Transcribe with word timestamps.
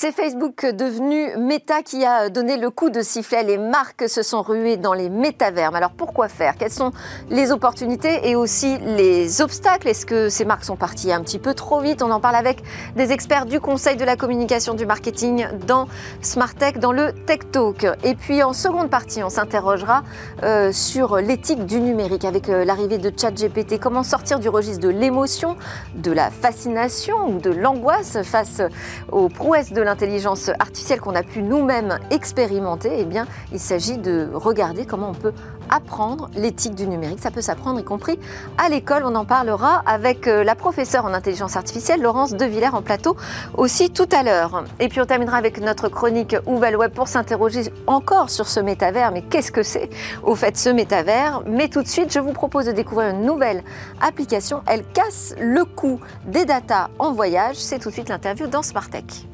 C'est 0.00 0.12
Facebook 0.12 0.64
devenu 0.64 1.36
Meta 1.38 1.82
qui 1.82 2.04
a 2.04 2.28
donné 2.28 2.56
le 2.56 2.70
coup 2.70 2.88
de 2.88 3.02
sifflet. 3.02 3.42
Les 3.42 3.58
marques 3.58 4.08
se 4.08 4.22
sont 4.22 4.42
ruées 4.42 4.76
dans 4.76 4.94
les 4.94 5.10
métavers. 5.10 5.74
Alors 5.74 5.90
pourquoi 5.90 6.28
faire? 6.28 6.54
Quelles 6.56 6.70
sont 6.70 6.92
les 7.30 7.50
opportunités 7.50 8.28
et 8.28 8.36
aussi 8.36 8.78
les 8.78 9.42
obstacles? 9.42 9.88
Est-ce 9.88 10.06
que 10.06 10.28
ces 10.28 10.44
marques 10.44 10.62
sont 10.62 10.76
parties 10.76 11.12
un 11.12 11.20
petit 11.20 11.40
peu 11.40 11.52
trop 11.52 11.80
vite? 11.80 12.00
On 12.00 12.12
en 12.12 12.20
parle 12.20 12.36
avec 12.36 12.62
des 12.94 13.10
experts 13.10 13.44
du 13.44 13.58
Conseil 13.58 13.96
de 13.96 14.04
la 14.04 14.14
communication 14.14 14.74
du 14.74 14.86
marketing 14.86 15.48
dans 15.66 15.88
Smart 16.22 16.54
Tech, 16.54 16.74
dans 16.74 16.92
le 16.92 17.10
Tech 17.26 17.40
Talk. 17.50 17.84
Et 18.04 18.14
puis 18.14 18.44
en 18.44 18.52
seconde 18.52 18.90
partie, 18.90 19.24
on 19.24 19.30
s'interrogera 19.30 20.04
euh, 20.44 20.70
sur 20.70 21.16
l'éthique 21.16 21.66
du 21.66 21.80
numérique 21.80 22.24
avec 22.24 22.48
euh, 22.48 22.64
l'arrivée 22.64 22.98
de 22.98 23.10
ChatGPT. 23.18 23.80
Comment 23.80 24.04
sortir 24.04 24.38
du 24.38 24.48
registre 24.48 24.80
de 24.80 24.90
l'émotion, 24.90 25.56
de 25.96 26.12
la 26.12 26.30
fascination 26.30 27.16
ou 27.30 27.40
de 27.40 27.50
l'angoisse 27.50 28.18
face 28.22 28.62
aux 29.10 29.28
prouesses 29.28 29.72
de 29.72 29.87
l'intelligence 29.88 30.50
artificielle 30.58 31.00
qu'on 31.00 31.14
a 31.14 31.22
pu 31.22 31.42
nous-mêmes 31.42 31.98
expérimenter, 32.10 32.90
eh 32.98 33.04
bien, 33.04 33.26
il 33.52 33.58
s'agit 33.58 33.98
de 33.98 34.28
regarder 34.34 34.86
comment 34.86 35.10
on 35.10 35.14
peut 35.14 35.32
apprendre 35.70 36.30
l'éthique 36.34 36.74
du 36.74 36.86
numérique. 36.86 37.20
Ça 37.20 37.30
peut 37.30 37.40
s'apprendre, 37.40 37.80
y 37.80 37.84
compris 37.84 38.18
à 38.56 38.68
l'école. 38.68 39.02
On 39.04 39.14
en 39.14 39.24
parlera 39.24 39.82
avec 39.86 40.26
euh, 40.26 40.44
la 40.44 40.54
professeure 40.54 41.04
en 41.04 41.14
intelligence 41.14 41.56
artificielle, 41.56 42.00
Laurence 42.00 42.34
Devillers, 42.34 42.74
en 42.74 42.82
plateau 42.82 43.16
aussi 43.56 43.90
tout 43.90 44.08
à 44.12 44.22
l'heure. 44.22 44.64
Et 44.80 44.88
puis 44.88 45.00
on 45.00 45.06
terminera 45.06 45.36
avec 45.36 45.60
notre 45.60 45.88
chronique 45.88 46.36
Ouval 46.46 46.76
Web 46.76 46.92
pour 46.92 47.08
s'interroger 47.08 47.72
encore 47.86 48.30
sur 48.30 48.48
ce 48.48 48.60
métavers. 48.60 49.12
Mais 49.12 49.22
qu'est-ce 49.22 49.52
que 49.52 49.62
c'est 49.62 49.90
au 50.22 50.34
fait 50.34 50.56
ce 50.56 50.68
métavers? 50.70 51.42
Mais 51.46 51.68
tout 51.68 51.82
de 51.82 51.88
suite, 51.88 52.12
je 52.12 52.20
vous 52.20 52.32
propose 52.32 52.66
de 52.66 52.72
découvrir 52.72 53.10
une 53.10 53.24
nouvelle 53.24 53.62
application. 54.00 54.62
Elle 54.66 54.84
casse 54.84 55.34
le 55.40 55.64
coût 55.64 56.00
des 56.26 56.44
datas 56.44 56.88
en 56.98 57.12
voyage. 57.12 57.56
C'est 57.56 57.78
tout 57.78 57.88
de 57.88 57.94
suite 57.94 58.08
l'interview 58.08 58.46
dans 58.46 58.62
Smartech. 58.62 59.26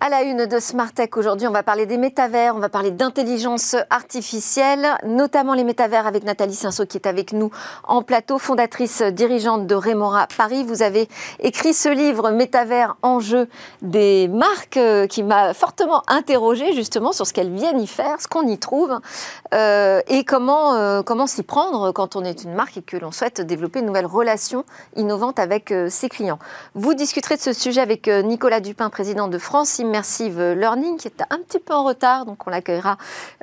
À 0.00 0.10
la 0.10 0.22
une 0.22 0.46
de 0.46 0.60
Smart 0.60 0.92
Tech 0.92 1.10
aujourd'hui, 1.16 1.48
on 1.48 1.50
va 1.50 1.64
parler 1.64 1.84
des 1.84 1.98
métavers, 1.98 2.54
on 2.54 2.60
va 2.60 2.68
parler 2.68 2.92
d'intelligence 2.92 3.74
artificielle, 3.90 4.86
notamment 5.04 5.54
les 5.54 5.64
métavers 5.64 6.06
avec 6.06 6.22
Nathalie 6.22 6.54
Sinso 6.54 6.86
qui 6.86 6.98
est 6.98 7.06
avec 7.08 7.32
nous 7.32 7.50
en 7.82 8.02
plateau, 8.02 8.38
fondatrice 8.38 9.02
dirigeante 9.02 9.66
de 9.66 9.74
Remora 9.74 10.28
Paris. 10.36 10.62
Vous 10.62 10.82
avez 10.82 11.08
écrit 11.40 11.74
ce 11.74 11.88
livre 11.88 12.30
Métavers 12.30 12.96
enjeu 13.02 13.48
des 13.82 14.28
marques 14.28 14.76
euh, 14.76 15.08
qui 15.08 15.24
m'a 15.24 15.52
fortement 15.52 16.04
interrogée 16.06 16.74
justement 16.74 17.10
sur 17.10 17.26
ce 17.26 17.32
qu'elles 17.32 17.52
viennent 17.52 17.80
y 17.80 17.88
faire, 17.88 18.20
ce 18.20 18.28
qu'on 18.28 18.46
y 18.46 18.56
trouve 18.56 19.00
euh, 19.52 20.00
et 20.06 20.22
comment, 20.22 20.74
euh, 20.74 21.02
comment 21.02 21.26
s'y 21.26 21.42
prendre 21.42 21.90
quand 21.90 22.14
on 22.14 22.22
est 22.22 22.44
une 22.44 22.54
marque 22.54 22.76
et 22.76 22.82
que 22.82 22.96
l'on 22.96 23.10
souhaite 23.10 23.40
développer 23.40 23.80
une 23.80 23.86
nouvelle 23.86 24.06
relation 24.06 24.64
innovante 24.94 25.40
avec 25.40 25.74
ses 25.88 26.08
clients. 26.08 26.38
Vous 26.76 26.94
discuterez 26.94 27.34
de 27.34 27.42
ce 27.42 27.52
sujet 27.52 27.80
avec 27.80 28.06
Nicolas 28.06 28.60
Dupin, 28.60 28.90
président 28.90 29.26
de 29.26 29.38
France 29.38 29.80
Immersive 29.88 30.52
Learning, 30.52 30.98
qui 30.98 31.08
est 31.08 31.22
un 31.30 31.38
petit 31.38 31.58
peu 31.58 31.72
en 31.72 31.82
retard, 31.82 32.26
donc 32.26 32.46
on 32.46 32.50
l'accueillera 32.50 32.98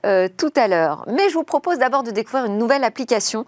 euh, 0.05 0.27
tout 0.37 0.53
à 0.55 0.67
l'heure. 0.67 1.03
Mais 1.07 1.29
je 1.29 1.33
vous 1.33 1.43
propose 1.43 1.79
d'abord 1.79 2.03
de 2.03 2.11
découvrir 2.11 2.45
une 2.45 2.59
nouvelle 2.59 2.83
application, 2.83 3.45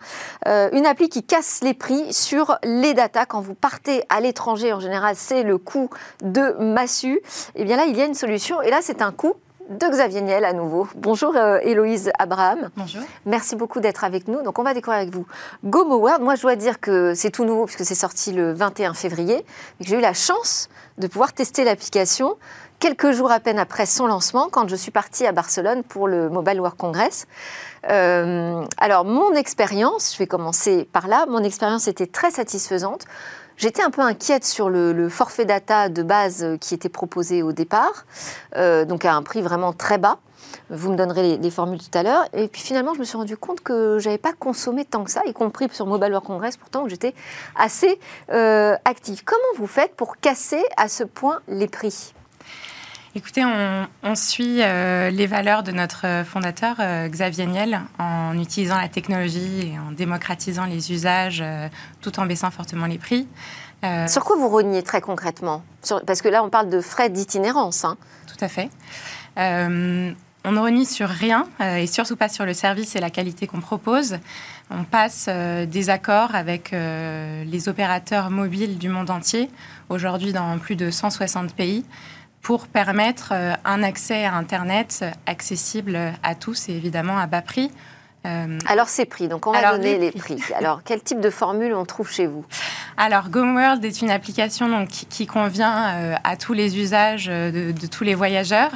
euh, 0.48 0.70
une 0.74 0.88
appli 0.88 1.08
qui 1.08 1.24
casse 1.24 1.60
les 1.62 1.76
prix 1.76 2.12
sur 2.12 2.58
les 2.64 2.96
datas. 2.96 3.28
Quand 3.28 3.42
vous 3.42 3.54
partez 3.54 4.04
à 4.10 4.20
l'étranger, 4.20 4.74
en 4.74 4.80
général, 4.80 5.16
c'est 5.16 5.44
le 5.44 5.60
coût 5.60 5.92
de 6.24 6.56
massue. 6.60 7.22
Et 7.56 7.62
eh 7.62 7.66
bien 7.66 7.78
là, 7.78 7.86
il 7.86 7.96
y 7.96 8.02
a 8.02 8.06
une 8.06 8.16
solution, 8.16 8.64
et 8.64 8.72
là, 8.72 8.80
c'est 8.82 9.04
un 9.04 9.12
coût 9.12 9.36
de 9.70 9.86
Xavier 9.86 10.22
Niel 10.22 10.46
à 10.46 10.54
nouveau. 10.54 10.88
Bonjour 10.96 11.36
euh, 11.36 11.60
Héloïse 11.62 12.12
Abraham. 12.18 12.70
Bonjour. 12.78 13.02
Merci 13.26 13.56
beaucoup 13.56 13.80
d'être 13.80 14.04
avec 14.04 14.28
nous. 14.28 14.42
Donc 14.42 14.60
on 14.60 14.64
va 14.64 14.74
découvrir 14.74 15.02
avec 15.02 15.14
vous 15.14 15.26
GoMoWorld. 15.66 16.22
Moi 16.22 16.36
je 16.36 16.42
dois 16.42 16.56
dire 16.56 16.80
que 16.80 17.14
c'est 17.14 17.32
tout 17.32 17.44
nouveau 17.44 17.66
puisque 17.66 17.84
c'est 17.84 17.96
sorti 17.96 18.32
le 18.32 18.54
21 18.54 18.94
février. 18.94 19.46
J'ai 19.82 19.98
eu 19.98 20.02
la 20.02 20.14
chance 20.14 20.70
de 20.98 21.08
pouvoir 21.08 21.34
tester 21.34 21.64
l'application 21.64 22.38
quelques 22.80 23.12
jours 23.12 23.32
à 23.32 23.40
peine 23.40 23.60
après 23.60 23.86
son 23.86 24.08
lancement, 24.08 24.50
quand 24.50 24.68
je 24.70 24.76
suis 24.76 24.92
partie 24.92 25.26
à 25.26 25.32
Barcelone 25.32 25.84
pour 25.84 26.08
le 26.08 26.30
Mobile 26.30 26.60
World 26.60 26.78
Congress. 26.78 27.28
Euh, 27.90 28.64
alors, 28.78 29.06
mon 29.06 29.34
expérience, 29.34 30.14
je 30.14 30.20
vais 30.20 30.28
commencer 30.28 30.88
par 30.92 31.08
là, 31.08 31.26
mon 31.28 31.44
expérience 31.44 31.88
était 31.88 32.08
très 32.08 32.32
satisfaisante. 32.32 33.06
J'étais 33.58 33.82
un 33.82 33.90
peu 33.90 34.02
inquiète 34.02 34.46
sur 34.46 34.70
le, 34.70 35.10
forfait 35.10 35.46
data 35.46 35.90
de 35.90 36.04
base 36.04 36.46
qui 36.62 36.76
était 36.76 36.90
proposé 36.90 37.42
au 37.42 37.52
départ, 37.52 38.06
euh, 38.56 38.86
donc 38.86 39.04
à 39.04 39.16
un 39.16 39.24
prix 39.24 39.42
vraiment 39.42 39.74
très 39.74 39.98
bas. 39.98 40.20
Vous 40.70 40.92
me 40.92 40.96
donnerez 40.96 41.38
les, 41.38 41.52
formules 41.52 41.80
tout 41.80 41.98
à 41.98 42.04
l'heure. 42.04 42.26
Et 42.34 42.48
puis 42.48 42.62
finalement, 42.62 42.94
je 42.94 43.00
me 43.00 43.04
suis 43.04 43.18
rendu 43.18 43.36
compte 43.36 43.62
que 43.62 43.98
je 44.00 44.06
n'avais 44.06 44.20
pas 44.20 44.34
consommé 44.34 44.86
tant 44.86 45.04
que 45.04 45.10
ça, 45.10 45.22
y 45.26 45.34
compris 45.34 45.68
sur 45.72 45.88
Mobile 45.88 46.10
World 46.10 46.28
Congress, 46.28 46.56
pourtant 46.56 46.84
où 46.84 46.90
j'étais 46.90 47.16
assez 47.56 48.00
euh, 48.32 48.76
active. 48.86 49.24
Comment 49.26 49.42
vous 49.58 49.68
faites 49.68 49.96
pour 49.96 50.18
casser 50.18 50.64
à 50.78 50.88
ce 50.88 51.04
point 51.04 51.40
les 51.48 51.68
prix? 51.68 52.14
Écoutez, 53.18 53.44
on, 53.44 54.14
suit 54.14 54.62
euh, 54.62 55.10
les 55.10 55.26
valeurs 55.26 55.64
de 55.64 55.72
notre 55.72 56.24
fondateur, 56.24 56.76
euh, 56.80 57.08
Xavier 57.08 57.48
Niel, 57.48 57.82
en 57.98 58.38
utilisant 58.38 58.78
la 58.80 58.90
technologie 58.90 59.72
et 59.72 59.80
en 59.80 59.92
démocratisant 59.92 60.66
les 60.66 60.92
usages 60.92 61.42
euh, 61.44 61.68
tout 62.02 62.20
en 62.20 62.28
baissant 62.28 62.52
fortement 62.52 62.86
les 62.86 63.00
prix. 63.00 63.28
Sur 64.08 64.24
quoi 64.24 64.36
vous 64.36 64.50
reniez 64.50 64.84
très 64.84 65.02
concrètement? 65.02 65.64
Parce 66.06 66.22
que 66.22 66.28
là, 66.28 66.44
on 66.44 66.52
parle 66.52 66.70
de 66.70 66.80
frais 66.80 67.10
d'itinérance. 67.10 67.86
Hein. 67.86 67.98
Tout 68.28 68.46
à 68.46 68.48
fait. 68.48 68.70
on 69.36 70.52
ne 70.52 70.60
renie 70.60 70.86
sur 70.86 71.10
rien, 71.10 71.48
et 71.60 71.88
surtout 71.88 72.16
pas 72.16 72.30
sur 72.30 72.46
le 72.46 72.54
service 72.54 72.96
et 72.96 73.00
la 73.00 73.10
qualité 73.10 73.48
qu'on 73.48 73.62
propose. 73.62 74.18
On 74.70 74.84
passe 74.84 75.28
des 75.30 75.90
accords 75.90 76.36
avec 76.36 76.72
les 76.72 77.70
opérateurs 77.70 78.30
mobiles 78.32 78.78
du 78.78 78.90
monde 78.90 79.12
entier, 79.12 79.50
aujourd'hui 79.90 80.34
dans 80.34 80.58
plus 80.58 80.76
de 80.76 80.92
160 80.92 81.54
pays 81.54 81.84
pour 82.48 82.70
permettre 82.70 83.34
euh, 83.34 83.56
un 83.66 83.84
accès 83.84 84.24
à 84.24 84.34
Internet 84.36 85.04
accessible 85.26 86.00
à 86.24 86.34
tous 86.34 86.70
et 86.70 86.72
évidemment 86.72 87.18
à 87.18 87.28
bas 87.28 87.42
prix. 87.42 87.70
Euh, 88.26 88.58
Alors 88.70 88.88
ces 88.88 89.04
prix, 89.04 89.28
donc 89.28 89.48
on 89.48 89.52
va 89.52 89.74
donner 89.74 89.98
les 89.98 90.14
prix. 90.14 90.42
Alors 90.56 90.80
quel 90.86 91.02
type 91.02 91.20
de 91.20 91.30
formule 91.30 91.74
on 91.74 91.84
trouve 91.84 92.10
chez 92.10 92.26
vous? 92.26 92.46
Alors 92.96 93.28
GoMworld 93.30 93.84
est 93.84 94.02
une 94.02 94.10
application 94.10 94.70
donc, 94.70 94.88
qui, 94.88 95.28
convient 95.28 95.90
euh, 95.90 96.16
à 96.24 96.38
tous 96.38 96.54
les 96.54 96.80
usages 96.80 97.26
de, 97.26 97.74
tous 97.88 98.06
les 98.06 98.16
voyageurs. 98.16 98.72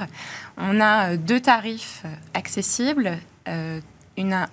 On 0.57 0.81
a 0.81 1.15
deux 1.15 1.39
tarifs 1.39 2.03
accessibles, 2.33 3.17
une, 4.17 4.47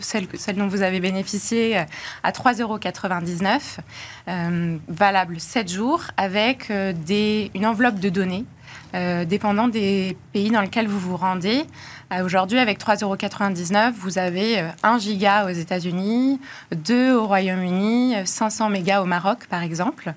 celle, 0.00 0.26
celle, 0.34 0.56
dont 0.56 0.68
vous 0.68 0.82
avez 0.82 1.00
bénéficié 1.00 1.76
à 2.22 2.30
3,99 2.30 2.62
euros, 2.62 2.78
euh, 4.28 4.78
valable 4.88 5.40
7 5.40 5.70
jours, 5.70 6.02
avec 6.16 6.70
euh, 6.70 6.92
une 7.54 7.66
enveloppe 7.66 8.00
de 8.00 8.08
données 8.08 8.44
euh, 8.94 9.24
dépendant 9.24 9.68
des 9.68 10.16
pays 10.32 10.50
dans 10.50 10.60
lesquels 10.60 10.88
vous 10.88 10.98
vous 10.98 11.16
rendez. 11.16 11.64
Aujourd'hui, 12.22 12.60
avec 12.60 12.78
3,99 12.78 13.02
euros, 13.02 13.16
vous 13.98 14.18
avez 14.18 14.64
1 14.84 14.98
giga 14.98 15.46
aux 15.46 15.48
États-Unis, 15.48 16.40
2 16.70 17.12
au 17.12 17.26
Royaume-Uni, 17.26 18.14
500 18.24 18.70
mégas 18.70 19.02
au 19.02 19.06
Maroc, 19.06 19.48
par 19.50 19.64
exemple. 19.64 20.14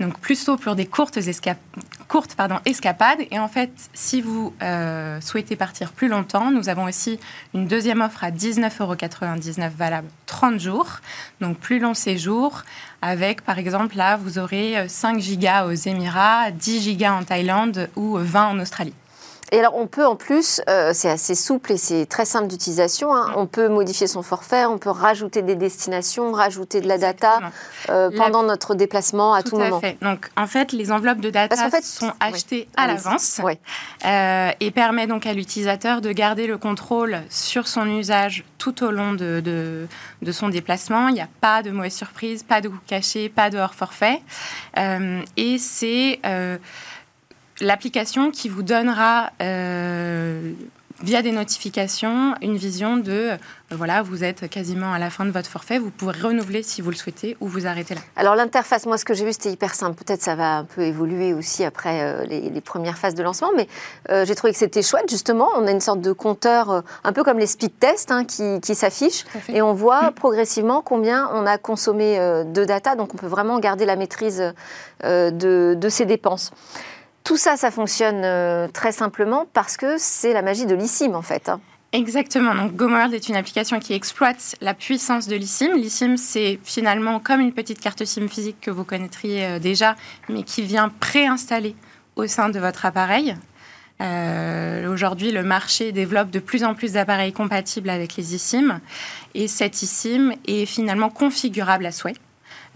Donc, 0.00 0.18
plutôt 0.18 0.56
pour 0.56 0.76
des 0.76 0.86
courtes, 0.86 1.18
escapades. 1.18 3.20
Et 3.30 3.38
en 3.38 3.48
fait, 3.48 3.70
si 3.92 4.22
vous 4.22 4.54
euh, 4.62 5.20
souhaitez 5.20 5.56
partir 5.56 5.92
plus 5.92 6.08
longtemps, 6.08 6.50
nous 6.50 6.70
avons 6.70 6.84
aussi 6.84 7.20
une 7.52 7.66
deuxième 7.66 8.00
offre 8.00 8.24
à 8.24 8.30
19,99 8.30 9.60
euros 9.60 9.74
valable 9.76 10.08
30 10.24 10.58
jours. 10.58 11.00
Donc, 11.42 11.58
plus 11.58 11.80
long 11.80 11.92
séjour 11.92 12.62
avec, 13.02 13.42
par 13.42 13.58
exemple, 13.58 13.98
là, 13.98 14.16
vous 14.16 14.38
aurez 14.38 14.88
5 14.88 15.20
gigas 15.20 15.66
aux 15.66 15.72
Émirats, 15.72 16.50
10 16.50 16.80
gigas 16.80 17.12
en 17.12 17.24
Thaïlande 17.24 17.90
ou 17.94 18.16
20 18.16 18.48
en 18.48 18.58
Australie. 18.58 18.94
Et 19.52 19.60
alors, 19.60 19.76
on 19.76 19.86
peut 19.86 20.04
en 20.04 20.16
plus, 20.16 20.60
euh, 20.68 20.90
c'est 20.92 21.08
assez 21.08 21.36
souple 21.36 21.72
et 21.72 21.76
c'est 21.76 22.06
très 22.06 22.24
simple 22.24 22.48
d'utilisation, 22.48 23.14
hein, 23.14 23.32
on 23.36 23.46
peut 23.46 23.68
modifier 23.68 24.08
son 24.08 24.22
forfait, 24.22 24.64
on 24.64 24.78
peut 24.78 24.90
rajouter 24.90 25.42
des 25.42 25.54
destinations, 25.54 26.32
rajouter 26.32 26.80
de 26.80 26.88
la 26.88 26.98
data 26.98 27.38
euh, 27.88 28.10
pendant 28.16 28.42
notre 28.42 28.74
déplacement 28.74 29.34
à 29.34 29.44
tout, 29.44 29.56
moment. 29.56 29.80
Fait. 29.80 29.98
Donc, 30.02 30.30
en 30.36 30.48
fait, 30.48 30.72
les 30.72 30.90
enveloppes 30.90 31.20
de 31.20 31.30
data 31.30 31.64
en 31.64 31.70
fait, 31.70 31.84
sont 31.84 32.12
achetées 32.18 32.68
à 32.76 32.88
l'avance 32.88 33.40
euh, 34.04 34.50
et 34.58 34.70
permet 34.72 35.06
donc 35.06 35.26
à 35.26 35.32
l'utilisateur 35.32 36.00
de 36.00 36.10
garder 36.10 36.48
le 36.48 36.58
contrôle 36.58 37.22
sur 37.30 37.68
son 37.68 37.86
usage 37.86 38.44
tout 38.58 38.82
au 38.82 38.90
long 38.90 39.12
de, 39.12 39.40
de, 39.44 39.86
de 40.22 40.32
son 40.32 40.48
déplacement. 40.48 41.06
Il 41.06 41.14
n'y 41.14 41.20
a 41.20 41.28
pas 41.40 41.62
de 41.62 41.70
mauvaise 41.70 41.94
surprise, 41.94 42.42
pas 42.42 42.60
de 42.60 42.68
coût 42.68 42.78
caché, 42.86 43.28
pas 43.28 43.50
de 43.50 43.58
hors 43.58 43.74
forfait. 43.74 44.22
et 45.36 45.58
c'est 45.58 46.20
l'application 47.60 48.30
qui 48.30 48.48
vous 48.48 48.62
donnera 48.62 49.30
euh, 49.42 50.52
via 51.02 51.22
des 51.22 51.32
notifications, 51.32 52.34
une 52.40 52.56
vision 52.56 52.96
de, 52.96 53.12
euh, 53.12 53.36
voilà, 53.70 54.02
vous 54.02 54.24
êtes 54.24 54.48
quasiment 54.48 54.92
à 54.92 54.98
la 54.98 55.10
fin 55.10 55.26
de 55.26 55.30
votre 55.30 55.48
forfait, 55.48 55.78
vous 55.78 55.90
pourrez 55.90 56.18
renouveler 56.18 56.62
si 56.62 56.80
vous 56.80 56.90
le 56.90 56.96
souhaitez 56.96 57.36
ou 57.40 57.48
vous 57.48 57.66
arrêter 57.66 57.94
là. 57.94 58.00
Alors 58.16 58.34
l'interface, 58.34 58.86
moi 58.86 58.96
ce 58.96 59.04
que 59.04 59.12
j'ai 59.12 59.24
vu 59.24 59.32
c'était 59.32 59.50
hyper 59.50 59.74
simple, 59.74 60.02
peut-être 60.02 60.22
ça 60.22 60.34
va 60.36 60.58
un 60.58 60.64
peu 60.64 60.82
évoluer 60.82 61.34
aussi 61.34 61.64
après 61.64 62.02
euh, 62.02 62.24
les, 62.24 62.60
premières 62.62 62.96
phases 62.96 63.14
de 63.14 63.22
lancement, 63.22 63.50
mais 63.54 63.68
euh, 64.10 64.24
j'ai 64.24 64.34
trouvé 64.34 64.52
que 64.52 64.58
c'était 64.58 64.82
chouette 64.82 65.10
justement, 65.10 65.48
on 65.56 65.66
a 65.66 65.70
une 65.70 65.80
sorte 65.80 66.00
de 66.00 66.12
compteur, 66.12 66.82
un 67.04 67.12
peu 67.12 67.22
comme 67.22 67.38
les 67.38 67.46
speed 67.46 67.78
tests 67.78 68.10
hein, 68.10 68.24
qui, 68.24 68.60
qui 68.60 68.74
s'affichent, 68.74 69.24
et 69.50 69.60
on 69.60 69.74
voit 69.74 70.12
progressivement 70.16 70.80
combien 70.80 71.28
on 71.34 71.46
a 71.46 71.58
consommé 71.58 72.18
de 72.18 72.64
data, 72.64 72.96
donc 72.96 73.12
on 73.12 73.18
peut 73.18 73.26
vraiment 73.26 73.58
garder 73.58 73.84
la 73.84 73.96
maîtrise 73.96 74.42
de, 75.04 75.74
de 75.78 75.88
ses 75.88 76.06
dépenses. 76.06 76.52
Tout 77.26 77.36
ça, 77.36 77.56
ça 77.56 77.72
fonctionne 77.72 78.22
euh, 78.24 78.68
très 78.68 78.92
simplement 78.92 79.46
parce 79.52 79.76
que 79.76 79.96
c'est 79.98 80.32
la 80.32 80.42
magie 80.42 80.64
de 80.64 80.76
l'eSIM 80.76 81.16
en 81.16 81.22
fait. 81.22 81.48
Hein. 81.48 81.60
Exactement. 81.90 82.54
Donc 82.54 82.76
GoMoWorld 82.76 83.12
est 83.14 83.28
une 83.28 83.34
application 83.34 83.80
qui 83.80 83.94
exploite 83.94 84.54
la 84.60 84.74
puissance 84.74 85.26
de 85.26 85.34
l'eSIM. 85.34 85.74
l'eSIM, 85.74 86.16
c'est 86.16 86.60
finalement 86.62 87.18
comme 87.18 87.40
une 87.40 87.52
petite 87.52 87.80
carte 87.80 88.04
SIM 88.04 88.28
physique 88.28 88.58
que 88.60 88.70
vous 88.70 88.84
connaîtriez 88.84 89.44
euh, 89.44 89.58
déjà, 89.58 89.96
mais 90.28 90.44
qui 90.44 90.62
vient 90.62 90.88
préinstaller 90.88 91.74
au 92.14 92.28
sein 92.28 92.48
de 92.48 92.60
votre 92.60 92.86
appareil. 92.86 93.36
Euh, 94.00 94.88
aujourd'hui, 94.88 95.32
le 95.32 95.42
marché 95.42 95.90
développe 95.90 96.30
de 96.30 96.38
plus 96.38 96.62
en 96.62 96.74
plus 96.74 96.92
d'appareils 96.92 97.32
compatibles 97.32 97.90
avec 97.90 98.14
les 98.14 98.36
eSIM 98.36 98.80
et 99.34 99.48
cette 99.48 99.82
eSIM 99.82 100.32
est 100.46 100.64
finalement 100.64 101.10
configurable 101.10 101.86
à 101.86 101.90
souhait. 101.90 102.14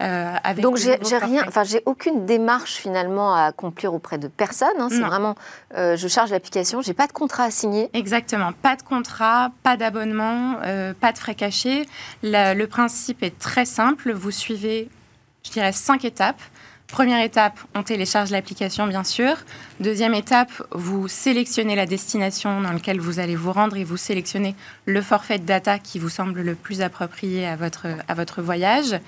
Euh, 0.01 0.35
Donc 0.61 0.77
j'ai 0.77 0.97
rien, 1.17 1.43
enfin 1.47 1.63
j'ai 1.63 1.83
aucune 1.85 2.25
démarche 2.25 2.75
finalement 2.75 3.35
à 3.35 3.43
accomplir 3.43 3.93
auprès 3.93 4.17
de 4.17 4.27
personne. 4.27 4.69
Hein. 4.79 4.87
c'est 4.89 4.99
vraiment, 4.99 5.35
euh, 5.77 5.95
je 5.95 6.07
charge 6.07 6.31
l'application, 6.31 6.81
j'ai 6.81 6.93
pas 6.93 7.07
de 7.07 7.11
contrat 7.11 7.43
à 7.43 7.51
signer. 7.51 7.89
Exactement, 7.93 8.51
pas 8.51 8.75
de 8.75 8.81
contrat, 8.81 9.51
pas 9.63 9.77
d'abonnement, 9.77 10.57
euh, 10.63 10.93
pas 10.99 11.11
de 11.11 11.17
frais 11.17 11.35
cachés. 11.35 11.85
le 12.23 12.65
principe 12.65 13.21
est 13.23 13.37
très 13.37 13.65
simple. 13.65 14.11
Vous 14.11 14.31
suivez, 14.31 14.89
je 15.43 15.51
dirais, 15.51 15.71
cinq 15.71 16.03
étapes. 16.05 16.41
Première 16.91 17.23
étape, 17.23 17.57
on 17.73 17.83
télécharge 17.83 18.31
l'application, 18.31 18.85
bien 18.85 19.05
sûr. 19.05 19.37
Deuxième 19.79 20.13
étape, 20.13 20.51
vous 20.71 21.07
sélectionnez 21.07 21.73
la 21.73 21.85
destination 21.85 22.59
dans 22.59 22.73
laquelle 22.73 22.99
vous 22.99 23.19
allez 23.19 23.37
vous 23.37 23.53
rendre 23.53 23.77
et 23.77 23.85
vous 23.85 23.95
sélectionnez 23.95 24.55
le 24.85 25.01
forfait 25.01 25.39
de 25.39 25.45
data 25.45 25.79
qui 25.79 25.99
vous 25.99 26.09
semble 26.09 26.41
le 26.41 26.53
plus 26.53 26.81
approprié 26.81 27.47
à 27.47 27.55
votre, 27.55 27.87
à 28.09 28.13
votre 28.13 28.41
voyage. 28.41 28.99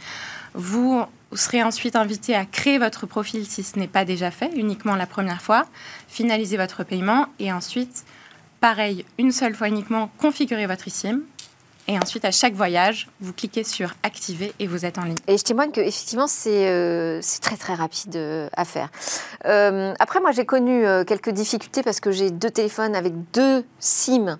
Vous 0.53 1.03
serez 1.33 1.63
ensuite 1.63 1.95
invité 1.95 2.35
à 2.35 2.45
créer 2.45 2.77
votre 2.77 3.05
profil 3.05 3.45
si 3.45 3.63
ce 3.63 3.79
n'est 3.79 3.88
pas 3.88 4.05
déjà 4.05 4.31
fait, 4.31 4.51
uniquement 4.55 4.95
la 4.95 5.07
première 5.07 5.41
fois, 5.41 5.65
finaliser 6.07 6.57
votre 6.57 6.83
paiement 6.83 7.27
et 7.39 7.51
ensuite, 7.51 8.03
pareil, 8.61 9.05
une 9.17 9.31
seule 9.31 9.55
fois 9.55 9.67
uniquement, 9.67 10.09
configurer 10.19 10.67
votre 10.67 10.88
eSIM. 10.88 11.21
Et 11.88 11.97
ensuite, 11.97 12.23
à 12.23 12.31
chaque 12.31 12.53
voyage, 12.53 13.09
vous 13.19 13.33
cliquez 13.33 13.65
sur 13.65 13.94
activer 14.03 14.53
et 14.57 14.67
vous 14.67 14.85
êtes 14.85 14.97
en 14.97 15.03
ligne. 15.03 15.17
Et 15.27 15.38
je 15.38 15.44
témoigne 15.44 15.71
que 15.71 15.81
effectivement, 15.81 16.27
c'est 16.27 16.69
euh, 16.69 17.19
très 17.41 17.57
très 17.57 17.73
rapide 17.73 18.15
euh, 18.15 18.47
à 18.56 18.63
faire. 18.63 18.89
Euh, 19.45 19.94
après, 19.99 20.21
moi, 20.21 20.31
j'ai 20.31 20.45
connu 20.45 20.85
quelques 21.06 21.31
difficultés 21.31 21.83
parce 21.83 21.99
que 21.99 22.11
j'ai 22.11 22.31
deux 22.31 22.51
téléphones 22.51 22.95
avec 22.95 23.13
deux 23.33 23.65
SIM. 23.79 24.39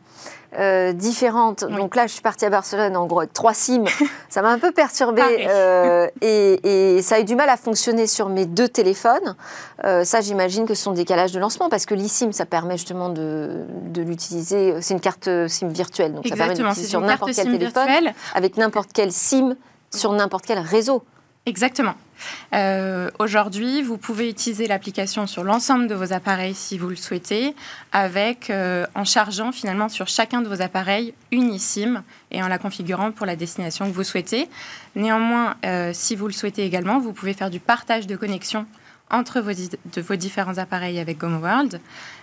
Euh, 0.60 0.94
différentes. 0.94 1.64
Donc 1.64 1.96
là, 1.96 2.06
je 2.06 2.14
suis 2.14 2.22
partie 2.22 2.46
à 2.46 2.50
Barcelone 2.50 2.96
en 2.96 3.08
gros 3.08 3.22
avec 3.22 3.34
trois 3.34 3.54
SIM. 3.54 3.86
ça 4.30 4.42
m'a 4.42 4.50
un 4.50 4.60
peu 4.60 4.72
perturbée 4.72 5.48
euh, 5.50 6.08
et, 6.22 7.02
ça 7.02 7.16
a 7.16 7.20
eu 7.22 7.24
du 7.24 7.36
mal 7.36 7.50
à 7.50 7.58
fonctionner 7.58 8.06
sur 8.06 8.30
mes 8.30 8.46
deux 8.46 8.68
téléphones. 8.68 9.36
Euh, 9.84 10.04
ça, 10.04 10.22
j'imagine 10.22 10.66
que 10.66 10.76
ce 10.76 10.84
sont 10.84 10.92
des 10.92 11.06
calages 11.06 11.32
de 11.32 11.40
lancement 11.40 11.70
parce 11.70 11.86
que 11.86 11.96
l'eSIM, 11.96 12.32
ça 12.32 12.46
permet 12.46 12.78
justement 12.78 13.10
de, 13.10 13.66
l'utiliser. 13.96 14.76
C'est 14.82 14.94
une 14.94 15.00
carte 15.00 15.30
SIM 15.48 15.70
virtuelle, 15.70 16.14
donc 16.14 16.28
ça 16.28 16.36
permet 16.36 16.54
de 16.54 16.64
l'utiliser 16.64 16.90
sur 16.90 17.02
n'importe 17.02 17.34
quel 17.34 17.52
téléphone, 17.52 18.14
avec 18.36 18.58
n'importe 18.58 18.90
quel 18.94 19.12
SIM, 19.12 19.56
sur 19.90 20.12
n'importe 20.14 20.46
quel 20.46 20.60
réseau. 20.60 21.04
Exactement. 21.45 21.95
Euh, 22.54 23.10
aujourd'hui, 23.19 23.81
vous 23.81 23.98
pouvez 23.98 24.30
utiliser 24.30 24.66
l'application 24.66 25.28
sur 25.28 25.44
l'ensemble 25.44 25.88
de 25.88 25.95
vos 25.95 26.13
appareils 26.13 26.54
si 26.54 26.78
vous 26.78 26.88
le 26.88 26.95
souhaitez, 26.95 27.54
avec 27.92 28.50
euh, 28.50 28.86
en 28.95 29.04
chargeant 29.04 29.51
finalement 29.51 29.90
sur 29.90 30.07
chacun 30.07 30.42
de 30.42 30.48
vos 30.48 30.62
appareils 30.62 31.13
une 31.31 31.54
eSIM 31.54 32.01
et 32.31 32.42
en 32.42 32.48
la 32.48 32.57
configurant 32.60 33.12
pour 33.12 33.25
la 33.25 33.36
destination 33.36 33.86
que 33.88 33.94
vous 33.94 34.06
souhaitez. 34.06 34.48
Néanmoins, 34.95 35.56
euh, 35.66 35.92
si 35.94 36.16
vous 36.16 36.28
le 36.28 36.34
souhaitez 36.34 36.63
également, 36.63 37.00
vous 37.00 37.12
pouvez 37.12 37.34
faire 37.34 37.50
du 37.50 37.60
partage 37.60 38.07
de 38.07 38.16
connexion 38.16 38.66
entre 39.12 39.42
vos, 39.42 40.16
différents 40.16 40.57
appareils 40.57 41.00
avec 41.00 41.19
GoMoWorld. 41.19 41.80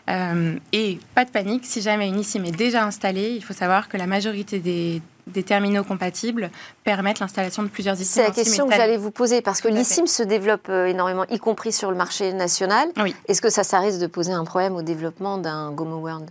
Euh, 0.09 0.57
et 0.73 0.99
pas 1.15 1.25
de 1.25 1.31
panique, 1.31 1.65
si 1.65 1.83
jamais 1.83 2.09
une 2.09 2.19
eSIM 2.19 2.45
est 2.45 2.57
déjà 2.57 2.85
installée, 2.85 3.35
il 3.37 3.45
faut 3.45 3.53
savoir 3.53 3.89
que 3.89 3.97
la 3.97 4.07
majorité 4.07 4.59
des, 4.59 5.03
terminaux 5.43 5.85
compatibles 5.85 6.51
permettent 6.85 7.21
l'installation 7.21 7.63
de 7.63 7.69
plusieurs 7.69 7.95
eSIM. 7.95 8.05
C'est 8.05 8.23
la 8.23 8.31
question 8.31 8.69
que 8.69 8.75
j'allais 8.75 8.97
vous 8.97 9.11
poser, 9.11 9.43
parce 9.43 9.61
que 9.61 9.69
l'eSIM 9.69 10.07
se 10.07 10.23
développe 10.23 10.69
euh, 10.69 10.87
énormément, 10.87 11.25
y 11.31 11.39
compris 11.39 11.73
sur 11.73 11.91
le 11.91 11.97
marché 11.97 12.33
national. 12.33 12.89
Est-ce 13.29 13.41
que 13.41 13.51
ça, 13.51 13.65
ça 13.65 13.79
risque 13.81 14.01
de 14.01 14.07
poser 14.07 14.33
un 14.33 14.45
problème 14.45 14.77
au 14.77 14.83
développement 14.83 15.39
d'un 15.39 15.71
GoMoWorld 15.73 16.31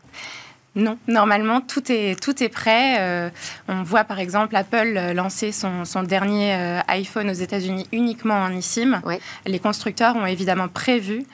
non, 0.79 0.97
normalement 1.07 1.61
tout 1.61 1.91
est 1.91 2.19
tout 2.19 2.41
est 2.41 2.49
prêt. 2.49 2.97
Euh, 2.99 3.29
on 3.67 3.83
voit 3.83 4.05
par 4.05 4.19
exemple 4.19 4.55
Apple 4.55 4.95
euh, 4.95 5.13
lancer 5.13 5.51
son, 5.51 5.83
dernier 6.03 6.55
euh, 6.55 6.79
iPhone 6.87 7.29
aux 7.29 7.33
États-Unis 7.33 7.87
uniquement 7.91 8.35
en 8.35 8.51
eSIM. 8.51 9.01
Les 9.45 9.59
constructeurs 9.59 10.15
ont 10.15 10.25
évidemment 10.25 10.67
prévu 10.67 11.25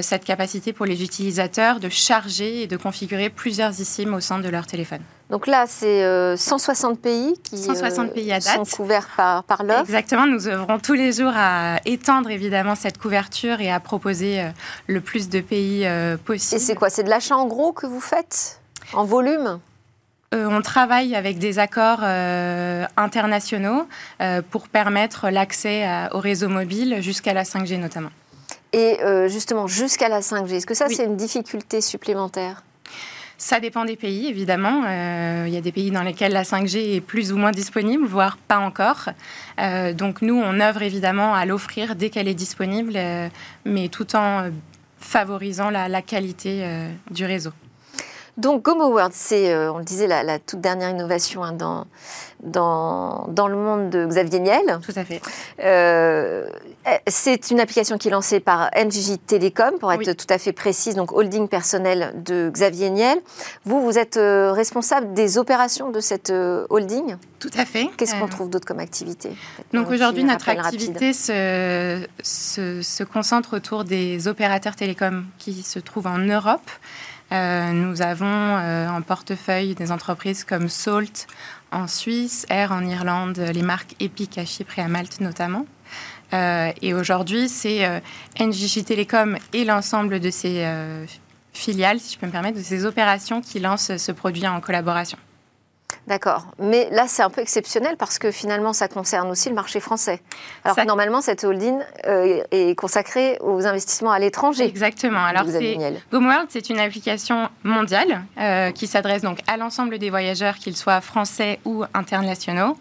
cette 0.00 0.24
capacité 0.24 0.72
pour 0.72 0.86
les 0.86 1.02
utilisateurs 1.02 1.80
de 1.80 1.88
charger 1.88 2.62
et 2.62 2.66
de 2.66 2.76
configurer 2.76 3.30
plusieurs 3.30 3.70
eSIM 3.70 4.14
au 4.14 4.20
sein 4.20 4.38
de 4.38 4.48
leur 4.48 4.66
téléphone. 4.66 5.00
Donc 5.30 5.46
là, 5.46 5.64
c'est 5.66 6.36
160 6.36 7.00
pays 7.00 7.34
qui 7.42 7.58
160 7.58 8.12
pays 8.12 8.32
à 8.32 8.38
date. 8.38 8.66
sont 8.66 8.76
couverts 8.76 9.08
par, 9.16 9.44
par 9.44 9.64
l'offre. 9.64 9.80
Exactement, 9.80 10.26
nous 10.26 10.46
œuvrons 10.46 10.78
tous 10.78 10.92
les 10.92 11.12
jours 11.12 11.32
à 11.34 11.78
étendre 11.84 12.30
évidemment 12.30 12.74
cette 12.74 12.98
couverture 12.98 13.60
et 13.60 13.70
à 13.70 13.80
proposer 13.80 14.44
le 14.86 15.00
plus 15.00 15.28
de 15.28 15.40
pays 15.40 15.88
possible. 16.24 16.60
Et 16.60 16.64
c'est 16.64 16.74
quoi? 16.74 16.90
C'est 16.90 17.04
de 17.04 17.10
l'achat 17.10 17.36
en 17.36 17.46
gros 17.46 17.72
que 17.72 17.86
vous 17.86 18.00
faites? 18.00 18.61
En 18.92 19.04
volume 19.04 19.60
euh, 20.32 20.46
on 20.50 20.62
travaille 20.62 21.14
avec 21.14 21.38
des 21.38 21.58
accords 21.58 22.00
euh, 22.02 22.86
internationaux 22.96 23.86
euh, 24.20 24.40
pour 24.50 24.68
permettre 24.68 25.28
l'accès 25.28 25.86
au 26.12 26.20
réseau 26.20 26.48
mobile 26.48 26.98
jusqu'à 27.00 27.34
la 27.34 27.42
5G 27.42 27.78
notamment. 27.78 28.10
Et 28.74 29.00
justement, 29.26 29.66
jusqu'à 29.66 30.08
la 30.08 30.20
5G, 30.20 30.54
est-ce 30.54 30.66
que 30.66 30.72
ça, 30.72 30.88
c'est 30.88 31.04
une 31.04 31.16
difficulté 31.16 31.82
supplémentaire? 31.82 32.64
Ça 33.36 33.60
dépend 33.60 33.84
des 33.84 33.96
pays, 33.96 34.28
évidemment. 34.28 34.84
Il 35.44 35.52
y 35.52 35.58
a 35.58 35.60
des 35.60 35.72
pays 35.72 35.90
dans 35.90 36.02
lesquels 36.02 36.32
la 36.32 36.44
5G 36.44 36.96
est 36.96 37.02
plus 37.02 37.34
ou 37.34 37.36
moins 37.36 37.50
disponible, 37.50 38.06
voire 38.06 38.38
pas 38.38 38.60
encore. 38.60 39.10
donc 39.92 40.22
nous, 40.22 40.40
on 40.40 40.58
œuvre 40.58 40.80
évidemment 40.80 41.34
à 41.34 41.44
l'offrir 41.44 41.96
dès 41.96 42.08
qu'elle 42.08 42.28
est 42.28 42.34
disponible, 42.34 42.98
mais 43.66 43.88
tout 43.88 44.16
en 44.16 44.48
favorisant 44.98 45.68
la 45.68 46.00
qualité 46.00 46.64
du 47.10 47.26
réseau. 47.26 47.52
Donc 48.38 48.62
Gomo 48.62 48.86
World, 48.86 49.12
c'est, 49.14 49.52
euh, 49.52 49.70
on 49.72 49.78
le 49.78 49.84
disait, 49.84 50.06
la, 50.06 50.38
toute 50.38 50.60
dernière 50.60 50.88
innovation 50.88 51.44
hein, 51.44 51.52
dans, 51.52 51.84
dans, 52.42 53.26
dans, 53.28 53.46
le 53.46 53.56
monde 53.56 53.90
de 53.90 54.06
Xavier 54.06 54.40
Niel. 54.40 54.80
Tout 54.82 54.94
à 54.96 55.04
fait. 55.04 55.20
Euh, 55.62 56.48
c'est 57.06 57.50
une 57.50 57.60
application 57.60 57.98
qui 57.98 58.08
est 58.08 58.10
lancée 58.10 58.40
par 58.40 58.70
NJ 58.74 59.18
Telecom, 59.26 59.78
pour 59.78 59.92
être 59.92 60.14
tout 60.14 60.26
à 60.30 60.38
fait 60.38 60.52
précise, 60.52 60.94
donc 60.94 61.12
holding 61.12 61.46
personnel 61.46 62.14
de 62.24 62.48
Xavier 62.50 62.88
Niel. 62.88 63.18
Vous, 63.66 63.82
vous 63.82 63.98
êtes 63.98 64.16
euh, 64.16 64.52
responsable 64.52 65.12
des 65.12 65.36
opérations 65.36 65.90
de 65.90 66.00
cette 66.00 66.32
holding? 66.70 67.16
Tout 67.38 67.50
à 67.58 67.66
fait. 67.66 67.90
Qu'est-ce 67.98 68.14
qu'on 68.14 68.28
trouve 68.28 68.48
d'autre 68.48 68.66
comme 68.66 68.80
activité? 68.80 69.30
Donc 69.74 69.90
aujourd'hui, 69.90 70.24
notre 70.24 70.48
activité 70.48 71.12
se, 71.12 72.02
se, 72.22 72.80
se 72.80 73.04
concentre 73.04 73.56
autour 73.56 73.84
des 73.84 74.26
opérateurs 74.26 74.74
télécoms 74.74 75.24
qui 75.38 75.62
se 75.62 75.78
trouvent 75.80 76.06
en 76.06 76.18
Europe. 76.18 76.70
Euh, 77.32 77.72
nous 77.72 78.02
avons 78.02 78.26
euh, 78.26 78.88
en 78.88 79.00
portefeuille 79.00 79.74
des 79.74 79.90
entreprises 79.90 80.44
comme 80.44 80.68
Salt 80.68 81.26
en 81.70 81.86
Suisse, 81.86 82.44
Air 82.50 82.72
en 82.72 82.84
Irlande, 82.84 83.38
les 83.38 83.62
marques 83.62 83.94
Epic 84.00 84.36
à 84.36 84.44
Chypre 84.44 84.78
et 84.78 84.82
à 84.82 84.88
Malte 84.88 85.20
notamment. 85.20 85.64
Euh, 86.34 86.70
et 86.82 86.92
aujourd'hui, 86.92 87.48
c'est 87.48 88.02
NJJ 88.38 88.84
Telecom 88.84 89.38
et 89.54 89.64
l'ensemble 89.64 90.20
de 90.20 90.30
ses 90.30 90.66
filiales, 91.52 92.00
si 92.00 92.14
je 92.14 92.18
peux 92.18 92.26
me 92.26 92.32
permettre, 92.32 92.58
de 92.58 92.62
ces 92.62 92.84
opérations 92.84 93.40
qui 93.40 93.60
lancent 93.60 93.96
ce 93.96 94.12
produit 94.12 94.46
en 94.46 94.60
collaboration. 94.60 95.18
D'accord. 96.08 96.46
Mais 96.58 96.88
là, 96.90 97.06
c'est 97.06 97.22
un 97.22 97.30
peu 97.30 97.40
exceptionnel 97.40 97.96
parce 97.96 98.18
que 98.18 98.32
finalement, 98.32 98.72
ça 98.72 98.88
concerne 98.88 99.30
aussi 99.30 99.48
le 99.48 99.54
marché 99.54 99.78
français. 99.78 100.20
Alors 100.64 100.76
que 100.76 100.86
normalement, 100.86 101.20
cette 101.20 101.44
holding 101.44 101.78
euh, 102.06 102.42
est 102.50 102.76
consacrée 102.76 103.38
aux 103.40 103.66
investissements 103.66 104.10
à 104.10 104.18
l'étranger. 104.18 104.64
Exactement. 104.64 105.24
Alors, 105.24 105.44
c'est 105.48 105.78
GoMoWorld, 106.10 106.48
c'est 106.48 106.70
une 106.70 106.80
application 106.80 107.48
mondiale 107.62 108.24
euh, 108.38 108.72
qui 108.72 108.88
s'adresse 108.88 109.22
donc 109.22 109.38
à 109.46 109.56
l'ensemble 109.56 109.98
des 109.98 110.10
voyageurs, 110.10 110.56
qu'ils 110.56 110.76
soient 110.76 111.00
français 111.00 111.60
ou 111.64 111.84
internationaux. 111.94 112.76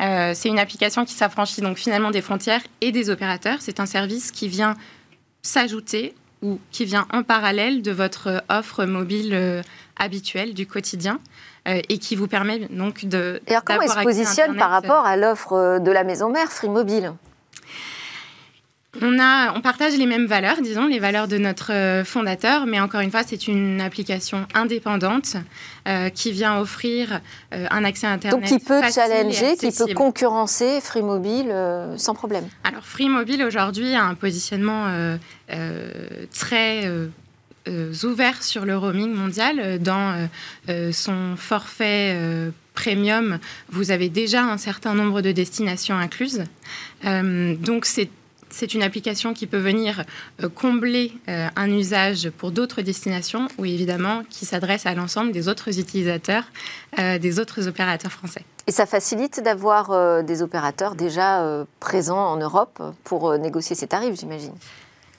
Euh, 0.00 0.32
c'est 0.34 0.48
une 0.48 0.60
application 0.60 1.04
qui 1.04 1.14
s'affranchit 1.14 1.62
donc 1.62 1.76
finalement 1.76 2.12
des 2.12 2.22
frontières 2.22 2.62
et 2.80 2.92
des 2.92 3.10
opérateurs. 3.10 3.58
C'est 3.60 3.80
un 3.80 3.86
service 3.86 4.30
qui 4.30 4.46
vient 4.46 4.76
s'ajouter 5.42 6.14
ou 6.42 6.60
qui 6.70 6.84
vient 6.84 7.06
en 7.12 7.24
parallèle 7.24 7.82
de 7.82 7.90
votre 7.90 8.44
offre 8.48 8.84
mobile 8.84 9.62
habituelle 9.98 10.54
du 10.54 10.66
quotidien. 10.66 11.18
Et 11.66 11.98
qui 11.98 12.16
vous 12.16 12.26
permet 12.26 12.68
donc 12.70 13.04
de. 13.04 13.40
Et 13.46 13.50
alors, 13.50 13.64
comment 13.64 13.82
il 13.82 13.88
se 13.88 14.02
positionne 14.02 14.56
par 14.56 14.70
rapport 14.70 15.04
à 15.06 15.16
l'offre 15.16 15.78
de 15.78 15.90
la 15.90 16.04
maison 16.04 16.30
mère 16.30 16.50
Free 16.50 16.68
Mobile? 16.68 17.12
On, 19.00 19.20
a, 19.20 19.52
on 19.54 19.60
partage 19.60 19.96
les 19.96 20.06
mêmes 20.06 20.26
valeurs, 20.26 20.60
disons, 20.60 20.86
les 20.86 20.98
valeurs 20.98 21.28
de 21.28 21.38
notre 21.38 21.72
euh, 21.72 22.04
fondateur, 22.04 22.66
mais 22.66 22.80
encore 22.80 23.00
une 23.00 23.12
fois, 23.12 23.22
c'est 23.24 23.46
une 23.46 23.80
application 23.80 24.46
indépendante 24.52 25.36
euh, 25.86 26.08
qui 26.08 26.32
vient 26.32 26.58
offrir 26.58 27.20
euh, 27.54 27.66
un 27.70 27.84
accès 27.84 28.08
à 28.08 28.10
Internet. 28.10 28.40
Donc 28.40 28.48
qui 28.48 28.58
peut 28.58 28.82
challenger, 28.92 29.56
qui 29.56 29.70
peut 29.70 29.94
concurrencer 29.94 30.80
Free 30.80 31.02
Mobile 31.02 31.54
sans 31.96 32.14
problème? 32.14 32.48
Alors 32.64 32.82
Free 32.82 33.08
Mobile 33.08 33.44
aujourd'hui 33.44 33.94
a 33.94 34.02
un 34.02 34.14
positionnement 34.14 34.86
très 36.34 36.90
ouvert 37.66 38.42
sur 38.42 38.64
le 38.64 38.76
roaming 38.76 39.12
mondial. 39.12 39.78
Dans 39.80 40.28
son 40.92 41.36
forfait 41.36 42.16
premium, 42.74 43.38
vous 43.70 43.90
avez 43.90 44.08
déjà 44.08 44.42
un 44.42 44.58
certain 44.58 44.94
nombre 44.94 45.20
de 45.20 45.32
destinations 45.32 45.96
incluses. 45.96 46.44
donc 47.04 47.84
c'est 47.84 48.10
c'est 48.50 48.74
une 48.74 48.82
application 48.82 49.32
qui 49.32 49.46
peut 49.46 49.58
venir 49.58 50.04
euh, 50.42 50.48
combler 50.48 51.12
euh, 51.28 51.48
un 51.56 51.70
usage 51.70 52.30
pour 52.30 52.50
d'autres 52.50 52.82
destinations 52.82 53.48
ou 53.58 53.64
évidemment 53.64 54.22
qui 54.28 54.44
s'adresse 54.44 54.86
à 54.86 54.94
l'ensemble 54.94 55.32
des 55.32 55.48
autres 55.48 55.78
utilisateurs, 55.78 56.44
euh, 56.98 57.18
des 57.18 57.38
autres 57.38 57.68
opérateurs 57.68 58.12
français. 58.12 58.44
Et 58.66 58.72
ça 58.72 58.86
facilite 58.86 59.42
d'avoir 59.42 60.22
des 60.22 60.42
opérateurs 60.42 60.94
déjà 60.94 61.64
présents 61.80 62.24
en 62.24 62.36
Europe 62.36 62.80
pour 63.02 63.36
négocier 63.36 63.74
ces 63.74 63.88
tarifs, 63.88 64.20
j'imagine? 64.20 64.52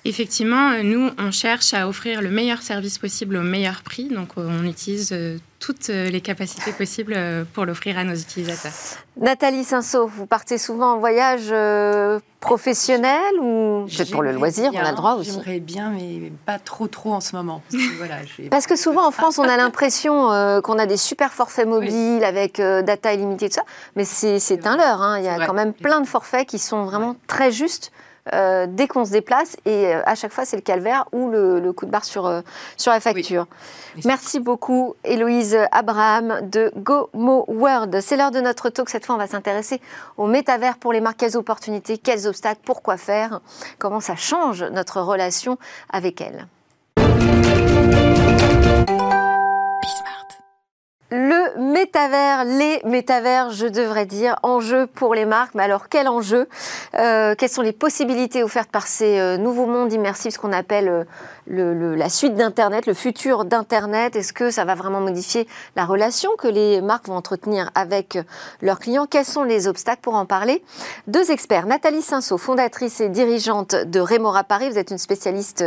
Effectivement, 0.03 0.71
nous, 0.83 1.11
on 1.19 1.31
cherche 1.31 1.73
à 1.73 1.87
offrir 1.87 2.21
le 2.21 2.29
meilleur 2.29 2.61
service 2.61 2.97
possible 2.97 3.37
au 3.37 3.41
meilleur 3.41 3.83
prix. 3.83 4.09
Donc, 4.09 4.29
on 4.35 4.65
utilise 4.65 5.15
toutes 5.59 5.89
les 5.89 6.21
capacités 6.21 6.71
possibles 6.71 7.15
pour 7.53 7.65
l'offrir 7.65 7.99
à 7.99 8.03
nos 8.03 8.15
utilisateurs. 8.15 8.71
Nathalie 9.17 9.63
Cinceau, 9.63 10.07
vous 10.07 10.25
partez 10.25 10.57
souvent 10.57 10.93
en 10.93 10.97
voyage 10.97 11.53
professionnel 12.41 13.39
ou 13.39 13.85
peut-être 13.85 14.11
pour 14.11 14.23
le 14.23 14.31
loisir, 14.33 14.71
on 14.73 14.79
a 14.79 14.89
le 14.89 14.97
droit 14.97 15.13
aussi 15.13 15.31
J'aimerais 15.31 15.59
bien, 15.59 15.91
mais 15.91 16.31
pas 16.45 16.57
trop 16.57 16.87
trop 16.87 17.13
en 17.13 17.21
ce 17.21 17.35
moment. 17.35 17.61
Parce 18.49 18.65
que, 18.65 18.75
souvent 18.75 19.07
en 19.07 19.11
France, 19.11 19.37
on 19.37 19.43
a 19.43 19.55
l'impression 19.55 20.31
euh, 20.31 20.59
qu'on 20.59 20.79
a 20.79 20.87
des 20.87 20.97
super 20.97 21.31
forfaits 21.31 21.67
mobiles 21.67 22.23
avec 22.23 22.59
euh, 22.59 22.81
data 22.81 23.13
illimitée, 23.13 23.47
tout 23.47 23.55
ça, 23.55 23.63
mais 23.95 24.05
c'est 24.05 24.67
un 24.67 24.75
leurre. 24.75 25.01
Hein. 25.01 25.19
Il 25.19 25.25
y 25.25 25.29
a 25.29 25.45
quand 25.45 25.53
même 25.53 25.73
plein 25.73 26.01
de 26.01 26.07
forfaits 26.07 26.47
qui 26.47 26.57
sont 26.57 26.83
vraiment 26.83 27.15
très 27.27 27.51
justes 27.51 27.91
euh, 28.33 28.67
dès 28.69 28.87
qu'on 28.87 29.03
se 29.03 29.11
déplace 29.11 29.57
et 29.65 29.87
euh, 29.87 30.01
à 30.05 30.13
chaque 30.13 30.31
fois 30.31 30.45
c'est 30.45 30.55
le 30.55 30.61
calvaire 30.61 31.05
ou 31.11 31.29
le, 31.29 31.71
coup 31.73 31.85
de 31.85 31.91
barre 31.91 32.05
sur, 32.05 32.27
euh, 32.27 32.41
sur 32.77 32.91
la 32.91 32.99
facture. 32.99 33.47
Merci 34.05 34.39
beaucoup 34.39 34.95
Héloïse 35.03 35.57
Abraham 35.71 36.41
de 36.49 36.71
GoMo 36.77 37.45
World. 37.47 37.99
C'est 38.01 38.17
l'heure 38.17 38.31
de 38.31 38.39
notre 38.39 38.69
talk. 38.69 38.89
Cette 38.89 39.05
fois 39.05 39.15
on 39.15 39.17
va 39.17 39.27
s'intéresser 39.27 39.81
au 40.17 40.27
métavers 40.27 40.77
pour 40.77 40.93
les 40.93 41.01
marques. 41.01 41.17
Quelles 41.17 41.37
opportunités, 41.37 41.97
quels 41.97 42.27
obstacles, 42.27 42.61
pourquoi 42.63 42.97
faire, 42.97 43.41
comment 43.79 43.99
ça 43.99 44.15
change 44.15 44.63
notre 44.63 45.01
relation 45.01 45.57
avec 45.91 46.21
elles. 46.21 46.47
Le 51.13 51.59
métavers, 51.73 52.45
les 52.45 52.79
métavers, 52.85 53.51
je 53.51 53.67
devrais 53.67 54.05
dire, 54.05 54.37
enjeu 54.43 54.87
pour 54.87 55.13
les 55.13 55.25
marques. 55.25 55.53
Mais 55.55 55.63
alors, 55.63 55.89
quel 55.89 56.07
enjeu 56.07 56.47
euh, 56.95 57.35
Quelles 57.37 57.49
sont 57.49 57.61
les 57.61 57.73
possibilités 57.73 58.43
offertes 58.43 58.71
par 58.71 58.87
ces 58.87 59.19
euh, 59.19 59.35
nouveaux 59.35 59.65
mondes 59.65 59.91
immersifs, 59.91 60.35
ce 60.35 60.39
qu'on 60.39 60.53
appelle 60.53 61.05
euh, 61.51 61.95
la 61.97 62.07
suite 62.07 62.35
d'Internet, 62.35 62.85
le 62.85 62.93
futur 62.93 63.43
d'Internet? 63.43 64.15
Est-ce 64.15 64.31
que 64.31 64.51
ça 64.51 64.63
va 64.63 64.73
vraiment 64.73 65.01
modifier 65.01 65.49
la 65.75 65.83
relation 65.83 66.29
que 66.37 66.47
les 66.47 66.79
marques 66.79 67.09
vont 67.09 67.17
entretenir 67.17 67.71
avec 67.75 68.17
leurs 68.61 68.79
clients? 68.79 69.05
Quels 69.05 69.25
sont 69.25 69.43
les 69.43 69.67
obstacles? 69.67 69.99
Pour 70.01 70.15
en 70.15 70.25
parler 70.25 70.63
Deux 71.07 71.29
experts, 71.29 71.65
Nathalie 71.65 72.01
Cinceau, 72.01 72.37
fondatrice 72.37 73.01
et 73.01 73.09
dirigeante 73.09 73.75
de 73.75 73.99
Remora 73.99 74.45
Paris. 74.45 74.69
Vous 74.69 74.77
êtes 74.77 74.91
une 74.91 74.97
spécialiste 74.97 75.65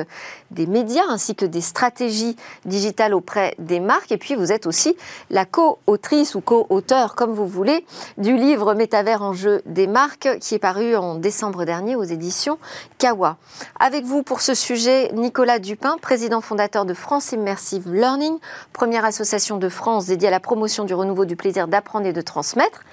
des 0.51 0.67
médias 0.67 1.05
ainsi 1.11 1.35
que 1.35 1.45
des 1.45 1.61
stratégies 1.61 2.35
digitales 2.65 3.13
auprès 3.13 3.55
des 3.59 3.81
marques. 3.81 4.11
Et 4.11 4.17
puis, 4.17 4.37
vous 4.37 4.51
êtes 4.51 4.67
aussi 4.67 4.97
la 5.35 5.45
co-autrice 5.45 6.37
ou 6.37 6.41
co-auteur, 6.41 7.17
comme 7.17 7.33
vous 7.33 7.49
voulez, 7.49 7.85
du 8.19 8.37
livre 8.37 8.73
Métavers 8.75 9.21
en 9.21 9.33
jeu 9.33 9.63
des 9.67 9.89
marques 9.89 10.29
qui 10.41 10.55
est 10.55 10.61
paru 10.61 10.95
en 10.95 11.17
décembre 11.17 11.65
dernier 11.65 11.97
aux 11.97 12.05
éditions 12.05 12.57
Kawa. 12.99 13.37
Avec 13.81 14.05
vous 14.05 14.23
pour 14.23 14.41
ce 14.41 14.55
sujet, 14.55 15.11
Nicolas 15.13 15.59
Dupin, 15.59 15.97
président 16.01 16.41
fondateur 16.41 16.85
de 16.85 16.95
France 16.95 17.33
Immersive 17.33 17.93
Learning, 17.93 18.39
première 18.73 19.05
association 19.05 19.59
de 19.59 19.69
France 19.69 20.07
dédiée 20.07 20.29
à 20.29 20.31
la 20.31 20.39
promotion 20.39 20.85
du 20.85 20.95
renouveau 20.95 21.25
du 21.25 21.35
plaisir 21.35 21.67
d'apprendre 21.67 22.07
et 22.07 22.13
de 22.13 22.21
transmettre 22.21 22.85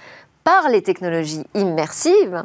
par 0.44 0.70
les 0.70 0.82
technologies 0.82 1.44
immersives. 1.54 2.44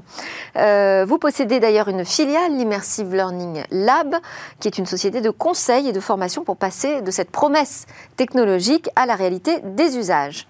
Euh, 0.56 1.04
vous 1.06 1.18
possédez 1.18 1.60
d'ailleurs 1.60 1.88
une 1.88 2.04
filiale, 2.04 2.56
l'Immersive 2.56 3.14
Learning 3.14 3.62
Lab, 3.70 4.16
qui 4.60 4.68
est 4.68 4.78
une 4.78 4.86
société 4.86 5.20
de 5.20 5.30
conseil 5.30 5.88
et 5.88 5.92
de 5.92 6.00
formation 6.00 6.44
pour 6.44 6.56
passer 6.56 7.02
de 7.02 7.10
cette 7.10 7.30
promesse 7.30 7.86
technologique 8.16 8.88
à 8.96 9.06
la 9.06 9.14
réalité 9.14 9.60
des 9.62 9.96
usages. 9.96 10.46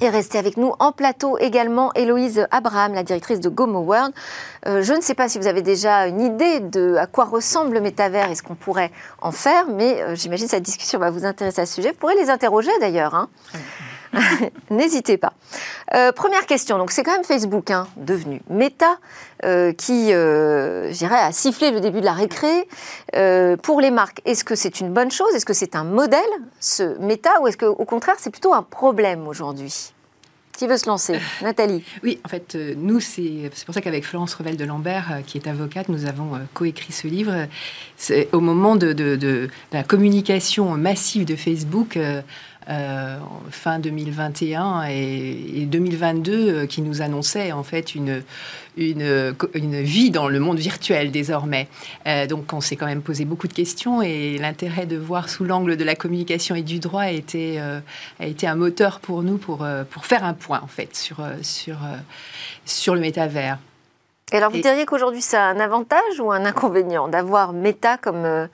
Et 0.00 0.08
restez 0.10 0.38
avec 0.38 0.56
nous 0.56 0.74
en 0.78 0.92
plateau 0.92 1.38
également 1.38 1.92
Héloïse 1.94 2.46
Abraham, 2.52 2.94
la 2.94 3.02
directrice 3.02 3.40
de 3.40 3.48
Gomo 3.48 3.80
World. 3.80 4.14
Euh, 4.66 4.82
je 4.82 4.92
ne 4.92 5.00
sais 5.00 5.14
pas 5.14 5.28
si 5.28 5.38
vous 5.38 5.48
avez 5.48 5.62
déjà 5.62 6.06
une 6.06 6.20
idée 6.20 6.60
de 6.60 6.94
à 6.96 7.06
quoi 7.06 7.24
ressemble 7.24 7.74
le 7.74 7.80
métavers 7.80 8.30
et 8.30 8.36
ce 8.36 8.44
qu'on 8.44 8.54
pourrait 8.54 8.92
en 9.20 9.32
faire, 9.32 9.66
mais 9.68 10.00
euh, 10.02 10.14
j'imagine 10.14 10.46
que 10.46 10.52
cette 10.52 10.62
discussion 10.62 11.00
va 11.00 11.10
vous 11.10 11.24
intéresser 11.24 11.62
à 11.62 11.66
ce 11.66 11.74
sujet. 11.74 11.90
Vous 11.90 11.96
pourrez 11.96 12.14
les 12.14 12.30
interroger 12.30 12.70
d'ailleurs. 12.80 13.16
Hein. 13.16 13.28
N'hésitez 14.70 15.16
pas. 15.16 15.32
Euh, 15.94 16.12
première 16.12 16.46
question, 16.46 16.78
donc 16.78 16.90
c'est 16.90 17.02
quand 17.02 17.12
même 17.12 17.24
Facebook, 17.24 17.70
hein, 17.70 17.86
devenu 17.96 18.42
Meta, 18.50 18.98
qui, 19.42 20.10
je 20.10 20.92
dirais, 20.92 21.18
a 21.18 21.32
sifflé 21.32 21.70
le 21.70 21.80
début 21.80 22.00
de 22.00 22.04
la 22.04 22.12
récré. 22.12 22.68
pour 23.62 23.80
les 23.80 23.90
marques, 23.90 24.20
est-ce 24.24 24.44
que 24.44 24.54
c'est 24.54 24.80
une 24.80 24.92
bonne 24.92 25.10
chose? 25.10 25.32
Est-ce 25.34 25.46
que 25.46 25.52
c'est 25.52 25.76
un 25.76 25.84
modèle, 25.84 26.20
ce 26.60 26.98
Meta, 26.98 27.40
ou 27.40 27.46
est-ce 27.46 27.56
qu'au 27.56 27.84
contraire, 27.84 28.16
c'est 28.18 28.30
plutôt 28.30 28.52
un 28.52 28.62
problème 28.62 29.28
aujourd'hui? 29.28 29.92
Qui 30.58 30.66
veut 30.66 30.76
se 30.76 30.88
lancer? 30.88 31.20
Nathalie 31.42 31.84
Oui, 32.02 32.18
en 32.24 32.28
fait, 32.28 32.56
euh, 32.56 32.74
nous, 32.76 32.98
c'est 32.98 33.48
pour 33.64 33.72
ça 33.72 33.80
qu'avec 33.80 34.04
Florence 34.04 34.34
Revel 34.34 34.56
de 34.56 34.64
Lambert, 34.64 35.06
euh, 35.12 35.20
qui 35.24 35.38
est 35.38 35.46
avocate, 35.46 35.88
nous 35.88 36.04
avons 36.04 36.34
euh, 36.34 36.38
coécrit 36.52 36.92
ce 36.92 37.06
livre. 37.06 37.46
C'est 37.96 38.28
au 38.32 38.40
moment 38.40 38.74
de, 38.74 38.92
de, 38.92 39.48
la 39.72 39.84
communication 39.84 40.76
massive 40.76 41.24
de 41.24 41.36
Facebook. 41.36 41.96
Fin 43.50 43.78
2021 43.78 44.84
et, 44.90 45.66
2022 45.66 46.66
qui 46.66 46.82
nous 46.82 47.00
annonçait 47.00 47.52
en 47.52 47.62
fait 47.62 47.94
une, 47.94 48.22
une, 48.76 49.34
une, 49.54 49.80
vie 49.80 50.10
dans 50.10 50.28
le 50.28 50.38
monde 50.38 50.58
virtuel 50.58 51.10
désormais. 51.10 51.68
donc 52.28 52.52
on 52.52 52.60
s'est 52.60 52.76
quand 52.76 52.86
même 52.86 53.00
posé 53.00 53.24
beaucoup 53.24 53.48
de 53.48 53.54
questions 53.54 54.02
et 54.02 54.36
l'intérêt 54.38 54.84
de 54.84 54.96
voir 54.98 55.30
sous 55.30 55.44
l'angle 55.44 55.78
de 55.78 55.84
la 55.84 55.94
communication 55.94 56.54
et 56.54 56.62
du 56.62 56.78
droit 56.78 57.02
a 57.02 57.10
été, 57.10 57.58
a 57.58 58.26
été 58.26 58.46
un 58.46 58.54
moteur 58.54 59.00
pour 59.00 59.22
nous 59.22 59.38
pour, 59.38 59.66
pour 59.90 60.04
faire 60.04 60.24
un 60.24 60.34
point 60.34 60.60
en 60.62 60.66
fait 60.66 60.94
sur, 60.94 61.20
euh, 61.20 61.34
sur, 61.42 61.76
euh, 61.76 61.96
sur 62.64 62.94
le 62.94 63.00
métavers. 63.00 63.58
Et 64.32 64.36
alors 64.36 64.50
vous 64.50 64.60
diriez 64.60 64.84
qu'aujourd'hui 64.84 65.22
c'est 65.22 65.38
un 65.38 65.58
avantage 65.58 66.20
ou 66.20 66.30
un 66.30 66.44
inconvénient 66.44 67.08
d'avoir 67.08 67.52
Meta 67.52 67.96
comme 67.96 68.24
euh, 68.24 68.46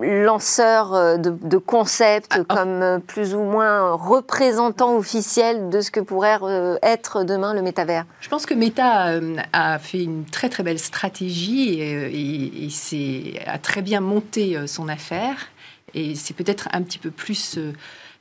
lanceur 0.00 1.18
de, 1.18 1.56
concepts, 1.56 2.34
ah, 2.38 2.44
comme 2.44 3.00
plus 3.06 3.34
ou 3.34 3.42
moins 3.42 3.92
représentant 3.92 4.96
officiel 4.96 5.70
de 5.70 5.80
ce 5.80 5.90
que 5.90 6.00
pourrait 6.00 6.38
être 6.82 7.24
demain 7.24 7.54
le 7.54 7.62
métavers 7.62 8.04
Je 8.20 8.28
pense 8.28 8.44
que 8.44 8.54
Meta 8.54 9.12
a 9.52 9.78
fait 9.78 10.04
une 10.04 10.24
très 10.24 10.48
très 10.48 10.62
belle 10.62 10.78
stratégie 10.78 11.80
et, 11.80 12.66
et, 12.66 13.40
a 13.46 13.58
très 13.58 13.82
bien 13.82 14.00
monté 14.00 14.58
son 14.66 14.88
affaire. 14.88 15.48
Et 15.94 16.14
c'est 16.14 16.34
peut-être 16.34 16.68
un 16.72 16.82
petit 16.82 16.98
peu 16.98 17.10
plus 17.10 17.58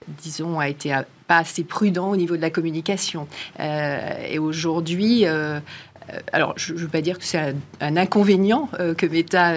disons, 0.08 0.60
a 0.60 0.70
été 0.70 0.96
pas 1.28 1.38
assez 1.38 1.64
prudent 1.64 2.10
au 2.10 2.16
niveau 2.16 2.38
de 2.38 2.42
la 2.42 2.50
communication. 2.50 3.28
Euh, 3.60 4.26
et 4.28 4.40
aujourd'hui, 4.40 5.26
euh, 5.26 5.60
euh, 5.60 5.97
alors 6.32 6.54
je 6.58 6.74
ne 6.74 6.80
veux 6.80 6.88
pas 6.88 7.02
dire 7.02 7.18
que 7.18 7.24
c'est 7.24 7.54
un, 7.82 7.98
inconvénient 7.98 8.70
que 8.98 9.06
Meta 9.06 9.54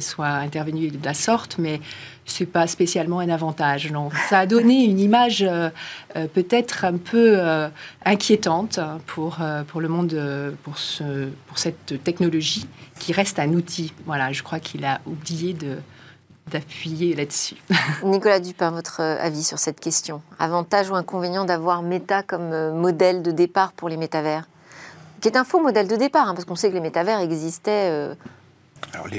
soit 0.00 0.26
intervenu 0.26 0.88
de 0.88 1.04
la 1.04 1.14
sorte, 1.14 1.58
mais 1.58 1.80
c'est 2.26 2.46
pas 2.46 2.66
spécialement 2.66 3.20
un 3.20 3.28
avantage. 3.28 3.92
Ça 4.28 4.40
a 4.40 4.46
donné 4.46 4.84
une 4.84 4.98
image 4.98 5.46
peut-être 6.32 6.84
un 6.84 6.96
peu 6.96 7.38
inquiétante 8.04 8.80
pour, 9.06 9.38
pour 9.68 9.80
le 9.80 9.88
monde, 9.88 10.56
pour, 10.62 10.78
ce, 10.78 11.28
pour 11.46 11.58
cette 11.58 12.02
technologie 12.02 12.66
qui 12.98 13.12
reste 13.12 13.38
un 13.38 13.52
outil. 13.52 13.92
Voilà, 14.06 14.32
je 14.32 14.42
crois 14.42 14.60
qu'il 14.60 14.84
a 14.84 15.00
oublié 15.06 15.52
de 15.52 15.76
d'appuyer 16.50 17.14
là-dessus. 17.14 17.56
Nicolas 18.04 18.40
Dupin, 18.40 18.70
votre 18.70 19.00
euh, 19.00 19.16
avis 19.18 19.44
sur 19.44 19.58
cette 19.58 19.80
question? 19.80 20.20
Avantage 20.38 20.90
ou 20.90 20.94
inconvénient 20.94 21.44
d'avoir 21.44 21.82
Meta 21.82 22.22
comme 22.22 22.52
euh, 22.52 22.72
modèle 22.72 23.22
de 23.22 23.30
départ 23.30 23.72
pour 23.72 23.88
les 23.88 23.96
métavers? 23.96 24.46
Qui 25.24 25.28
est 25.28 25.38
un 25.38 25.44
faux 25.44 25.62
modèle 25.62 25.88
de 25.88 25.96
départ, 25.96 26.28
hein, 26.28 26.34
parce 26.34 26.44
qu'on 26.44 26.54
sait 26.54 26.68
que 26.68 26.74
les 26.74 26.82
métavers 26.82 27.18
existaient 27.20 27.88
euh, 27.90 28.14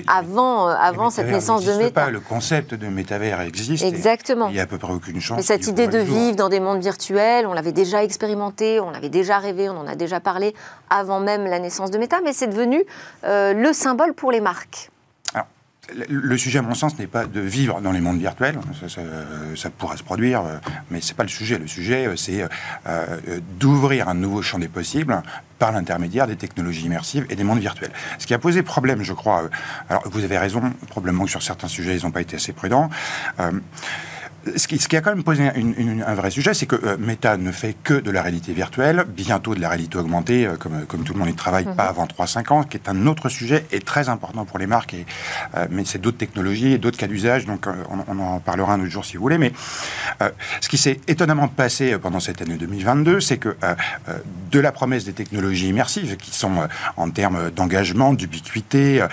avant, 0.06 0.68
avant 0.68 1.10
cette 1.10 1.26
naissance 1.26 1.66
de 1.66 1.74
méta. 1.74 2.06
Pas. 2.06 2.10
Le 2.12 2.20
concept 2.20 2.76
de 2.76 2.86
métavers 2.90 3.42
existe. 3.42 3.84
Exactement. 3.84 4.50
Il 4.50 4.54
n'y 4.54 4.60
a 4.60 4.64
à 4.64 4.68
peu 4.68 4.78
près 4.78 4.94
aucune 4.94 5.20
chance. 5.20 5.38
Mais 5.38 5.42
cette 5.42 5.66
idée 5.66 5.88
de 5.88 5.98
vivre 5.98 6.36
dans 6.36 6.50
des 6.50 6.60
mondes 6.60 6.80
virtuels, 6.80 7.48
on 7.48 7.54
l'avait 7.54 7.72
déjà 7.72 8.04
expérimenté, 8.04 8.80
on 8.80 8.92
l'avait 8.92 9.10
déjà 9.10 9.40
rêvé, 9.40 9.68
on 9.68 9.80
en 9.80 9.88
a 9.88 9.96
déjà 9.96 10.20
parlé 10.20 10.54
avant 10.92 11.20
même 11.20 11.48
la 11.48 11.58
naissance 11.58 11.90
de 11.90 11.98
méta, 11.98 12.22
mais 12.24 12.34
c'est 12.34 12.50
devenu 12.50 12.84
euh, 13.24 13.56
le 13.56 13.74
symbole 13.74 14.14
pour 14.14 14.32
les 14.32 14.42
marques. 14.42 14.92
Le 16.10 16.38
sujet, 16.38 16.60
à 16.60 16.62
mon 16.64 16.74
sens, 16.74 16.98
n'est 16.98 17.08
pas 17.08 17.26
de 17.26 17.40
vivre 17.40 17.80
dans 17.80 17.92
les 17.92 18.02
mondes 18.02 18.20
virtuels. 18.20 18.60
Ça, 19.56 19.70
pourrait 19.70 19.98
se 19.98 20.04
produire, 20.04 20.42
euh, 20.42 20.58
mais 20.90 21.00
ce 21.00 21.10
n'est 21.10 21.16
pas 21.16 21.24
le 21.24 21.30
sujet. 21.30 21.60
Le 21.60 21.68
sujet, 21.68 22.08
euh, 22.08 22.16
c'est 22.16 22.44
euh, 22.88 23.40
d'ouvrir 23.60 24.10
un 24.10 24.16
nouveau 24.16 24.42
champ 24.42 24.58
des 24.58 24.68
possibles 24.68 25.22
par 25.60 25.72
l'intermédiaire 25.72 26.28
des 26.28 26.36
technologies 26.36 26.86
immersives 26.86 27.26
et 27.30 27.36
des 27.36 27.44
mondes 27.44 27.60
virtuels. 27.60 27.92
Ce 28.18 28.26
qui 28.26 28.34
a 28.34 28.40
posé 28.40 28.64
problème, 28.64 29.04
je 29.04 29.14
crois. 29.14 29.50
alors, 29.90 30.04
vous 30.10 30.24
avez 30.24 30.38
raison, 30.38 30.74
probablement 30.90 31.26
que 31.26 31.32
sur 31.32 31.44
certains 31.44 31.68
sujets, 31.68 31.96
ils 31.96 32.04
n'ont 32.04 32.12
pas 32.12 32.22
été 32.22 32.36
assez 32.36 32.52
prudents 32.52 32.90
ce 34.56 34.68
qui, 34.68 34.96
a 34.96 35.02
quand 35.02 35.10
même 35.10 35.24
posé 35.24 35.44
un 35.48 36.14
vrai 36.14 36.30
sujet, 36.30 36.54
c'est 36.54 36.66
que 36.66 36.76
euh, 36.76 36.98
Meta 37.00 37.38
ne 37.38 37.52
fait 37.52 37.76
que 37.84 37.96
de 37.96 38.12
la 38.12 38.22
réalité 38.22 38.54
virtuelle, 38.54 39.06
bientôt 39.08 39.56
de 39.56 39.62
la 39.62 39.70
réalité 39.70 39.98
augmentée, 39.98 40.46
euh, 40.46 40.56
comme, 40.56 40.86
comme 40.86 41.04
tout 41.04 41.14
le 41.14 41.20
monde 41.20 41.30
y 41.30 41.34
travaille, 41.34 41.66
pas 41.66 41.72
mhm. 41.72 41.80
avant 41.80 42.06
3-5 42.06 42.54
ans, 42.54 42.64
qui 42.64 42.78
est 42.78 42.88
un 42.88 43.08
autre 43.08 43.30
sujet 43.30 43.66
et 43.72 43.80
très 43.80 44.10
important 44.10 44.46
pour 44.46 44.60
les 44.60 44.68
marques. 44.68 44.94
Et, 44.94 45.06
euh, 45.56 45.66
mais 45.72 45.84
c'est 45.86 46.00
d'autres 46.00 46.18
technologies 46.18 46.74
et 46.74 46.78
d'autres 46.78 46.98
cas 46.98 47.08
d'usage, 47.08 47.46
donc 47.46 47.66
on, 47.90 48.20
en 48.20 48.40
parlera 48.40 48.74
un 48.74 48.82
autre 48.82 48.92
jour 48.92 49.04
si 49.04 49.18
vous 49.18 49.24
voulez. 49.24 49.38
Mais 49.38 49.52
ce 50.62 50.70
qui 50.70 50.78
s'est 50.78 51.00
étonnamment 51.08 51.48
passé 51.48 51.98
pendant 51.98 52.20
cette 52.20 52.42
année 52.42 52.56
2022, 52.56 53.20
c'est 53.20 53.38
que 53.38 53.56
de 54.52 54.60
la 54.60 54.72
promesse 54.72 55.06
des 55.06 55.14
technologies 55.14 55.70
immersives, 55.70 56.18
qui 56.18 56.32
sont 56.32 56.68
en 56.98 57.10
termes 57.10 57.52
d'engagement, 57.52 58.14
d'ubiquité, 58.14 59.06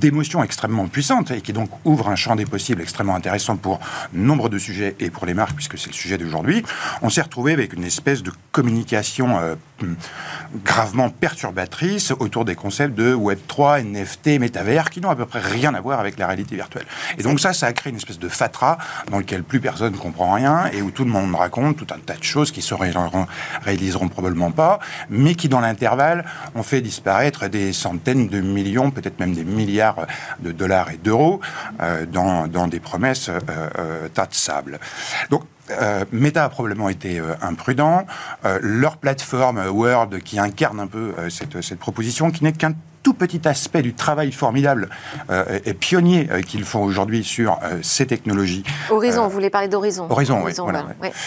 d'émotions 0.00 0.42
extrêmement 0.42 0.86
puissantes, 0.88 1.30
et 1.30 1.40
qui 1.40 1.52
donc 1.52 1.70
ouvrent 1.84 2.08
un 2.08 2.16
champ 2.16 2.36
des 2.36 2.46
possibles 2.46 2.82
extrêmement 2.82 3.14
intéressant 3.14 3.56
pour 3.56 3.80
nombre 4.12 4.48
de 4.48 4.58
sujets, 4.58 4.71
et 4.80 5.10
pour 5.10 5.26
les 5.26 5.34
marques, 5.34 5.54
puisque 5.54 5.78
c'est 5.78 5.88
le 5.88 5.94
sujet 5.94 6.18
d'aujourd'hui, 6.18 6.64
on 7.02 7.10
s'est 7.10 7.22
retrouvé 7.22 7.52
avec 7.52 7.72
une 7.72 7.84
espèce 7.84 8.22
de 8.22 8.32
communication 8.52 9.38
euh, 9.38 9.54
gravement 10.64 11.10
perturbatrice 11.10 12.12
autour 12.18 12.44
des 12.44 12.54
concepts 12.54 12.94
de 12.94 13.14
Web3, 13.14 13.82
NFT, 13.82 14.38
métavers, 14.38 14.90
qui 14.90 15.00
n'ont 15.00 15.10
à 15.10 15.16
peu 15.16 15.26
près 15.26 15.40
rien 15.40 15.74
à 15.74 15.80
voir 15.80 15.98
avec 16.00 16.18
la 16.18 16.26
réalité 16.26 16.54
virtuelle. 16.54 16.86
Et 17.18 17.22
donc 17.22 17.40
ça, 17.40 17.52
ça 17.52 17.66
a 17.66 17.72
créé 17.72 17.90
une 17.90 17.96
espèce 17.96 18.18
de 18.18 18.28
fatras 18.28 18.78
dans 19.10 19.18
lequel 19.18 19.42
plus 19.42 19.60
personne 19.60 19.92
ne 19.92 19.98
comprend 19.98 20.32
rien 20.34 20.66
et 20.72 20.82
où 20.82 20.90
tout 20.90 21.04
le 21.04 21.10
monde 21.10 21.34
raconte 21.34 21.76
tout 21.76 21.86
un 21.94 21.98
tas 21.98 22.16
de 22.16 22.22
choses 22.22 22.52
qui 22.52 22.62
se 22.62 22.74
réaliseront 22.74 24.08
probablement 24.08 24.50
pas, 24.50 24.78
mais 25.10 25.34
qui 25.34 25.48
dans 25.48 25.60
l'intervalle 25.60 26.24
ont 26.54 26.62
fait 26.62 26.80
disparaître 26.80 27.48
des 27.48 27.72
centaines 27.72 28.28
de 28.28 28.40
millions, 28.40 28.90
peut-être 28.90 29.18
même 29.20 29.34
des 29.34 29.44
milliards 29.44 30.06
de 30.40 30.52
dollars 30.52 30.90
et 30.90 30.96
d'euros 30.96 31.40
euh, 31.80 32.06
dans, 32.06 32.46
dans, 32.46 32.68
des 32.68 32.80
promesses 32.80 33.28
euh, 33.28 33.38
euh, 33.78 34.08
tas 34.08 34.26
de 34.26 34.34
Donc 35.30 35.42
euh, 35.70 36.04
Meta 36.12 36.44
a 36.44 36.48
probablement 36.48 36.88
été 36.88 37.18
euh, 37.18 37.34
imprudent. 37.40 38.06
Euh, 38.44 38.58
leur 38.62 38.96
plateforme 38.96 39.64
Word, 39.68 40.10
qui 40.24 40.38
incarne 40.38 40.80
un 40.80 40.86
peu 40.86 41.12
cette, 41.28 41.78
proposition, 41.78 42.30
qui 42.30 42.44
n'est 42.44 42.52
qu'un 42.52 42.72
tout 43.02 43.14
petit 43.14 43.46
aspect 43.48 43.82
du 43.82 43.94
travail 43.94 44.30
formidable 44.30 44.88
et 45.64 45.74
pionnier 45.74 46.28
qu'ils 46.46 46.64
font 46.64 46.84
aujourd'hui 46.84 47.24
sur 47.24 47.58
ces 47.82 48.06
technologies. 48.06 48.62
Horizon, 48.90 49.24
vous 49.24 49.30
voulez 49.30 49.50
parler 49.50 49.66
d'Horizon 49.66 50.06
Horizon, 50.08 50.40
oui. 50.44 50.52
Voilà, 50.56 50.86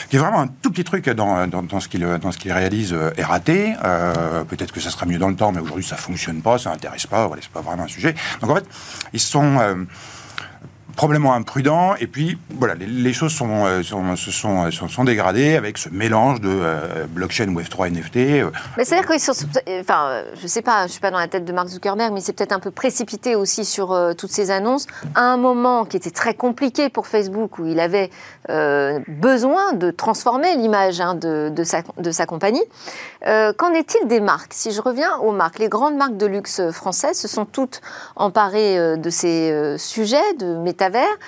Qui 0.10 0.16
est 0.16 0.20
vraiment 0.20 0.40
un 0.40 0.48
tout 0.48 0.72
petit 0.72 0.86
truc 0.86 1.10
dans, 1.10 1.48
dans, 1.48 1.80
ce 1.82 1.90
qu'ils 1.90 2.54
réalisent 2.54 2.96
est 3.18 3.24
raté. 3.24 3.76
Peut-être 4.48 4.72
que 4.72 4.80
ça 4.80 4.90
sera 4.90 5.06
mieux 5.06 5.18
dans 5.18 5.28
le 5.28 5.36
temps, 5.36 5.52
mais 5.52 5.60
aujourd'hui 5.60 5.84
ça 5.84 5.98
fonctionne 5.98 6.42
pas, 6.42 6.58
ça 6.58 6.70
n'intéresse 6.70 7.08
pas, 7.08 7.28
voilà, 7.28 7.42
c'est 7.42 7.52
pas 7.52 7.62
vraiment 7.62 7.84
un 7.84 7.88
sujet. 7.88 8.16
Donc 8.40 8.52
en 8.52 8.56
fait, 8.56 8.66
ils 9.12 9.20
sont 9.20 9.60
probablement 10.96 11.34
imprudent. 11.34 11.96
Et 12.00 12.08
puis, 12.08 12.38
voilà, 12.58 12.76
les, 12.76 13.14
choses 13.14 13.34
sont, 13.34 13.66
euh, 13.66 13.84
se 13.84 14.32
sont, 14.32 14.72
sont, 14.72 15.04
dégradées 15.04 15.56
avec 15.56 15.78
ce 15.78 15.90
mélange 15.90 16.42
de 16.42 16.50
euh, 16.50 17.06
blockchain, 17.08 17.48
Web3, 17.48 17.92
NFT. 17.92 18.18
Euh. 18.18 18.52
Mais 18.78 18.86
c'est-à-dire 18.86 19.10
qu'ils 19.10 19.20
sont. 19.20 19.34
Enfin, 19.80 20.24
je 20.42 20.48
sais 20.48 20.62
pas, 20.62 20.88
je 20.88 20.94
suis 20.94 21.02
pas 21.02 21.12
dans 21.12 21.20
la 21.20 21.28
tête 21.28 21.46
de 21.46 21.52
Mark 21.52 21.68
Zuckerberg, 21.68 22.14
mais 22.14 22.22
c'est 22.22 22.34
peut-être 22.34 22.54
un 22.54 22.60
peu 22.60 22.72
précipité 22.72 23.36
aussi 23.36 23.66
sur 23.66 23.98
toutes 24.18 24.32
ces 24.32 24.52
annonces. 24.52 24.88
À 25.14 25.22
un 25.22 25.38
moment 25.38 25.86
qui 25.86 25.98
était 25.98 26.12
très 26.12 26.34
compliqué 26.34 26.90
pour 26.90 27.08
Facebook, 27.08 27.60
où 27.60 27.66
il 27.66 27.80
avait 27.80 28.10
besoin 29.08 29.74
de 29.74 29.92
transformer 29.92 30.56
l'image 30.56 31.02
hein, 31.02 31.16
de, 31.16 31.50
de, 31.50 31.64
sa, 31.64 31.82
de 31.98 32.12
sa 32.12 32.26
compagnie. 32.26 32.64
Qu'en 33.24 33.74
est-il 33.74 34.08
des 34.08 34.22
marques? 34.22 34.54
Si 34.54 34.72
je 34.72 34.82
reviens 34.82 35.18
aux 35.18 35.32
marques, 35.32 35.60
les 35.60 35.70
grandes 35.70 35.96
marques 35.96 36.18
de 36.18 36.26
luxe 36.26 36.62
françaises 36.72 37.18
se 37.18 37.28
sont 37.28 37.46
toutes 37.46 37.82
emparées 38.16 38.98
de 38.98 39.10
ces 39.10 39.76
sujets 39.78 40.34
de 40.38 40.56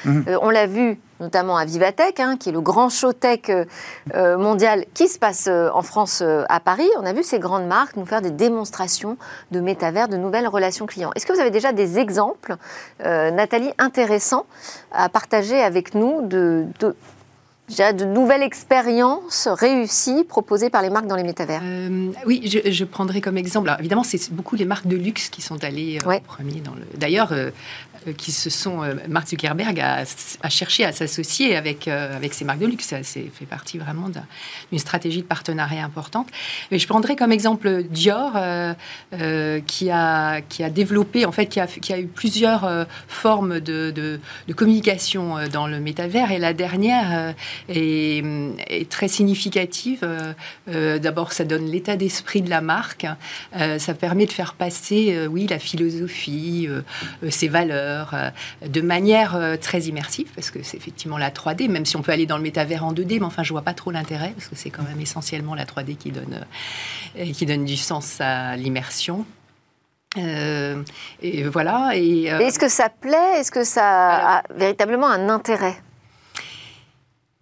Mhm. 0.05 0.25
Euh, 0.27 0.37
on 0.41 0.49
l'a 0.49 0.65
vu 0.65 0.99
notamment 1.19 1.57
à 1.57 1.65
Vivatech, 1.65 2.19
hein, 2.19 2.37
qui 2.37 2.49
est 2.49 2.51
le 2.51 2.61
grand 2.61 2.89
show 2.89 3.11
tech 3.11 3.49
euh, 3.49 3.65
euh, 4.13 4.37
mondial 4.37 4.85
qui 4.93 5.07
se 5.07 5.17
passe 5.17 5.47
en 5.47 5.81
France 5.81 6.21
à 6.21 6.59
Paris. 6.59 6.89
On 6.99 7.05
a 7.05 7.13
vu 7.13 7.23
ces 7.23 7.39
grandes 7.39 7.65
marques 7.65 7.95
nous 7.95 8.05
faire 8.05 8.21
des 8.21 8.31
démonstrations 8.31 9.17
de 9.51 9.59
métavers, 9.59 10.09
de 10.09 10.17
nouvelles 10.17 10.47
relations 10.47 10.85
clients. 10.85 11.11
Est-ce 11.15 11.25
que 11.25 11.33
vous 11.33 11.39
avez 11.39 11.49
déjà 11.49 11.71
des 11.73 11.97
exemples, 11.97 12.55
Nathalie, 13.03 13.71
intéressants 13.79 14.45
à 14.91 15.09
partager 15.09 15.59
avec 15.59 15.95
nous 15.95 16.21
de, 16.21 16.65
de 16.79 18.05
nouvelles 18.05 18.43
expériences 18.43 19.47
réussies 19.47 20.23
proposées 20.23 20.69
par 20.69 20.81
les 20.81 20.89
marques 20.89 21.07
dans 21.07 21.15
les 21.15 21.23
métavers? 21.23 21.61
Oui, 22.25 22.41
je, 22.45 22.83
prendrai 22.85 23.21
comme 23.21 23.37
exemple. 23.37 23.73
évidemment, 23.79 24.03
c'est 24.03 24.31
beaucoup 24.31 24.55
les 24.55 24.65
marques 24.65 24.87
de 24.87 24.95
luxe 24.95 25.29
qui 25.29 25.41
sont 25.41 25.63
allées 25.63 25.99
en 26.05 26.19
premier 26.19 26.61
dans 26.61 26.73
le. 26.73 26.83
D'ailleurs, 26.95 27.33
euh, 27.33 27.51
qui 28.13 28.31
se 28.31 28.49
sont. 28.49 28.83
Euh, 28.83 28.95
Mark 29.07 29.27
Zuckerberg 29.27 29.79
a, 29.79 30.03
cherché 30.49 30.85
à 30.85 30.91
s'associer 30.91 31.55
avec, 31.55 31.87
euh, 31.87 32.15
avec 32.15 32.33
ces 32.33 32.45
marques 32.45 32.59
de 32.59 32.65
luxe. 32.65 32.85
Ça 32.85 33.03
fait 33.03 33.45
partie 33.49 33.77
vraiment 33.77 34.09
d'une 34.09 34.79
stratégie 34.79 35.21
de 35.21 35.27
partenariat 35.27 35.83
importante. 35.83 36.27
Mais 36.71 36.79
je 36.79 36.87
prendrai 36.87 37.15
comme 37.15 37.31
exemple 37.31 37.83
Dior, 37.83 38.33
qui, 39.65 39.89
a, 39.89 40.41
qui 40.41 40.63
a 40.63 40.69
développé, 40.69 41.25
en 41.25 41.31
fait, 41.31 41.47
qui 41.47 41.59
a, 41.59 41.67
qui 41.67 41.93
a 41.93 41.99
eu 41.99 42.07
plusieurs 42.07 42.69
formes 43.07 43.59
de, 43.59 43.91
de, 43.91 44.53
communication 44.53 45.35
dans 45.51 45.67
le 45.67 45.79
métavers. 45.79 46.31
Et 46.31 46.39
la 46.39 46.53
dernière 46.53 47.33
est 47.69 48.89
très 48.89 49.07
significative. 49.07 50.07
D'abord, 50.67 51.31
ça 51.33 51.45
donne 51.45 51.65
l'état 51.65 51.95
d'esprit 51.95 52.41
de 52.41 52.49
la 52.49 52.61
marque. 52.61 53.05
ça 53.77 53.93
permet 53.93 54.25
de 54.25 54.31
faire 54.31 54.53
passer, 54.53 55.27
oui, 55.27 55.47
la 55.47 55.59
philosophie, 55.59 56.67
ses 57.29 57.47
valeurs 57.47 57.96
euh, 58.13 58.29
de 58.67 58.81
manière 58.81 59.35
euh, 59.35 59.57
très 59.57 59.81
immersive, 59.81 60.27
parce 60.35 60.51
que 60.51 60.63
c'est 60.63 60.77
effectivement 60.77 61.17
la 61.17 61.29
3D, 61.29 61.69
même 61.69 61.85
si 61.85 61.95
on 61.95 62.01
peut 62.01 62.11
aller 62.11 62.25
dans 62.25 62.37
le 62.37 62.43
métavers 62.43 62.83
en 62.83 62.93
2D, 62.93 63.19
mais 63.19 63.25
enfin, 63.25 63.43
je 63.43 63.51
vois 63.51 63.61
pas 63.61 63.73
trop 63.73 63.91
l'intérêt, 63.91 64.33
parce 64.35 64.47
que 64.47 64.55
c'est 64.55 64.69
quand 64.69 64.83
même 64.83 64.99
essentiellement 64.99 65.55
la 65.55 65.65
3D 65.65 65.97
qui 65.97 66.11
donne, 66.11 66.45
euh, 67.17 67.31
qui 67.31 67.45
donne 67.45 67.65
du 67.65 67.77
sens 67.77 68.21
à 68.21 68.55
l'immersion. 68.55 69.25
et 70.15 71.43
voilà. 71.43 71.91
Et, 71.95 72.25
Est-ce 72.25 72.59
que 72.59 72.69
ça 72.69 72.89
plaît? 72.89 73.39
Est-ce 73.39 73.51
que 73.51 73.63
ça 73.63 74.37
a 74.37 74.43
véritablement 74.55 75.07
un 75.07 75.29
intérêt? 75.29 75.75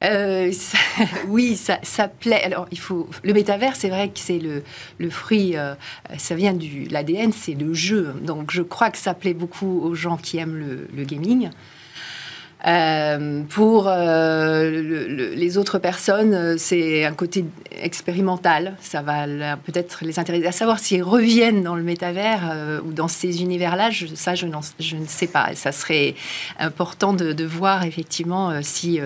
Euh, 0.04 0.52
oui, 1.28 1.56
ça, 1.56 2.08
plaît. 2.08 2.44
Alors, 2.44 2.68
il 2.72 2.80
faut. 2.80 3.10
Le 3.24 3.34
métavers, 3.34 3.76
c'est 3.76 3.90
vrai 3.90 4.10
que 4.10 4.20
c'est 4.20 4.40
le, 4.40 5.10
fruit. 5.10 5.56
Euh, 5.56 5.74
ça 6.18 6.36
vient 6.36 6.54
du 6.54 6.86
l'ADN, 6.86 7.32
c'est 7.32 7.54
le 7.54 7.74
jeu. 7.74 8.14
Donc, 8.22 8.52
je 8.52 8.62
crois 8.62 8.90
que 8.90 8.98
ça 8.98 9.14
plaît 9.14 9.34
beaucoup 9.34 9.82
aux 9.84 9.96
gens 9.96 10.18
qui 10.18 10.38
aiment 10.38 10.88
le, 10.94 11.04
gaming. 11.04 11.50
Euh, 12.68 13.44
pour 13.44 13.90
les 13.92 15.58
autres 15.58 15.78
personnes, 15.78 16.58
c'est 16.58 17.06
un 17.06 17.14
côté 17.14 17.46
expérimental. 17.72 18.76
Ça 18.82 19.02
va 19.02 19.28
peut-être 19.58 20.04
les 20.04 20.20
intéresser 20.20 20.48
à 20.48 20.52
savoir 20.52 20.80
s'ils 20.80 21.04
reviennent 21.04 21.64
dans 21.64 21.76
le 21.76 21.84
métavers 21.84 22.82
ou 22.86 22.92
dans 22.92 23.08
ces 23.08 23.42
univers-là. 23.42 23.92
ça, 24.16 24.34
je, 24.36 24.48
je, 24.80 24.96
ne 24.96 25.06
sais 25.06 25.28
pas. 25.28 25.54
Ça 25.54 25.72
serait 25.72 26.16
important 26.60 27.14
de 27.14 27.46
voir 27.46 27.84
effectivement 27.84 28.52
si 28.64 29.00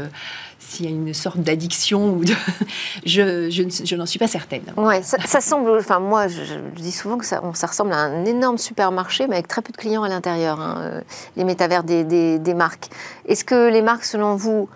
s'il 0.70 0.86
y 0.86 0.88
a 0.88 0.92
une 0.92 1.14
sorte 1.14 1.40
d'addiction 1.40 2.14
ou 2.14 2.24
de... 2.24 2.34
je, 3.06 3.50
je, 3.50 3.96
n'en 3.96 4.06
suis 4.06 4.20
pas 4.20 4.28
certaine. 4.28 4.64
Ouais, 4.78 5.02
ça, 5.02 5.42
semble. 5.42 5.72
Enfin, 5.72 6.00
moi, 6.00 6.28
je, 6.28 6.42
dis 6.76 6.92
souvent 6.92 7.18
que 7.18 7.26
ça, 7.26 7.42
ça, 7.54 7.68
ressemble 7.68 7.92
à 7.92 7.98
un 7.98 8.26
énorme 8.26 8.58
supermarché, 8.58 9.28
mais 9.28 9.36
avec 9.36 9.48
très 9.48 9.62
peu 9.62 9.72
de 9.72 9.78
clients 9.78 10.04
à 10.04 10.10
l'intérieur. 10.10 10.60
Hein, 10.60 10.78
euh, 10.80 11.02
les 11.38 11.44
métavers 11.44 11.84
des, 11.84 12.04
des, 12.04 12.54
marques. 12.54 12.90
Est-ce 13.26 13.44
que 13.44 13.70
les 13.70 13.82
marques, 13.82 14.06
selon 14.06 14.36
vous, 14.36 14.70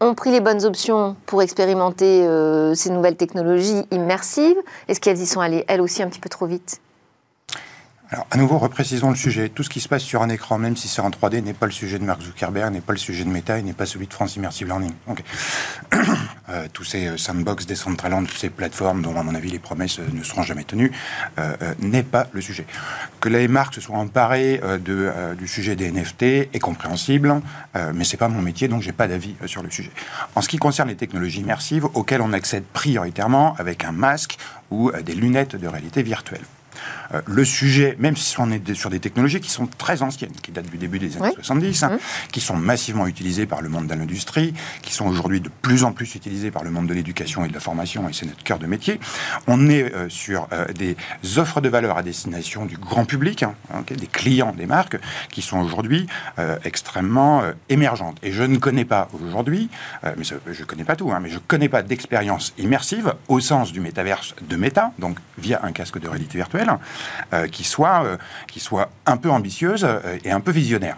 ont 0.00 0.14
pris 0.14 0.30
les 0.30 0.40
bonnes 0.40 0.64
options 0.64 1.16
pour 1.26 1.42
expérimenter 1.42 2.26
euh, 2.26 2.74
ces 2.74 2.90
nouvelles 2.90 3.16
technologies 3.16 3.84
immersives? 3.90 4.56
Est-ce 4.88 5.00
qu'elles 5.00 5.20
y 5.20 5.26
sont 5.26 5.40
allées, 5.40 5.64
elles 5.68 5.80
aussi, 5.80 6.02
un 6.02 6.08
petit 6.08 6.20
peu 6.20 6.28
trop 6.28 6.46
vite? 6.46 6.80
Alors, 8.10 8.26
à 8.30 8.38
nouveau, 8.38 8.56
reprécisons 8.56 9.10
le 9.10 9.16
sujet. 9.16 9.50
Tout 9.50 9.62
ce 9.62 9.68
qui 9.68 9.80
se 9.80 9.88
passe 9.88 10.02
sur 10.02 10.22
un 10.22 10.30
écran, 10.30 10.56
même 10.56 10.78
si 10.78 10.88
c'est 10.88 11.02
en 11.02 11.10
3D, 11.10 11.42
n'est 11.42 11.52
pas 11.52 11.66
le 11.66 11.72
sujet 11.72 11.98
de 11.98 12.04
Mark 12.04 12.22
Zuckerberg, 12.22 12.72
n'est 12.72 12.80
pas 12.80 12.94
le 12.94 12.98
sujet 12.98 13.22
de 13.22 13.28
Meta 13.28 13.58
et 13.58 13.62
n'est 13.62 13.74
pas 13.74 13.84
celui 13.84 14.06
de 14.06 14.14
France 14.14 14.34
Immersive 14.36 14.66
Learning. 14.66 14.94
euh, 16.48 16.68
tous 16.72 16.84
ces 16.84 17.18
sandbox, 17.18 17.66
Decentraland, 17.66 18.24
toutes 18.24 18.38
ces 18.38 18.48
plateformes 18.48 19.02
dont, 19.02 19.14
à 19.20 19.22
mon 19.22 19.34
avis, 19.34 19.50
les 19.50 19.58
promesses 19.58 19.98
ne 19.98 20.22
seront 20.22 20.42
jamais 20.42 20.64
tenues, 20.64 20.90
n'est 21.80 22.02
pas 22.02 22.28
le 22.32 22.40
sujet. 22.40 22.64
Que 23.20 23.28
les 23.28 23.46
marques 23.46 23.74
se 23.74 23.82
soient 23.82 23.98
emparées 23.98 24.60
de, 24.84 25.12
du 25.36 25.46
sujet 25.46 25.76
des 25.76 25.90
NFT 25.90 26.22
est 26.22 26.60
compréhensible, 26.60 27.42
mais 27.94 28.04
c'est 28.04 28.16
pas 28.16 28.28
mon 28.28 28.40
métier, 28.40 28.68
donc 28.68 28.80
j'ai 28.82 28.92
pas 28.92 29.08
d'avis 29.08 29.34
sur 29.46 29.62
le 29.62 29.70
sujet. 29.70 29.90
En 30.34 30.40
ce 30.40 30.48
qui 30.48 30.56
concerne 30.56 30.88
les 30.88 30.96
technologies 30.96 31.40
immersives, 31.40 31.84
auxquelles 31.94 32.22
on 32.22 32.32
accède 32.32 32.64
prioritairement 32.64 33.54
avec 33.58 33.84
un 33.84 33.92
masque 33.92 34.38
ou 34.70 34.90
des 34.92 35.14
lunettes 35.14 35.56
de 35.56 35.66
réalité 35.66 36.02
virtuelle. 36.02 36.44
Euh, 37.14 37.20
le 37.26 37.44
sujet, 37.44 37.96
même 37.98 38.16
si 38.16 38.38
on 38.40 38.50
est 38.50 38.74
sur 38.74 38.90
des 38.90 39.00
technologies 39.00 39.40
qui 39.40 39.50
sont 39.50 39.66
très 39.66 40.02
anciennes, 40.02 40.32
qui 40.42 40.52
datent 40.52 40.70
du 40.70 40.78
début 40.78 40.98
des 40.98 41.16
années 41.16 41.32
70, 41.34 41.82
hein, 41.82 41.88
mmh. 41.90 41.98
qui 42.32 42.40
sont 42.40 42.56
massivement 42.56 43.06
utilisées 43.06 43.46
par 43.46 43.62
le 43.62 43.68
monde 43.68 43.86
de 43.86 43.94
l'industrie, 43.94 44.54
qui 44.82 44.92
sont 44.92 45.06
aujourd'hui 45.06 45.40
de 45.40 45.48
plus 45.62 45.84
en 45.84 45.92
plus 45.92 46.14
utilisées 46.14 46.50
par 46.50 46.64
le 46.64 46.70
monde 46.70 46.86
de 46.86 46.94
l'éducation 46.94 47.44
et 47.44 47.48
de 47.48 47.54
la 47.54 47.60
formation, 47.60 48.08
et 48.08 48.12
c'est 48.12 48.26
notre 48.26 48.42
cœur 48.42 48.58
de 48.58 48.66
métier, 48.66 49.00
on 49.46 49.68
est 49.68 49.94
euh, 49.94 50.08
sur 50.08 50.48
euh, 50.52 50.66
des 50.72 50.96
offres 51.36 51.60
de 51.60 51.68
valeur 51.68 51.96
à 51.96 52.02
destination 52.02 52.66
du 52.66 52.76
grand 52.76 53.04
public, 53.04 53.42
hein, 53.42 53.54
des 53.88 54.06
clients 54.06 54.52
des 54.52 54.66
marques, 54.66 54.98
qui 55.30 55.42
sont 55.42 55.60
aujourd'hui 55.60 56.06
extrêmement 56.64 57.42
émergentes. 57.68 58.18
Et 58.22 58.32
je 58.32 58.42
ne 58.42 58.58
connais 58.58 58.84
pas 58.84 59.08
aujourd'hui, 59.12 59.68
mais 60.02 60.24
je 60.24 60.34
ne 60.34 60.64
connais 60.64 60.84
pas 60.84 60.96
tout, 60.96 61.10
hein, 61.12 61.20
mais 61.20 61.28
je 61.28 61.34
ne 61.34 61.40
connais 61.40 61.68
pas 61.68 61.82
d'expérience 61.82 62.54
immersive 62.58 63.14
au 63.28 63.40
sens 63.40 63.72
du 63.72 63.80
métaverse 63.80 64.34
de 64.48 64.56
méta, 64.56 64.92
donc 64.98 65.18
via 65.38 65.60
un 65.62 65.72
casque 65.72 65.98
de 65.98 66.08
réalité 66.08 66.38
virtuelle, 66.38 66.67
qui, 67.50 67.64
soit, 67.64 68.04
euh, 68.04 68.16
qui 68.46 68.60
soit 68.60 68.90
un 69.06 69.16
peu 69.16 69.30
ambitieuse 69.30 69.84
euh, 69.84 70.18
et 70.24 70.30
un 70.30 70.40
peu 70.40 70.50
visionnaire. 70.50 70.96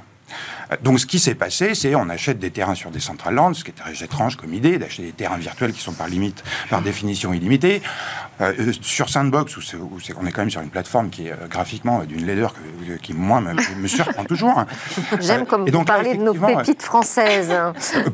Donc 0.83 1.01
ce 1.01 1.07
qui 1.07 1.19
s'est 1.19 1.35
passé, 1.35 1.75
c'est 1.75 1.95
on 1.95 2.09
achète 2.09 2.39
des 2.39 2.51
terrains 2.51 2.75
sur 2.75 2.91
des 2.91 3.01
central 3.01 3.35
lands, 3.35 3.55
ce 3.55 3.65
qui 3.65 3.71
est 3.71 3.75
très 3.75 4.05
étrange 4.05 4.37
comme 4.37 4.55
idée, 4.55 4.79
d'acheter 4.79 5.03
des 5.03 5.13
terrains 5.13 5.39
virtuels 5.39 5.73
qui 5.73 5.81
sont 5.81 5.93
par 5.93 6.09
limite, 6.09 6.43
par 6.69 6.83
définition 6.83 7.33
illimités. 7.33 7.83
Euh, 8.41 8.73
sur 8.81 9.09
Sandbox, 9.09 9.57
où, 9.57 9.61
on 10.19 10.27
est 10.27 10.33
quand 10.33 10.41
même 10.41 10.51
sur 10.51 10.63
une 10.63 10.71
plateforme 10.71 11.11
qui 11.11 11.29
est 11.29 11.33
euh, 11.33 11.47
graphiquement 11.49 12.05
d'une 12.05 12.25
laideur 12.25 12.55
qui, 13.03 13.13
moi, 13.13 13.41
me, 13.41 13.87
surprend 13.87 14.25
toujours. 14.25 14.59
Hein. 14.59 14.67
J'aime 15.21 15.45
comme 15.45 15.69
vous 15.69 15.85
parlez 15.85 16.17
de 16.17 16.23
nos 16.23 16.33
pépites 16.33 16.83
françaises. 16.83 17.53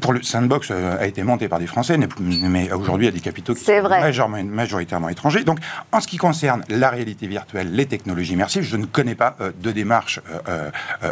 Pour 0.01 0.13
le 0.13 0.23
Sandbox 0.23 0.69
euh, 0.71 0.99
a 0.99 1.07
été 1.07 1.23
monté 1.23 1.49
par 1.49 1.59
des 1.59 1.67
Français, 1.67 1.97
mais 2.19 2.73
aujourd'hui 2.73 3.07
il 3.07 3.11
y 3.11 3.13
a 3.13 3.17
des 3.17 3.21
capitaux 3.21 3.55
qui 3.55 3.65
sont 3.65 4.29
majoritairement 4.45 5.09
étrangers. 5.09 5.45
Donc 5.45 5.59
en 5.93 6.01
ce 6.01 6.09
qui 6.09 6.17
concerne 6.17 6.65
la 6.69 6.91
réalité 6.91 7.27
virtuelle, 7.27 7.73
les 7.73 7.87
technologies 7.87 8.33
immersives, 8.33 8.63
je 8.63 8.77
ne 8.77 8.87
connais 8.87 9.15
pas 9.15 9.37
de 9.61 9.71
démarche 9.71 10.21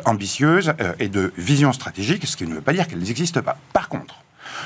ambitieuse 0.05 0.75
et 0.99 1.09
de 1.09 1.33
vision 1.37 1.73
stratégique, 1.73 2.27
ce 2.27 2.37
qui 2.37 2.47
ne 2.47 2.55
veut 2.55 2.61
pas 2.61 2.73
dire 2.73 2.87
qu'elles 2.87 2.99
n'existent 2.99 3.43
pas. 3.43 3.57
Par 3.73 3.89
contre, 3.89 4.17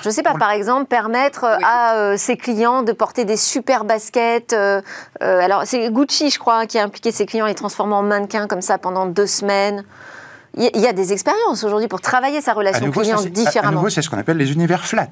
je 0.03 0.09
ne 0.09 0.15
sais 0.15 0.23
pas, 0.23 0.35
par 0.35 0.51
exemple, 0.51 0.87
permettre 0.87 1.45
à 1.45 1.97
euh, 1.97 2.17
ses 2.17 2.37
clients 2.37 2.83
de 2.83 2.93
porter 2.93 3.25
des 3.25 3.37
super 3.37 3.85
baskets. 3.85 4.53
Euh, 4.53 4.81
euh, 5.23 5.41
alors, 5.41 5.63
c'est 5.65 5.91
Gucci, 5.91 6.31
je 6.31 6.39
crois, 6.39 6.67
qui 6.67 6.79
a 6.79 6.85
impliqué 6.85 7.11
ses 7.11 7.27
clients 7.27 7.47
et 7.47 7.51
les 7.51 7.55
transformer 7.55 7.95
en 7.95 8.03
mannequins 8.03 8.47
comme 8.47 8.63
ça 8.63 8.79
pendant 8.79 9.07
deux 9.07 9.27
semaines. 9.27 9.85
Il 10.55 10.81
y, 10.81 10.87
a 10.87 10.93
des 10.93 11.13
expériences 11.13 11.63
aujourd'hui 11.63 11.87
pour 11.87 12.01
travailler 12.01 12.41
sa 12.41 12.53
relation 12.53 12.91
client 12.91 13.23
différemment. 13.23 13.69
À 13.69 13.75
nouveau, 13.75 13.91
c'est 13.91 14.03
ce 14.03 14.11
qu'on 14.11 14.19
appelle 14.19 14.39
les 14.39 14.53
univers 14.53 14.87
flats. 14.87 15.07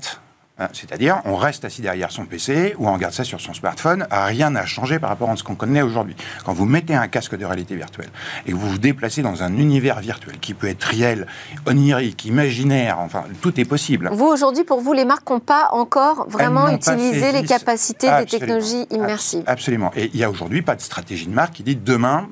Hein, 0.58 0.68
c'est-à-dire, 0.72 1.20
on 1.26 1.36
reste 1.36 1.66
assis 1.66 1.82
derrière 1.82 2.10
son 2.10 2.24
PC 2.24 2.74
ou 2.78 2.88
on 2.88 2.94
regarde 2.94 3.12
ça 3.12 3.24
sur 3.24 3.42
son 3.42 3.52
smartphone, 3.52 4.06
rien 4.10 4.48
n'a 4.48 4.64
changé 4.64 4.98
par 4.98 5.10
rapport 5.10 5.28
à 5.28 5.36
ce 5.36 5.42
qu'on 5.42 5.54
connaît 5.54 5.82
aujourd'hui. 5.82 6.16
Quand 6.46 6.54
vous 6.54 6.64
mettez 6.64 6.94
un 6.94 7.08
casque 7.08 7.36
de 7.36 7.44
réalité 7.44 7.76
virtuelle 7.76 8.08
et 8.46 8.52
que 8.52 8.56
vous 8.56 8.70
vous 8.70 8.78
déplacez 8.78 9.20
dans 9.20 9.42
un 9.42 9.54
univers 9.58 10.00
virtuel 10.00 10.38
qui 10.38 10.54
peut 10.54 10.68
être 10.68 10.84
réel, 10.84 11.26
onirique, 11.66 12.24
imaginaire, 12.24 13.00
enfin, 13.00 13.24
tout 13.42 13.60
est 13.60 13.66
possible. 13.66 14.08
Vous, 14.12 14.24
aujourd'hui, 14.24 14.64
pour 14.64 14.80
vous, 14.80 14.94
les 14.94 15.04
marques 15.04 15.28
n'ont 15.28 15.40
pas 15.40 15.68
encore 15.72 16.26
vraiment 16.30 16.70
utilisé 16.70 17.32
les 17.32 17.44
capacités 17.44 18.08
des 18.18 18.24
technologies 18.24 18.86
immersives 18.90 19.44
Absolument. 19.46 19.92
Et 19.94 20.10
il 20.14 20.16
n'y 20.16 20.24
a 20.24 20.30
aujourd'hui 20.30 20.62
pas 20.62 20.74
de 20.74 20.80
stratégie 20.80 21.26
de 21.26 21.34
marque 21.34 21.52
qui 21.52 21.64
dit 21.64 21.76
demain, 21.76 22.30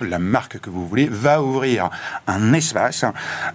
la 0.00 0.18
marque 0.18 0.58
que 0.58 0.70
vous 0.70 0.86
voulez, 0.86 1.08
va 1.10 1.42
ouvrir 1.42 1.90
un 2.26 2.52
espace 2.52 3.04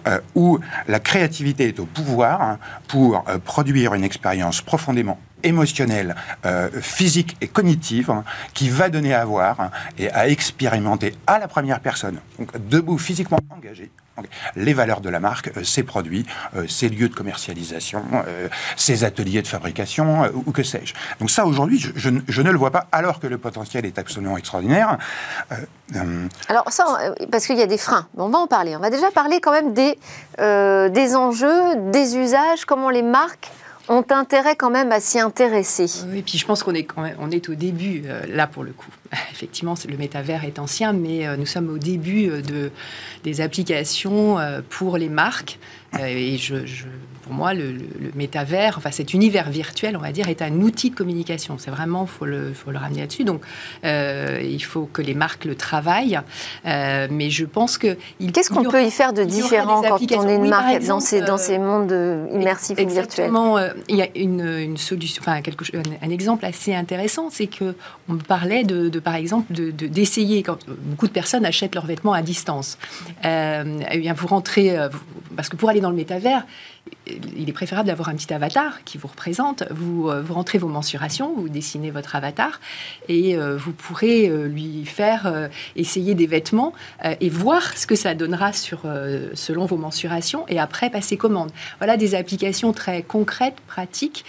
euh, 0.06 0.20
où 0.34 0.58
la 0.88 1.00
créativité 1.00 1.68
est 1.68 1.80
au 1.80 1.86
pouvoir 1.86 2.58
pour 2.88 3.24
euh, 3.28 3.38
produire 3.38 3.94
une 3.94 4.04
expérience 4.04 4.60
profondément 4.62 5.18
émotionnelle, 5.42 6.14
euh, 6.46 6.70
physique 6.80 7.36
et 7.40 7.48
cognitive 7.48 8.22
qui 8.54 8.68
va 8.68 8.88
donner 8.88 9.14
à 9.14 9.24
voir 9.24 9.70
et 9.98 10.10
à 10.10 10.28
expérimenter 10.28 11.14
à 11.26 11.38
la 11.38 11.48
première 11.48 11.80
personne, 11.80 12.20
donc 12.38 12.56
debout, 12.68 12.98
physiquement 12.98 13.38
engagé, 13.50 13.90
les 14.56 14.74
valeurs 14.74 15.00
de 15.00 15.08
la 15.08 15.20
marque, 15.20 15.50
ses 15.64 15.82
produits, 15.82 16.26
ses 16.68 16.88
lieux 16.88 17.08
de 17.08 17.14
commercialisation, 17.14 18.04
ses 18.76 19.04
ateliers 19.04 19.42
de 19.42 19.46
fabrication, 19.46 20.30
ou 20.46 20.52
que 20.52 20.62
sais-je. 20.62 20.94
Donc 21.18 21.30
ça, 21.30 21.46
aujourd'hui, 21.46 21.78
je, 21.78 22.10
ne 22.10 22.50
le 22.50 22.58
vois 22.58 22.70
pas, 22.70 22.86
alors 22.92 23.20
que 23.20 23.26
le 23.26 23.38
potentiel 23.38 23.86
est 23.86 23.98
absolument 23.98 24.36
extraordinaire. 24.36 24.98
Euh, 25.96 26.26
Alors 26.48 26.70
ça, 26.70 26.84
euh, 27.02 27.14
parce 27.30 27.46
qu'il 27.46 27.56
y 27.56 27.62
a 27.62 27.66
des 27.66 27.78
freins, 27.78 28.06
on 28.16 28.28
va 28.28 28.38
en 28.38 28.46
parler. 28.46 28.76
On 28.76 28.80
va 28.80 28.90
déjà 28.90 29.10
parler 29.10 29.40
quand 29.40 29.52
même 29.52 29.72
des, 29.72 29.98
euh, 30.40 30.88
des 30.88 31.16
enjeux, 31.16 31.76
des 31.90 32.16
usages, 32.16 32.64
comment 32.64 32.90
les 32.90 33.02
marques 33.02 33.50
ont 33.88 34.04
intérêt 34.10 34.56
quand 34.56 34.70
même 34.70 34.92
à 34.92 35.00
s'y 35.00 35.18
intéresser. 35.18 35.86
Oui, 36.08 36.22
puis 36.22 36.38
je 36.38 36.46
pense 36.46 36.62
qu'on 36.62 36.74
est, 36.74 36.86
on 37.18 37.30
est 37.30 37.48
au 37.48 37.54
début, 37.54 38.04
là 38.28 38.46
pour 38.46 38.64
le 38.64 38.72
coup. 38.72 38.90
Effectivement, 39.32 39.74
le 39.88 39.96
métavers 39.96 40.44
est 40.44 40.58
ancien, 40.58 40.92
mais 40.92 41.36
nous 41.36 41.46
sommes 41.46 41.68
au 41.68 41.78
début 41.78 42.28
de, 42.28 42.70
des 43.24 43.40
applications 43.40 44.38
pour 44.70 44.98
les 44.98 45.08
marques. 45.08 45.58
Et 45.98 46.38
je 46.38 46.64
pour 47.22 47.32
moi, 47.32 47.54
le, 47.54 47.74
métavers, 48.14 48.74
enfin 48.76 48.90
cet 48.90 49.14
univers 49.14 49.48
virtuel, 49.48 49.96
on 49.96 50.00
va 50.00 50.12
dire, 50.12 50.28
est 50.28 50.42
un 50.42 50.52
outil 50.60 50.90
de 50.90 50.94
communication. 50.94 51.56
C'est 51.58 51.70
vraiment, 51.70 52.06
faut 52.06 52.26
le, 52.26 52.52
faut 52.52 52.70
le 52.70 52.78
ramener 52.78 53.00
là-dessus. 53.00 53.24
Donc, 53.24 53.42
euh, 53.84 54.40
il 54.42 54.62
faut 54.62 54.86
que 54.92 55.00
les 55.02 55.14
marques 55.14 55.44
le 55.44 55.54
travaillent. 55.54 56.20
Euh, 56.66 57.06
mais 57.10 57.30
je 57.30 57.44
pense 57.44 57.78
que 57.78 57.96
qu'est-ce 58.32 58.50
qu'on 58.50 58.64
peut 58.64 58.84
y 58.84 58.90
faire 58.90 59.12
de 59.12 59.22
différent 59.22 59.82
quand 59.82 59.98
on 60.16 60.28
est 60.28 60.36
une 60.36 60.48
marque 60.48 60.84
dans 60.84 61.00
ces 61.00 61.20
dans 61.20 61.38
ces 61.38 61.58
mondes 61.58 61.94
immersifs 62.32 62.78
ou 62.78 62.88
virtuels 62.88 63.30
euh, 63.34 63.72
Il 63.88 63.96
y 63.96 64.02
a 64.02 64.08
une, 64.16 64.40
une 64.40 64.76
solution, 64.76 65.22
enfin 65.24 65.40
quelque, 65.42 65.64
un, 65.76 66.06
un 66.06 66.10
exemple 66.10 66.44
assez 66.44 66.74
intéressant, 66.74 67.28
c'est 67.30 67.46
que 67.46 67.74
on 68.08 68.16
parlait 68.16 68.64
de, 68.64 68.88
de 68.88 68.98
par 68.98 69.14
exemple 69.14 69.52
d'essayer 69.52 70.42
de, 70.42 70.46
quand 70.46 70.58
beaucoup 70.68 71.06
de 71.06 71.12
personnes 71.12 71.44
achètent 71.44 71.74
leurs 71.74 71.86
vêtements 71.86 72.12
à 72.12 72.22
distance. 72.22 72.78
eh 73.22 73.98
bien, 73.98 74.14
vous 74.14 74.26
rentrez 74.26 74.76
parce 75.36 75.48
que 75.48 75.56
pour 75.56 75.68
aller 75.68 75.80
dans 75.82 75.90
le 75.90 75.96
métavers 75.96 76.46
il 77.36 77.48
est 77.48 77.52
préférable 77.52 77.88
d'avoir 77.88 78.08
un 78.08 78.14
petit 78.14 78.32
avatar 78.32 78.84
qui 78.84 78.98
vous 78.98 79.08
représente. 79.08 79.64
Vous, 79.70 80.08
euh, 80.08 80.22
rentrez 80.28 80.58
vos 80.58 80.68
mensurations, 80.68 81.34
vous 81.34 81.48
dessinez 81.48 81.90
votre 81.90 82.14
avatar 82.16 82.60
et 83.08 83.36
euh, 83.36 83.56
vous 83.56 83.72
pourrez 83.72 84.28
euh, 84.28 84.46
lui 84.46 84.84
faire 84.84 85.50
essayer 85.76 86.14
des 86.14 86.26
vêtements 86.26 86.72
et 87.20 87.28
voir 87.28 87.76
ce 87.76 87.86
que 87.86 87.94
ça 87.94 88.14
donnera 88.14 88.52
sur, 88.52 88.82
selon 89.34 89.66
vos 89.66 89.76
mensurations 89.76 90.44
et 90.48 90.58
après 90.58 90.90
passer 90.90 91.16
commande. 91.16 91.50
Voilà 91.78 91.96
des 91.96 92.14
applications 92.14 92.72
très 92.72 93.02
concrètes, 93.02 93.60
pratiques. 93.66 94.24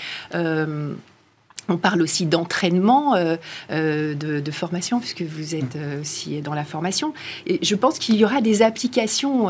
On 1.69 1.78
parle 1.78 2.02
aussi 2.02 2.26
d'entraînement, 2.26 3.15
euh, 3.15 3.38
euh, 3.71 4.13
de, 4.15 4.52
formation, 4.52 4.99
puisque 4.99 5.21
vous 5.21 5.56
êtes 5.56 5.76
euh, 5.76 6.02
aussi 6.02 6.41
dans 6.41 6.54
la 6.54 6.65
formation. 6.65 7.13
Et 7.47 7.60
je 7.62 7.76
pense 7.76 7.99
qu'il 7.99 8.15
y 8.15 8.26
aura 8.26 8.41
des 8.41 8.62
applications 8.62 9.49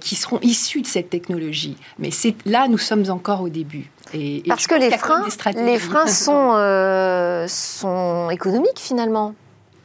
qui 0.00 0.14
seront 0.14 0.38
issues 0.42 0.82
de 0.82 0.86
cette 0.86 1.10
technologie. 1.10 1.76
Mais 1.98 2.10
là, 2.46 2.66
nous 2.68 2.78
sommes 2.78 3.04
encore 3.10 3.42
au 3.42 3.48
début. 3.48 3.90
Et, 4.14 4.42
Parce 4.46 4.66
que 4.66 4.74
les 4.74 4.90
freins, 4.90 5.24
les 5.54 5.78
freins 5.78 6.06
sont, 6.06 7.46
sont 7.48 8.30
économiques 8.30 8.78
finalement 8.78 9.34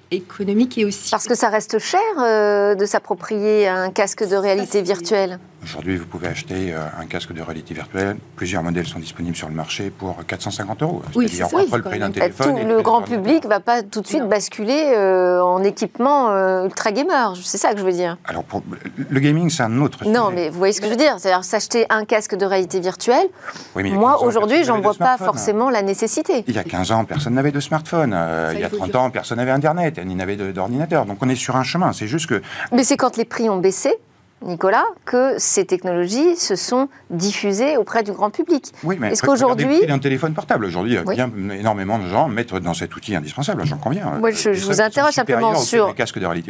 économique 0.10 0.78
et 0.78 0.86
aussi... 0.86 1.12
Parce 1.12 1.28
que 1.28 1.36
ça 1.36 1.50
reste 1.50 1.80
cher 1.80 2.00
de 2.18 2.86
s'approprier 2.86 3.68
un 3.68 3.92
casque 3.92 4.26
de 4.26 4.38
réalité 4.38 4.82
virtuelle. 4.82 5.38
Aujourd'hui, 5.64 5.98
vous 5.98 6.06
pouvez 6.06 6.28
acheter 6.28 6.74
euh, 6.74 6.86
un 7.00 7.06
casque 7.06 7.34
de 7.34 7.42
réalité 7.42 7.74
virtuelle. 7.74 8.18
Plusieurs 8.36 8.64
modèles 8.64 8.86
sont 8.86 9.00
disponibles 9.00 9.36
sur 9.36 9.50
le 9.50 9.56
marché 9.56 9.90
pour 9.90 10.16
450 10.26 10.84
euros. 10.84 11.02
Oui, 11.16 11.28
c'est 11.30 11.44
ça. 11.44 11.58
le 11.58 11.82
prix 11.82 12.00
d'un 12.00 12.12
téléphone. 12.12 12.68
le 12.68 12.82
grand 12.82 13.02
public 13.02 13.44
ne 13.44 13.50
va 13.50 13.60
pas 13.60 13.84
tout 13.84 14.02
de 14.02 14.08
suite 14.08 14.24
basculer 14.24 14.94
euh, 14.96 15.42
en 15.42 15.64
équipement 15.64 16.30
euh, 16.30 16.66
ultra 16.66 16.92
gamer. 16.92 17.34
C'est 17.44 17.58
ça 17.58 17.74
que 17.74 17.80
je 17.80 17.84
veux 17.84 17.92
dire. 17.92 18.18
Alors, 18.26 18.44
pour, 18.44 18.64
le 19.10 19.20
gaming, 19.20 19.50
c'est 19.50 19.64
un 19.64 19.82
autre 19.82 20.06
Non, 20.06 20.32
mais 20.34 20.50
vous 20.50 20.58
voyez 20.58 20.74
ce 20.74 20.80
que 20.80 20.88
je 20.88 20.92
veux 20.92 20.98
dire. 20.98 21.16
C'est-à-dire 21.18 21.44
s'acheter 21.44 21.86
un 21.90 22.06
casque 22.06 22.36
de 22.36 22.46
réalité 22.46 22.80
virtuelle. 22.80 23.28
moi, 23.76 24.24
aujourd'hui, 24.24 24.64
j'en 24.64 24.80
vois 24.80 24.94
pas 24.94 25.18
forcément 25.18 25.70
la 25.70 25.82
nécessité. 25.82 26.44
Il 26.48 26.56
y 26.56 26.60
a 26.60 26.64
15 26.64 26.92
ans, 26.92 27.06
personne 27.06 27.34
n'avait 27.34 27.52
de 27.52 27.60
smartphone. 27.60 28.16
il 28.54 28.60
y 28.60 28.64
a 28.64 28.70
30 28.70 28.96
ans, 28.96 29.10
personne 29.10 29.38
n'avait 29.38 29.52
Internet, 29.52 30.00
ni 30.06 30.16
n'avait 30.16 30.36
d'ordinateur. 30.36 31.06
Donc, 31.06 31.18
on 31.22 31.30
est 31.30 31.36
sur 31.36 31.56
un 31.56 31.64
chemin. 31.64 31.94
C'est 31.94 32.08
juste 32.08 32.28
que. 32.28 32.42
Mais 32.72 32.84
c'est 32.84 32.98
quand 32.98 33.18
les 33.18 33.26
prix 33.26 33.50
ont 33.50 33.58
baissé 33.58 33.98
Nicolas, 34.44 34.86
que 35.06 35.36
ces 35.40 35.66
technologies 35.66 36.36
se 36.36 36.56
sont 36.56 36.90
diffusées 37.10 37.76
auprès 37.78 38.04
du 38.04 38.12
grand 38.12 38.30
public. 38.30 38.72
Oui, 38.84 38.98
mais 39.00 39.12
est-ce 39.12 39.24
qu'aujourd'hui, 39.24 39.86
d'un 39.88 40.00
téléphone 40.00 40.34
portable 40.34 40.66
aujourd'hui, 40.66 40.98
Oui. 41.06 41.16
bien 41.16 41.32
énormément 41.52 41.98
de 41.98 42.08
gens 42.08 42.28
mettent 42.28 42.54
dans 42.54 42.74
cet 42.76 42.96
outil 42.96 43.16
indispensable. 43.16 43.66
J'en 43.66 43.78
conviens. 43.78 44.06
Moi, 44.20 44.32
je- 44.32 44.54
je 44.54 44.66
vous 44.66 44.80
interroge 44.82 45.14
simplement 45.14 45.56
sur 45.56 45.94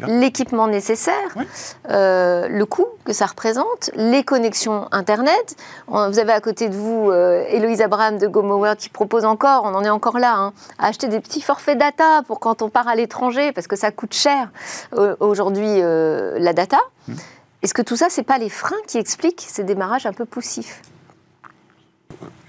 l'équipement 0.07 0.67
nécessaire, 0.67 1.13
Oui. 1.35 1.43
euh, 1.89 2.47
le 2.49 2.65
coût 2.65 2.87
que 3.05 3.13
ça 3.13 3.25
représente, 3.25 3.89
les 3.95 4.23
connexions 4.23 4.87
Internet. 4.91 5.55
Vous 5.87 6.19
avez 6.19 6.33
à 6.33 6.41
côté 6.41 6.67
de 6.69 6.75
vous 6.75 7.09
euh, 7.09 7.45
Héloïse 7.49 7.81
Abraham 7.81 8.17
de 8.17 8.27
GoMower 8.27 8.73
qui 8.77 8.89
propose 8.89 9.23
encore, 9.25 9.63
on 9.63 9.73
en 9.73 9.83
est 9.83 9.89
encore 9.89 10.19
là, 10.19 10.33
hein, 10.35 10.53
à 10.77 10.87
acheter 10.87 11.07
des 11.07 11.19
petits 11.21 11.41
forfaits 11.41 11.77
data 11.77 12.21
pour 12.27 12.39
quand 12.41 12.61
on 12.61 12.69
part 12.69 12.87
à 12.89 12.95
l'étranger, 12.95 13.51
parce 13.53 13.67
que 13.67 13.75
ça 13.77 13.91
coûte 13.91 14.13
cher 14.13 14.49
euh, 14.97 15.15
aujourd'hui 15.21 15.67
euh, 15.81 16.37
la 16.39 16.51
data. 16.53 16.79
Hmm. 17.07 17.13
Est-ce 17.63 17.73
que 17.73 17.81
tout 17.81 17.95
ça, 17.95 18.07
c'est 18.09 18.23
pas 18.23 18.37
les 18.37 18.49
freins 18.49 18.75
qui 18.87 18.97
expliquent 18.97 19.43
ces 19.47 19.63
démarrages 19.63 20.05
un 20.05 20.13
peu 20.13 20.25
poussifs? 20.25 20.81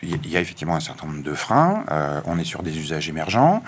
Il 0.02 0.28
y 0.30 0.36
a- 0.36 0.40
effectivement 0.40 0.76
un 0.76 0.80
certain 0.80 1.06
nombre 1.06 1.22
de 1.24 1.34
freins. 1.34 1.84
Euh, 1.90 2.20
on 2.24 2.38
est 2.38 2.44
sur 2.44 2.62
des 2.62 2.78
usages 2.78 3.08
émergents. 3.08 3.62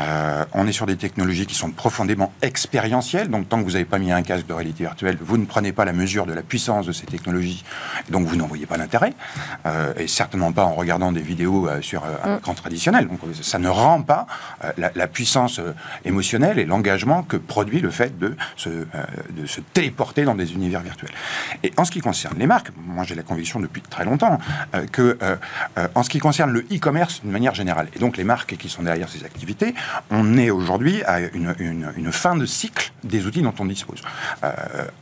Euh, 0.00 0.37
on 0.58 0.66
est 0.66 0.72
sur 0.72 0.86
des 0.86 0.96
technologies 0.96 1.46
qui 1.46 1.54
sont 1.54 1.70
profondément 1.70 2.32
expérientielles. 2.42 3.28
Donc, 3.28 3.48
tant 3.48 3.60
que 3.60 3.64
vous 3.64 3.72
n'avez 3.72 3.84
pas 3.84 3.98
mis 3.98 4.10
un 4.10 4.22
casque 4.22 4.46
de 4.46 4.52
réalité 4.52 4.82
virtuelle, 4.82 5.16
vous 5.20 5.38
ne 5.38 5.46
prenez 5.46 5.72
pas 5.72 5.84
la 5.84 5.92
mesure 5.92 6.26
de 6.26 6.32
la 6.32 6.42
puissance 6.42 6.84
de 6.84 6.92
ces 6.92 7.06
technologies. 7.06 7.64
Et 8.08 8.12
donc, 8.12 8.26
vous 8.26 8.34
n'en 8.34 8.48
voyez 8.48 8.66
pas 8.66 8.76
l'intérêt. 8.76 9.12
Euh, 9.66 9.94
et 9.96 10.08
certainement 10.08 10.50
pas 10.52 10.64
en 10.64 10.74
regardant 10.74 11.12
des 11.12 11.20
vidéos 11.20 11.68
euh, 11.68 11.80
sur 11.80 12.04
euh, 12.04 12.08
un 12.24 12.28
Mm. 12.28 12.38
écran 12.38 12.54
traditionnel. 12.54 13.06
Donc, 13.06 13.20
ça 13.40 13.58
ne 13.58 13.68
rend 13.68 14.02
pas 14.02 14.26
la, 14.76 14.90
la 14.94 15.06
puissance 15.06 15.60
émotionnelle 16.04 16.58
et 16.58 16.64
l'engagement 16.64 17.22
que 17.22 17.36
produit 17.36 17.80
le 17.80 17.90
fait 17.90 18.18
de 18.18 18.36
se, 18.56 18.68
de 18.68 19.46
se 19.46 19.60
téléporter 19.60 20.24
dans 20.24 20.34
des 20.34 20.52
univers 20.52 20.80
virtuels. 20.80 21.12
Et 21.62 21.72
en 21.76 21.84
ce 21.84 21.90
qui 21.90 22.00
concerne 22.00 22.36
les 22.38 22.46
marques, 22.46 22.70
moi 22.86 23.04
j'ai 23.04 23.14
la 23.14 23.22
conviction 23.22 23.60
depuis 23.60 23.82
très 23.82 24.04
longtemps 24.04 24.38
que, 24.92 25.16
en 25.94 26.02
ce 26.02 26.10
qui 26.10 26.18
concerne 26.18 26.50
le 26.50 26.60
e-commerce 26.72 27.20
d'une 27.22 27.30
manière 27.30 27.54
générale, 27.54 27.88
et 27.94 27.98
donc 27.98 28.16
les 28.16 28.24
marques 28.24 28.56
qui 28.56 28.68
sont 28.68 28.82
derrière 28.82 29.08
ces 29.08 29.24
activités, 29.24 29.74
on 30.10 30.36
est 30.36 30.47
aujourd'hui 30.50 31.02
à 31.04 31.20
une, 31.20 31.54
une- 31.58 32.12
fin 32.12 32.36
de 32.36 32.46
cycle 32.46 32.90
des 33.04 33.26
outils 33.26 33.42
dont 33.42 33.54
on 33.58 33.66
dispose. 33.66 34.00
Euh, 34.42 34.50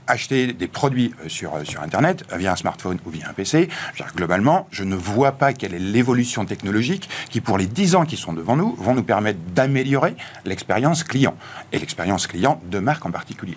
acheter 0.08 0.52
des 0.52 0.66
produits 0.68 1.14
euh, 1.24 1.28
sur, 1.28 1.54
euh, 1.54 1.64
sur 1.64 1.80
Internet 1.82 2.24
via 2.36 2.52
un 2.52 2.56
smartphone 2.56 2.98
ou 3.06 3.10
via 3.10 3.28
un 3.28 3.32
PC, 3.32 3.68
je 3.94 4.02
dire, 4.02 4.12
globalement, 4.14 4.66
je 4.72 4.82
ne 4.84 4.96
vois 4.96 5.32
pas 5.32 5.52
quelle 5.52 5.72
est 5.74 5.78
l'évolution 5.78 6.44
technologique 6.44 7.08
qui, 7.30 7.40
pour 7.40 7.58
les 7.58 7.66
10 7.66 7.94
ans 7.94 8.04
qui 8.04 8.16
sont 8.16 8.32
devant 8.32 8.56
nous, 8.56 8.74
vont 8.76 8.94
nous 8.94 9.04
permettre 9.04 9.38
d'améliorer 9.54 10.16
l'expérience 10.44 11.04
client, 11.04 11.36
et 11.72 11.78
l'expérience 11.78 12.26
client 12.26 12.60
de 12.70 12.78
marque 12.80 13.06
en 13.06 13.10
particulier. 13.12 13.56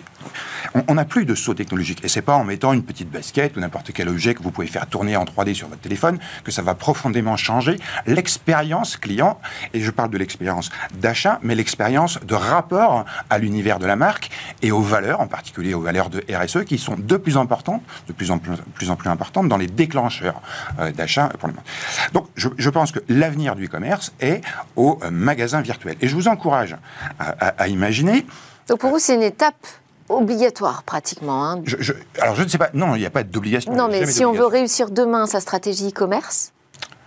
On 0.86 0.94
n'a 0.94 1.04
plus 1.04 1.24
de 1.24 1.34
saut 1.34 1.54
technologique, 1.54 2.04
et 2.04 2.08
c'est 2.08 2.22
pas 2.22 2.34
en 2.36 2.44
mettant 2.44 2.72
une 2.72 2.84
petite 2.84 3.10
basket 3.10 3.56
ou 3.56 3.60
n'importe 3.60 3.92
quel 3.92 4.08
objet 4.08 4.34
que 4.34 4.42
vous 4.42 4.52
pouvez 4.52 4.68
faire 4.68 4.86
tourner 4.86 5.16
en 5.16 5.24
3D 5.24 5.54
sur 5.54 5.68
votre 5.68 5.80
téléphone 5.80 6.18
que 6.44 6.52
ça 6.52 6.62
va 6.62 6.74
profondément 6.74 7.36
changer 7.36 7.78
l'expérience 8.06 8.96
client, 8.96 9.40
et 9.74 9.80
je 9.80 9.90
parle 9.90 10.10
de 10.10 10.18
l'expérience 10.18 10.70
d'achat, 10.94 11.40
mais 11.42 11.54
l'expérience 11.54 11.79
de 11.90 12.34
rapport 12.34 13.04
à 13.30 13.38
l'univers 13.38 13.78
de 13.78 13.86
la 13.86 13.96
marque 13.96 14.30
et 14.62 14.70
aux 14.70 14.82
valeurs, 14.82 15.20
en 15.20 15.26
particulier 15.26 15.72
aux 15.72 15.80
valeurs 15.80 16.10
de 16.10 16.22
RSE, 16.30 16.64
qui 16.64 16.76
sont 16.76 16.94
de 16.98 17.16
plus 17.16 17.38
importantes, 17.38 17.82
de 18.06 18.12
plus 18.12 18.30
en 18.30 18.38
plus, 18.38 18.52
plus 18.74 18.90
en 18.90 18.96
plus 18.96 19.08
importantes 19.08 19.48
dans 19.48 19.56
les 19.56 19.66
déclencheurs 19.66 20.40
euh, 20.78 20.92
d'achat 20.92 21.30
pour 21.38 21.48
les 21.48 21.54
marques. 21.54 21.66
Donc, 22.12 22.26
je, 22.36 22.48
je 22.58 22.70
pense 22.70 22.92
que 22.92 22.98
l'avenir 23.08 23.56
du 23.56 23.64
e-commerce 23.66 24.12
est 24.20 24.42
au 24.76 24.98
euh, 25.02 25.10
magasin 25.10 25.62
virtuel. 25.62 25.96
Et 26.02 26.08
je 26.08 26.14
vous 26.14 26.28
encourage 26.28 26.76
à, 27.18 27.30
à- 27.46 27.62
à 27.62 27.68
imaginer 27.68 28.26
Donc 28.68 28.80
pour 28.80 28.90
vous, 28.90 28.98
c'est 28.98 29.14
une 29.14 29.22
étape 29.22 29.66
obligatoire 30.10 30.82
pratiquement. 30.82 31.44
hein. 31.50 31.62
je- 31.64 31.76
je- 31.80 31.92
alors 32.20 32.34
je 32.34 32.42
ne 32.42 32.48
sais 32.48 32.58
pas, 32.58 32.68
non, 32.74 32.94
il 32.94 32.98
n'y 32.98 33.06
a 33.06 33.10
pas 33.10 33.22
d'obligation. 33.22 33.72
Non, 33.74 33.88
mais 33.88 34.04
si 34.06 34.24
on 34.24 34.32
veut 34.32 34.46
réussir 34.46 34.90
demain 34.90 35.26
sa 35.26 35.40
stratégie 35.40 35.88
e-commerce, 35.88 36.52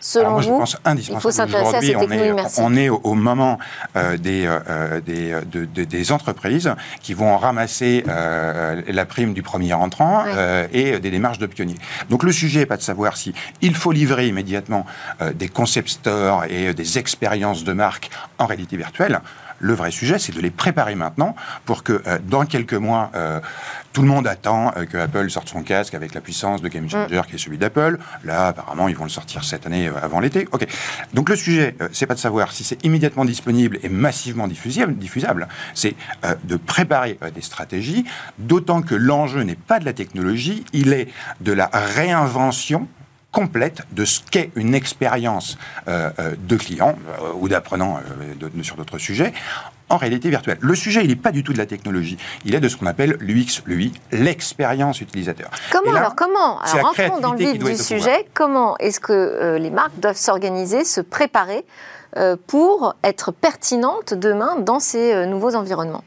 selon 0.05 0.25
Alors 0.25 0.33
moi, 0.33 0.41
je 0.41 0.49
pense 0.49 0.77
indispensable. 0.83 1.19
il 1.19 1.21
faut 1.21 1.31
s'intéresser 1.31 1.75
à 1.77 1.81
ces 1.81 1.95
Aujourd'hui, 1.95 2.17
on 2.19 2.21
est, 2.23 2.27
immersives. 2.29 2.63
on 2.65 2.75
est 2.75 2.89
au, 2.89 3.13
moment 3.13 3.57
euh, 3.95 4.17
des, 4.17 4.45
euh, 4.45 4.99
des, 4.99 5.31
de- 5.49 5.63
de- 5.65 5.83
des 5.85 6.11
entreprises 6.11 6.73
qui 7.01 7.13
vont 7.13 7.37
ramasser 7.37 8.03
euh, 8.09 8.81
la 8.87 9.05
prime 9.05 9.33
du 9.33 9.41
premier 9.43 9.73
entrant 9.73 10.23
Ouais. 10.25 10.31
euh, 10.35 10.67
et 10.73 10.99
des 10.99 11.09
démarches 11.11 11.39
de 11.39 11.47
pionniers. 11.47 11.77
Donc 12.09 12.23
le 12.23 12.31
sujet 12.33 12.59
n'est 12.59 12.65
pas 12.65 12.77
de 12.77 12.81
savoir 12.81 13.15
si 13.15 13.33
il 13.61 13.75
faut 13.75 13.91
livrer 13.93 14.27
immédiatement 14.27 14.85
euh, 15.21 15.31
des 15.33 15.47
concept 15.47 15.87
stores 15.89 16.43
et 16.49 16.67
euh, 16.67 16.73
des 16.73 16.97
expériences 16.97 17.63
de 17.63 17.71
marque 17.73 18.09
en 18.39 18.45
réalité 18.45 18.75
virtuelle. 18.75 19.21
Le 19.63 19.73
vrai 19.73 19.91
sujet, 19.91 20.19
c'est 20.19 20.35
de 20.35 20.41
les 20.41 20.51
préparer 20.51 20.93
maintenant 20.93 21.37
pour 21.63 21.83
que 21.83 22.03
euh, 22.05 22.19
dans 22.21 22.45
quelques 22.45 22.73
mois, 22.73 23.11
euh, 23.15 23.39
tout 23.93 24.01
le 24.01 24.09
monde 24.09 24.27
attend 24.27 24.73
euh, 24.75 24.83
que 24.83 24.97
Apple 24.97 25.29
sorte 25.29 25.47
son 25.47 25.63
casque 25.63 25.93
avec 25.93 26.13
la 26.13 26.19
puissance 26.19 26.61
de 26.61 26.67
Game 26.67 26.89
Changer 26.89 27.21
qui 27.29 27.35
est 27.35 27.37
celui 27.37 27.57
d'Apple. 27.57 27.97
Là, 28.25 28.47
apparemment, 28.47 28.89
ils 28.89 28.95
vont 28.97 29.05
le 29.05 29.09
sortir 29.09 29.45
cette 29.45 29.65
année 29.65 29.89
avant 30.01 30.19
l'été. 30.19 30.49
Ok. 30.51 30.67
Donc 31.13 31.29
le 31.29 31.37
sujet, 31.37 31.77
c'est 31.93 32.07
pas 32.07 32.13
de 32.13 32.19
savoir 32.19 32.51
si 32.51 32.65
c'est 32.65 32.83
immédiatement 32.83 33.23
disponible 33.23 33.79
et 33.83 33.87
massivement 33.87 34.49
diffusible, 34.49 34.97
diffusable. 34.97 35.47
C'est 35.73 35.95
de 36.43 36.57
préparer 36.57 37.17
des 37.33 37.41
stratégies. 37.41 38.05
D'autant 38.39 38.81
que 38.81 38.95
l'enjeu 38.95 39.43
n'est 39.43 39.55
pas 39.55 39.79
de 39.79 39.85
la 39.85 39.93
technologie, 39.93 40.65
il 40.73 40.91
est 40.91 41.07
de 41.39 41.53
la 41.53 41.69
réinvention 41.73 42.89
complète 43.33 43.81
de 43.91 44.05
ce 44.05 44.21
qu'est 44.31 44.51
une 44.55 44.73
expérience 44.75 45.57
euh, 45.89 46.09
euh, 46.19 46.35
de 46.37 46.55
client 46.55 46.95
euh, 47.19 47.31
ou 47.35 47.49
d'apprenant 47.49 47.97
euh, 47.97 48.33
de- 48.39 48.63
sur 48.63 48.77
d'autres 48.77 48.97
sujets 48.99 49.33
en 49.89 49.97
réalité 49.97 50.29
virtuelle. 50.29 50.57
Le 50.61 50.75
sujet, 50.75 51.01
il 51.03 51.09
n'est 51.09 51.15
pas 51.17 51.31
du 51.31 51.43
tout 51.43 51.51
de 51.51 51.57
la 51.57 51.65
technologie, 51.65 52.17
il 52.45 52.55
est 52.55 52.59
de 52.61 52.69
ce 52.69 52.77
qu'on 52.77 52.85
appelle 52.85 53.17
l'UX, 53.19 53.61
l'UI, 53.65 53.91
l'expérience 54.11 55.01
utilisateur. 55.01 55.49
Comment 55.71 55.91
là, 55.91 55.99
alors 55.99 56.15
Comment 56.15 56.59
Alors 56.61 57.19
dans 57.19 57.33
le 57.33 57.37
vif 57.39 57.57
du 57.59 57.75
sujet. 57.75 58.25
Comment 58.33 58.77
est-ce 58.77 58.99
que 58.99 59.11
euh, 59.13 59.57
les 59.59 59.69
marques 59.71 59.99
doivent 59.99 60.15
s'organiser, 60.17 60.85
se 60.85 61.01
préparer 61.01 61.65
euh, 62.17 62.37
pour 62.47 62.95
être 63.03 63.31
pertinentes 63.31 64.13
demain 64.13 64.55
dans 64.59 64.79
ces 64.79 65.11
euh, 65.13 65.25
nouveaux 65.25 65.55
environnements? 65.55 66.03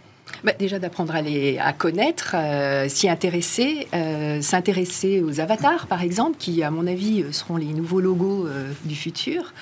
Bah, 0.47 0.53
déjà 0.57 0.79
d'apprendre 0.79 1.13
à 1.17 1.23
les 1.23 1.59
à 1.59 1.73
connaître, 1.73 2.37
euh, 2.39 2.89
s'y 2.89 3.09
intéresser, 3.09 3.89
euh, 3.93 4.41
s'intéresser 4.41 5.21
aux 5.21 5.41
avatars 5.41 5.89
par 5.89 6.03
exemple, 6.03 6.37
qui 6.39 6.63
à 6.63 6.71
mon 6.71 6.87
avis 6.87 7.23
euh, 7.23 7.33
seront 7.33 7.57
les 7.57 7.67
nouveaux 7.67 7.99
logos 7.99 8.47
du 8.85 8.95
futur. 8.95 9.53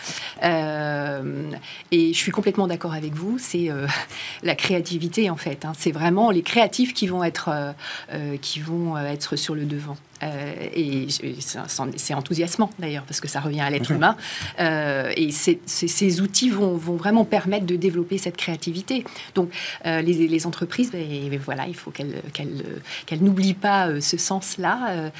Et 0.42 2.12
je 2.12 2.18
suis 2.18 2.32
complètement 2.32 2.66
d'accord 2.66 2.92
avec 2.92 3.14
vous, 3.14 3.38
c'est 3.38 3.70
la 4.42 4.54
créativité 4.54 5.30
en 5.30 5.36
fait. 5.36 5.64
hein. 5.64 5.72
C'est 5.78 5.90
vraiment 5.92 6.30
les 6.30 6.42
créatifs 6.42 6.92
qui 6.92 7.06
vont 7.06 7.24
être 7.24 7.48
sur 9.36 9.54
le 9.54 9.64
devant. 9.64 9.96
Euh, 10.22 10.54
et 10.74 11.06
c'est 11.96 12.14
enthousiasmant 12.14 12.70
d'ailleurs 12.78 13.02
parce 13.04 13.20
que 13.20 13.28
ça 13.28 13.40
revient 13.40 13.60
à 13.60 13.70
l'être 13.70 13.90
Mhm. 13.90 13.96
humain. 13.96 14.16
Euh, 14.60 15.12
et 15.16 15.30
ces 15.32 16.20
outils 16.20 16.50
vont, 16.50 16.76
vont 16.76 16.96
vraiment 16.96 17.24
permettre 17.24 17.66
de 17.66 17.76
développer 17.76 18.16
cette 18.18 18.36
créativité. 18.36 19.04
Donc 19.34 19.50
euh, 19.86 20.00
les, 20.02 20.28
les 20.28 20.46
entreprises, 20.46 20.90
ben, 20.92 21.00
et 21.00 21.36
voilà, 21.38 21.66
il 21.66 21.74
faut 21.74 21.90
qu'elles 21.90 22.14
euh, 22.40 22.60
qu'elles 23.06 23.22
n'oublient 23.22 23.54
pas 23.54 24.00
ce 24.00 24.16
sens-là. 24.16 25.10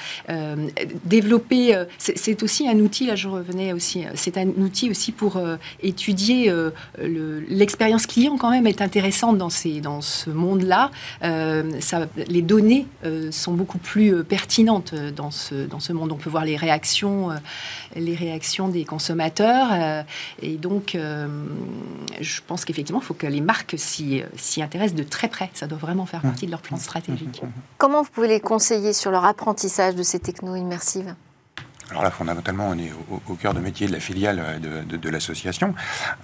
Développer, 1.05 1.83
c'est 1.97 2.43
aussi 2.43 2.67
un 2.67 2.79
outil. 2.79 3.05
Là, 3.05 3.15
je 3.15 3.27
revenais 3.27 3.73
aussi. 3.73 4.03
C'est 4.15 4.37
un 4.37 4.47
outil 4.47 4.89
aussi 4.89 5.11
pour 5.11 5.39
étudier 5.81 6.49
le- 6.49 7.39
l'expérience 7.49 8.05
client. 8.07 8.37
Quand 8.37 8.51
même, 8.51 8.67
est 8.67 8.81
intéressante 8.81 9.37
dans 9.37 9.49
ces 9.49 9.81
dans 9.81 10.01
ce 10.01 10.29
monde-là. 10.29 10.91
Les 11.21 12.41
données 12.41 12.85
sont 13.31 13.53
beaucoup 13.53 13.77
plus 13.77 14.23
pertinentes 14.23 14.84
euh, 14.93 15.11
dans 15.11 15.31
ce 15.31 15.65
dans 15.67 15.79
ce 15.79 15.93
monde. 15.93 16.11
On 16.11 16.15
peut 16.17 16.29
voir 16.29 16.45
les 16.45 16.57
réactions, 16.57 17.31
euh, 17.31 17.35
les 17.95 18.15
réactions 18.15 18.67
des 18.67 18.85
consommateurs. 18.85 19.67
euh, 19.71 20.03
et 20.41 20.55
donc, 20.57 20.95
je 22.21 22.41
pense 22.47 22.65
qu'effectivement, 22.65 23.01
il 23.01 23.05
faut 23.05 23.13
que 23.13 23.27
les 23.27 23.41
marques 23.41 23.75
s'y 23.77 24.23
s'y 24.35 24.61
intéressent 24.61 24.95
de 24.97 25.03
très 25.03 25.27
près. 25.27 25.49
Ça 25.53 25.67
doit 25.67 25.77
vraiment 25.77 26.05
faire 26.05 26.21
partie 26.21 26.45
de 26.45 26.51
leur 26.51 26.61
plan 26.61 26.77
stratégique. 26.77 27.41
Comment 27.77 28.03
vous 28.03 28.09
pouvez 28.09 28.27
les 28.27 28.39
conseiller 28.39 28.93
sur 28.93 29.11
leur 29.11 29.25
apprentissage 29.25 29.95
de 29.95 30.03
ces 30.03 30.19
technos 30.19 30.55
immersives? 30.55 31.15
Alors 31.91 32.01
là, 32.01 32.09
fondamentalement, 32.09 32.67
on 32.69 32.77
est 32.79 32.91
au, 33.11 33.21
au 33.31 33.35
cœur 33.35 33.53
de 33.53 33.59
métier 33.59 33.85
de 33.85 33.91
la 33.91 33.99
filiale 33.99 34.59
de, 34.59 34.81
de- 34.89 34.97
de 34.97 35.09
l'association. 35.09 35.75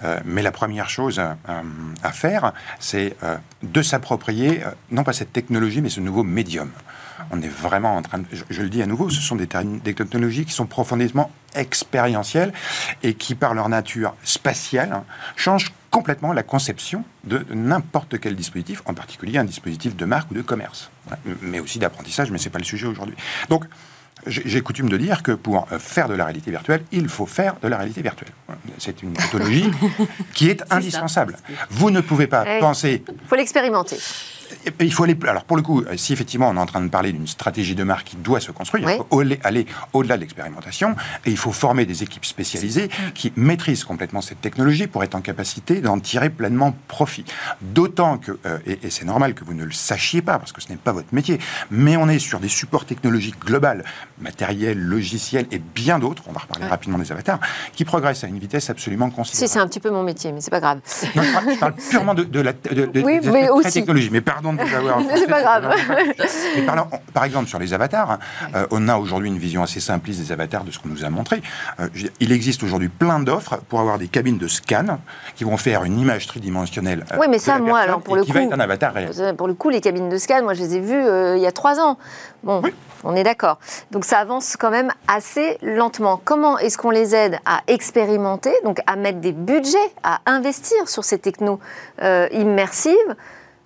Euh, 0.02 0.18
mais 0.24 0.42
la 0.42 0.50
première 0.50 0.90
chose 0.90 1.20
euh, 1.20 1.62
à 2.02 2.10
faire, 2.12 2.52
c'est 2.80 3.14
euh, 3.22 3.36
de 3.62 3.80
s'approprier, 3.80 4.64
euh, 4.64 4.70
non 4.90 5.04
pas 5.04 5.12
cette 5.12 5.32
technologie, 5.32 5.80
mais 5.80 5.88
ce 5.88 6.00
nouveau 6.00 6.24
médium. 6.24 6.70
On 7.32 7.40
est 7.40 7.48
vraiment 7.48 7.96
en 7.96 8.02
train 8.02 8.18
de... 8.18 8.24
Je, 8.30 8.44
je 8.50 8.62
le 8.62 8.68
dis 8.68 8.82
à 8.82 8.86
nouveau, 8.86 9.08
ce 9.08 9.20
sont 9.20 9.36
des, 9.36 9.46
technologies 9.46 10.44
qui 10.44 10.52
sont 10.52 10.66
profondément 10.66 11.30
expérientielles 11.54 12.52
et 13.02 13.14
qui, 13.14 13.34
par 13.34 13.54
leur 13.54 13.68
nature 13.70 14.14
spatiale, 14.22 14.92
hein, 14.92 15.04
changent 15.34 15.72
complètement 15.90 16.32
la 16.32 16.42
conception 16.42 17.04
de 17.24 17.44
n'importe 17.52 18.20
quel 18.20 18.36
dispositif, 18.36 18.82
en 18.84 18.94
particulier 18.94 19.38
un 19.38 19.44
dispositif 19.44 19.96
de 19.96 20.04
marque 20.04 20.30
ou 20.30 20.34
de 20.34 20.42
commerce, 20.42 20.90
mais 21.42 21.60
aussi 21.60 21.78
d'apprentissage, 21.78 22.30
mais 22.30 22.38
ce 22.38 22.44
n'est 22.44 22.50
pas 22.50 22.58
le 22.58 22.64
sujet 22.64 22.86
aujourd'hui. 22.86 23.16
Donc, 23.48 23.64
j'ai 24.26 24.60
coutume 24.60 24.88
de 24.88 24.96
dire 24.96 25.22
que 25.22 25.32
pour 25.32 25.66
euh, 25.72 25.78
faire 25.78 26.08
de 26.08 26.14
la 26.14 26.24
réalité 26.24 26.50
virtuelle, 26.50 26.84
il 26.92 27.08
faut 27.08 27.26
faire 27.26 27.56
de 27.60 27.68
la 27.68 27.76
réalité 27.76 28.02
virtuelle. 28.02 28.30
C'est 28.78 29.02
une 29.02 29.10
méthodologie 29.10 29.70
qui 30.34 30.48
est 30.48 30.62
indispensable. 30.70 31.36
Vous 31.70 31.90
ne 31.90 32.00
pouvez 32.00 32.26
pas 32.26 32.44
Ouais. 32.44 32.60
penser 32.60 33.02
Il 33.08 33.28
faut 33.28 33.34
l'expérimenter. 33.34 33.98
Il 34.80 34.92
faut 34.92 35.04
aller. 35.04 35.16
Alors, 35.26 35.44
pour 35.44 35.56
le 35.56 35.62
coup, 35.62 35.84
si 35.96 36.12
effectivement 36.12 36.48
on 36.48 36.56
est 36.56 36.60
en 36.60 36.66
train 36.66 36.80
de 36.80 36.88
parler 36.88 37.12
d'une 37.12 37.26
stratégie 37.26 37.74
de 37.74 37.84
marque 37.84 38.08
qui 38.08 38.16
doit 38.16 38.40
se 38.40 38.52
construire, 38.52 38.88
il 38.90 38.96
faut 38.96 39.22
aller 39.44 39.66
au-delà 39.92 40.16
de 40.16 40.22
l'expérimentation 40.22 40.94
et 41.24 41.30
il 41.30 41.36
faut 41.36 41.52
former 41.52 41.86
des 41.86 42.02
équipes 42.02 42.24
spécialisées 42.24 42.88
qui 43.14 43.32
maîtrisent 43.36 43.84
complètement 43.84 44.20
cette 44.20 44.40
technologie 44.40 44.86
pour 44.86 45.04
être 45.04 45.14
en 45.14 45.20
capacité 45.20 45.80
d'en 45.80 45.98
tirer 45.98 46.30
pleinement 46.30 46.74
profit. 46.88 47.24
D'autant 47.60 48.18
que, 48.18 48.38
euh, 48.46 48.58
et, 48.66 48.90
c'est 48.90 49.04
normal 49.04 49.34
que 49.34 49.44
vous 49.44 49.54
ne 49.54 49.64
le 49.64 49.72
sachiez 49.72 50.22
pas 50.22 50.38
parce 50.38 50.52
que 50.52 50.60
ce 50.60 50.68
n'est 50.68 50.76
pas 50.76 50.92
votre 50.92 51.14
métier, 51.14 51.38
mais 51.70 51.96
on 51.96 52.08
est 52.08 52.18
sur 52.18 52.40
des 52.40 52.48
supports 52.48 52.84
technologiques 52.84 53.38
globales, 53.38 53.84
matériels, 54.20 54.78
logiciels 54.78 55.46
et 55.50 55.58
bien 55.58 55.98
d'autres, 55.98 56.24
on 56.28 56.32
va 56.32 56.40
reparler 56.40 56.66
rapidement 56.66 56.98
des 56.98 57.10
avatars, 57.12 57.40
qui 57.72 57.84
progressent 57.84 58.24
à 58.24 58.28
une 58.28 58.38
vitesse 58.38 58.70
absolument 58.70 59.10
considérable. 59.10 59.48
Si, 59.48 59.52
c'est 59.52 59.60
un 59.60 59.66
petit 59.66 59.80
peu 59.80 59.90
mon 59.90 60.02
métier, 60.02 60.32
mais 60.32 60.40
c'est 60.40 60.50
pas 60.50 60.60
grave. 60.60 60.80
je, 60.86 61.58
parle, 61.58 61.74
purement 61.90 62.14
de, 62.14 62.40
la 62.40 62.52
oui, 63.04 63.20
mais 63.24 63.48
aussi. 63.48 63.72
technologie, 63.72 64.10
mais 64.10 64.20
pardon 64.20 64.41
de 64.42 64.62
vous 64.62 64.74
avoir... 64.74 65.00
c'est 65.16 65.26
pas 65.26 65.42
grave. 65.42 65.74
mais 66.56 66.66
par 67.12 67.24
exemple, 67.24 67.48
sur 67.48 67.58
les 67.58 67.72
avatars, 67.74 68.18
euh, 68.54 68.66
on 68.70 68.88
a 68.88 68.96
aujourd'hui 68.96 69.28
une 69.28 69.38
vision 69.38 69.62
assez 69.62 69.80
simpliste 69.80 70.20
des 70.20 70.32
avatars 70.32 70.64
de 70.64 70.70
ce 70.70 70.78
qu'on 70.78 70.88
nous 70.88 71.04
a 71.04 71.10
montré. 71.10 71.42
Euh, 71.80 71.88
il 72.20 72.32
existe 72.32 72.62
aujourd'hui 72.62 72.88
plein 72.88 73.20
d'offres 73.20 73.58
pour 73.68 73.80
avoir 73.80 73.98
des 73.98 74.08
cabines 74.08 74.38
de 74.38 74.48
scan 74.48 74.98
qui 75.36 75.44
vont 75.44 75.56
faire 75.56 75.84
une 75.84 75.98
image 75.98 76.26
tridimensionnelle. 76.26 77.04
oui, 77.18 77.26
mais 77.30 77.38
ça, 77.38 77.58
moi, 77.58 77.78
alors 77.78 78.00
pour 78.00 78.16
le 78.16 78.24
coup, 78.24 78.32
un 78.36 78.60
avatar 78.60 78.92
réel. 78.92 79.10
Pour 79.36 79.48
le 79.48 79.54
coup, 79.54 79.70
les 79.70 79.80
cabines 79.80 80.08
de 80.08 80.16
scan, 80.16 80.42
moi, 80.42 80.54
je 80.54 80.60
les 80.60 80.76
ai 80.76 80.80
vues 80.80 80.94
euh, 80.94 81.36
il 81.36 81.42
y 81.42 81.46
a 81.46 81.52
trois 81.52 81.80
ans. 81.80 81.98
Bon, 82.42 82.62
on 83.04 83.14
est 83.14 83.22
d'accord. 83.22 83.58
Donc 83.90 84.04
ça 84.04 84.18
avance 84.18 84.56
quand 84.56 84.70
même 84.70 84.90
assez 85.06 85.58
lentement. 85.62 86.20
Comment 86.24 86.58
est-ce 86.58 86.78
qu'on 86.78 86.90
les 86.90 87.14
aide 87.14 87.38
à 87.44 87.60
expérimenter, 87.66 88.52
donc 88.64 88.80
à 88.86 88.96
mettre 88.96 89.20
des 89.20 89.32
budgets, 89.32 89.78
à 90.02 90.20
investir 90.26 90.88
sur 90.88 91.04
ces 91.04 91.18
technos 91.18 91.60
euh, 92.02 92.28
immersives? 92.32 93.16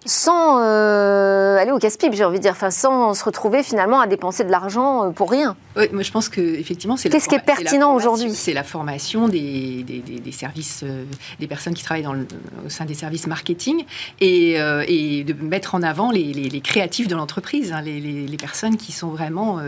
Sans 0.06 0.60
euh, 0.60 1.58
aller 1.58 1.72
au 1.72 1.78
casse-pipe, 1.78 2.14
j'ai 2.14 2.24
envie 2.24 2.38
de 2.38 2.42
dire, 2.42 2.52
enfin, 2.52 2.70
sans 2.70 3.14
se 3.14 3.24
retrouver 3.24 3.62
finalement 3.62 4.00
à 4.00 4.06
dépenser 4.06 4.44
de 4.44 4.50
l'argent 4.50 5.06
euh, 5.06 5.10
pour 5.10 5.30
rien. 5.30 5.56
Oui, 5.76 5.84
moi 5.92 6.02
je 6.02 6.10
pense 6.10 6.28
que 6.28 6.40
effectivement, 6.40 6.96
c'est 6.96 7.08
qu'est-ce 7.08 7.28
qui 7.28 7.34
est 7.34 7.44
pertinent 7.44 7.94
aujourd'hui? 7.94 8.32
C'est 8.34 8.54
la 8.54 8.62
formation 8.62 9.28
des, 9.28 9.84
des, 9.84 10.32
services, 10.32 10.82
euh, 10.84 11.04
des 11.40 11.46
personnes 11.46 11.74
qui 11.74 11.82
travaillent 11.82 12.04
dans 12.04 12.12
le, 12.12 12.26
au 12.64 12.70
sein 12.70 12.84
des 12.84 12.94
services 12.94 13.26
marketing 13.26 13.84
et, 14.20 14.52
et 14.52 15.24
de 15.24 15.32
mettre 15.34 15.74
en 15.74 15.82
avant 15.82 16.10
les, 16.10 16.32
les, 16.32 16.60
créatifs 16.60 17.08
de 17.08 17.14
l'entreprise, 17.14 17.72
hein, 17.72 17.82
les, 17.82 18.36
personnes 18.38 18.76
qui 18.76 18.92
sont 18.92 19.08
vraiment, 19.08 19.60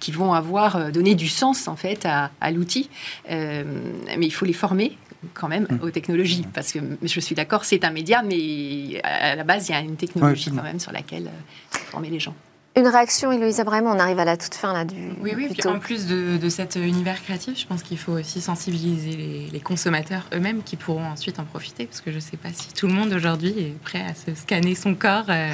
qui 0.00 0.12
vont 0.12 0.32
avoir 0.34 0.90
donné 0.92 1.14
du 1.14 1.28
sens 1.28 1.68
en 1.68 1.76
fait 1.76 2.04
à, 2.04 2.30
à 2.40 2.50
l'outil. 2.50 2.90
mais 3.28 3.64
il 4.20 4.32
faut 4.32 4.44
les 4.44 4.52
former 4.52 4.96
quand 5.34 5.48
même 5.48 5.66
mm. 5.68 5.82
aux 5.82 5.90
technologies. 5.90 6.46
Parce 6.52 6.72
que 6.72 6.78
je 7.02 7.20
suis 7.20 7.34
d'accord, 7.34 7.64
c'est 7.64 7.84
un 7.84 7.90
média, 7.90 8.22
mais 8.22 9.00
à 9.02 9.36
la 9.36 9.44
base, 9.44 9.68
il 9.68 9.72
y 9.72 9.74
a 9.74 9.80
une 9.80 9.96
technologie 9.96 10.50
quand 10.50 10.62
même 10.62 10.80
sur 10.80 10.92
laquelle 10.92 11.26
euh, 11.26 11.78
former 11.90 12.10
les 12.10 12.20
gens. 12.20 12.34
Une 12.78 12.86
réaction, 12.86 13.32
Héloïse 13.32 13.58
Abraham, 13.58 13.88
on 13.88 13.98
arrive 13.98 14.20
à 14.20 14.24
la 14.24 14.36
toute 14.36 14.54
fin 14.54 14.72
là, 14.72 14.84
du. 14.84 14.94
Oui, 15.20 15.32
oui, 15.36 15.48
en 15.66 15.80
plus 15.80 16.06
de, 16.06 16.48
cet 16.48 16.76
univers 16.76 17.20
créatif, 17.20 17.58
je 17.58 17.66
pense 17.66 17.82
qu'il 17.82 17.98
faut 17.98 18.12
aussi 18.12 18.40
sensibiliser 18.40 19.48
les, 19.52 19.58
consommateurs 19.58 20.22
eux-mêmes 20.32 20.62
qui 20.62 20.76
pourront 20.76 21.06
ensuite 21.06 21.40
en 21.40 21.44
profiter, 21.44 21.86
parce 21.86 22.00
que 22.00 22.12
je 22.12 22.16
ne 22.16 22.20
sais 22.20 22.36
pas 22.36 22.50
si 22.54 22.72
tout 22.72 22.86
le 22.86 22.92
monde 22.92 23.12
aujourd'hui 23.12 23.48
est 23.58 23.76
prêt 23.82 24.04
à 24.08 24.14
se 24.14 24.32
scanner 24.40 24.76
son 24.76 24.94
corps 24.94 25.24
euh, 25.28 25.50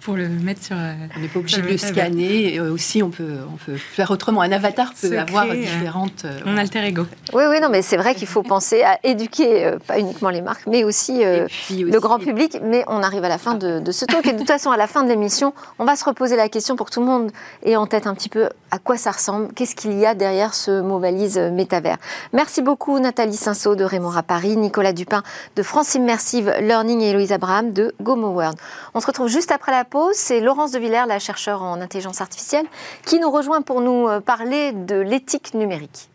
pour 0.00 0.14
le 0.14 0.28
mettre 0.28 0.62
sur. 0.62 0.76
Euh, 0.76 0.94
on 1.16 1.20
n'est 1.20 1.26
pas 1.26 1.40
obligé 1.40 1.60
de 1.60 1.66
le 1.66 1.76
scanner, 1.76 2.54
et 2.54 2.60
aussi 2.60 3.02
on 3.02 3.10
peut, 3.10 3.38
on 3.52 3.56
peut 3.56 3.76
faire 3.76 4.12
autrement. 4.12 4.40
Un 4.40 4.52
avatar 4.52 4.92
peut 4.94 5.18
avoir 5.18 5.46
euh, 5.50 5.54
différentes. 5.56 6.24
mon 6.46 6.56
alter 6.56 6.84
ego. 6.84 7.04
Oui, 7.32 7.42
oui, 7.48 7.60
non, 7.60 7.68
mais 7.68 7.82
c'est 7.82 7.96
vrai 7.96 8.14
qu'il 8.14 8.28
faut 8.28 8.44
penser 8.44 8.82
à 8.82 9.00
éduquer, 9.02 9.72
pas 9.88 9.98
uniquement 9.98 10.30
les 10.30 10.40
marques, 10.40 10.68
mais 10.68 10.84
aussi, 10.84 11.24
le 11.24 11.98
grand 11.98 12.20
public. 12.20 12.58
Mais 12.62 12.84
on 12.86 13.02
arrive 13.02 13.24
à 13.24 13.28
la 13.28 13.38
fin 13.38 13.54
de, 13.54 13.80
de 13.80 13.90
ce 13.90 14.04
talk, 14.04 14.24
et 14.24 14.34
de 14.34 14.38
toute 14.38 14.46
façon, 14.46 14.70
à 14.70 14.76
la 14.76 14.86
fin 14.86 15.02
de 15.02 15.08
l'émission, 15.08 15.52
on 15.80 15.84
va 15.84 15.96
se 15.96 16.04
reposer 16.04 16.36
la 16.36 16.48
question 16.48 16.59
pour 16.76 16.90
tout 16.90 17.00
le 17.00 17.06
monde 17.06 17.30
ait 17.64 17.76
en 17.76 17.86
tête 17.86 18.06
un 18.06 18.14
petit 18.14 18.28
peu 18.28 18.48
à 18.70 18.78
quoi 18.78 18.96
ça 18.96 19.10
ressemble, 19.10 19.52
qu'est-ce 19.54 19.74
qu'il 19.74 19.98
y 19.98 20.06
a 20.06 20.14
derrière 20.14 20.54
ce 20.54 20.80
mot 20.80 20.98
valise 20.98 21.38
métavers? 21.38 21.96
Merci 22.32 22.62
beaucoup 22.62 22.98
Nathalie 22.98 23.36
Cinceau 23.36 23.74
de 23.74 23.84
Raymond 23.84 24.16
à 24.16 24.22
Paris, 24.22 24.56
Nicolas 24.56 24.92
Dupin 24.92 25.22
de 25.56 25.62
France 25.62 25.94
Immersive 25.94 26.52
Learning 26.60 27.00
et 27.00 27.10
Héloïse 27.10 27.32
Abraham 27.32 27.72
de 27.72 27.94
Gomo 28.00 28.28
World. 28.28 28.56
On 28.94 29.00
se 29.00 29.06
retrouve 29.06 29.28
juste 29.28 29.50
après 29.50 29.72
la 29.72 29.84
pause. 29.84 30.14
C'est 30.14 30.40
Laurence 30.40 30.72
de 30.72 30.78
Villers, 30.78 31.06
la 31.06 31.18
chercheure 31.18 31.62
en 31.62 31.80
intelligence 31.80 32.20
artificielle, 32.20 32.66
qui 33.06 33.18
nous 33.18 33.30
rejoint 33.30 33.62
pour 33.62 33.80
nous 33.80 34.08
euh, 34.08 34.20
parler 34.20 34.72
de 34.72 34.96
l'éthique 34.96 35.54
numérique. 35.54 36.09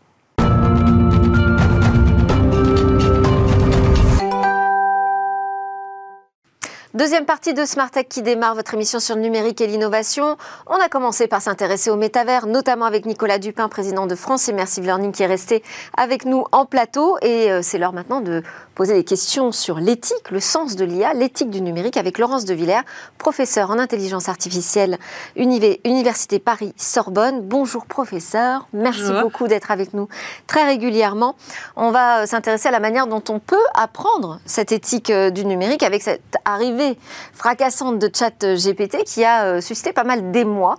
Deuxième 6.96 7.26
partie 7.26 7.52
de 7.52 7.66
Smart 7.66 7.90
Tech 7.90 8.06
qui 8.08 8.22
démarre 8.22 8.54
votre 8.54 8.72
émission 8.72 9.00
sur 9.00 9.16
le 9.16 9.20
numérique 9.20 9.60
et 9.60 9.66
l'innovation. 9.66 10.38
On 10.66 10.76
a 10.76 10.88
commencé 10.88 11.26
par 11.26 11.42
s'intéresser 11.42 11.90
au 11.90 11.96
métavers, 11.96 12.46
notamment 12.46 12.86
avec 12.86 13.04
Nicolas 13.04 13.38
Dupin, 13.38 13.68
président 13.68 14.06
de 14.06 14.14
France 14.14 14.48
Immersive 14.48 14.84
Learning, 14.84 15.12
qui 15.12 15.22
est 15.22 15.26
resté 15.26 15.62
avec 15.94 16.24
nous 16.24 16.46
en 16.52 16.64
plateau. 16.64 17.18
Et 17.20 17.52
euh, 17.52 17.60
c'est 17.60 17.76
l'heure 17.76 17.92
maintenant 17.92 18.22
de 18.22 18.42
poser 18.74 18.94
des 18.94 19.04
questions 19.04 19.52
sur 19.52 19.78
l'éthique, 19.78 20.30
le 20.30 20.40
sens 20.40 20.74
de 20.74 20.86
l'IA, 20.86 21.12
l'éthique 21.12 21.50
du 21.50 21.60
numérique 21.60 21.98
avec 21.98 22.16
Laurence 22.16 22.46
de 22.46 22.54
Villers, 22.54 22.80
professeur 23.18 23.70
en 23.70 23.78
intelligence 23.78 24.30
artificielle, 24.30 24.98
Université 25.36 26.38
Paris-Sorbonne. 26.38 27.42
Bonjour 27.42 27.84
professeur, 27.84 28.68
merci 28.72 29.12
beaucoup 29.20 29.48
d'être 29.48 29.70
avec 29.70 29.92
nous 29.92 30.08
très 30.46 30.64
régulièrement. 30.64 31.36
On 31.76 31.90
va 31.90 32.22
euh, 32.22 32.26
s'intéresser 32.26 32.68
à 32.68 32.72
la 32.72 32.80
manière 32.80 33.06
dont 33.06 33.22
on 33.28 33.38
peut 33.38 33.56
apprendre 33.74 34.40
cette 34.46 34.72
éthique 34.72 35.10
euh, 35.10 35.28
du 35.28 35.44
numérique 35.44 35.82
avec 35.82 36.02
cette 36.02 36.36
arrivée 36.46 36.85
fracassante 37.32 37.98
de 37.98 38.10
chat 38.14 38.44
GPT 38.44 39.04
qui 39.04 39.24
a 39.24 39.44
euh, 39.44 39.60
suscité 39.60 39.92
pas 39.92 40.04
mal 40.04 40.30
d'émoi 40.30 40.76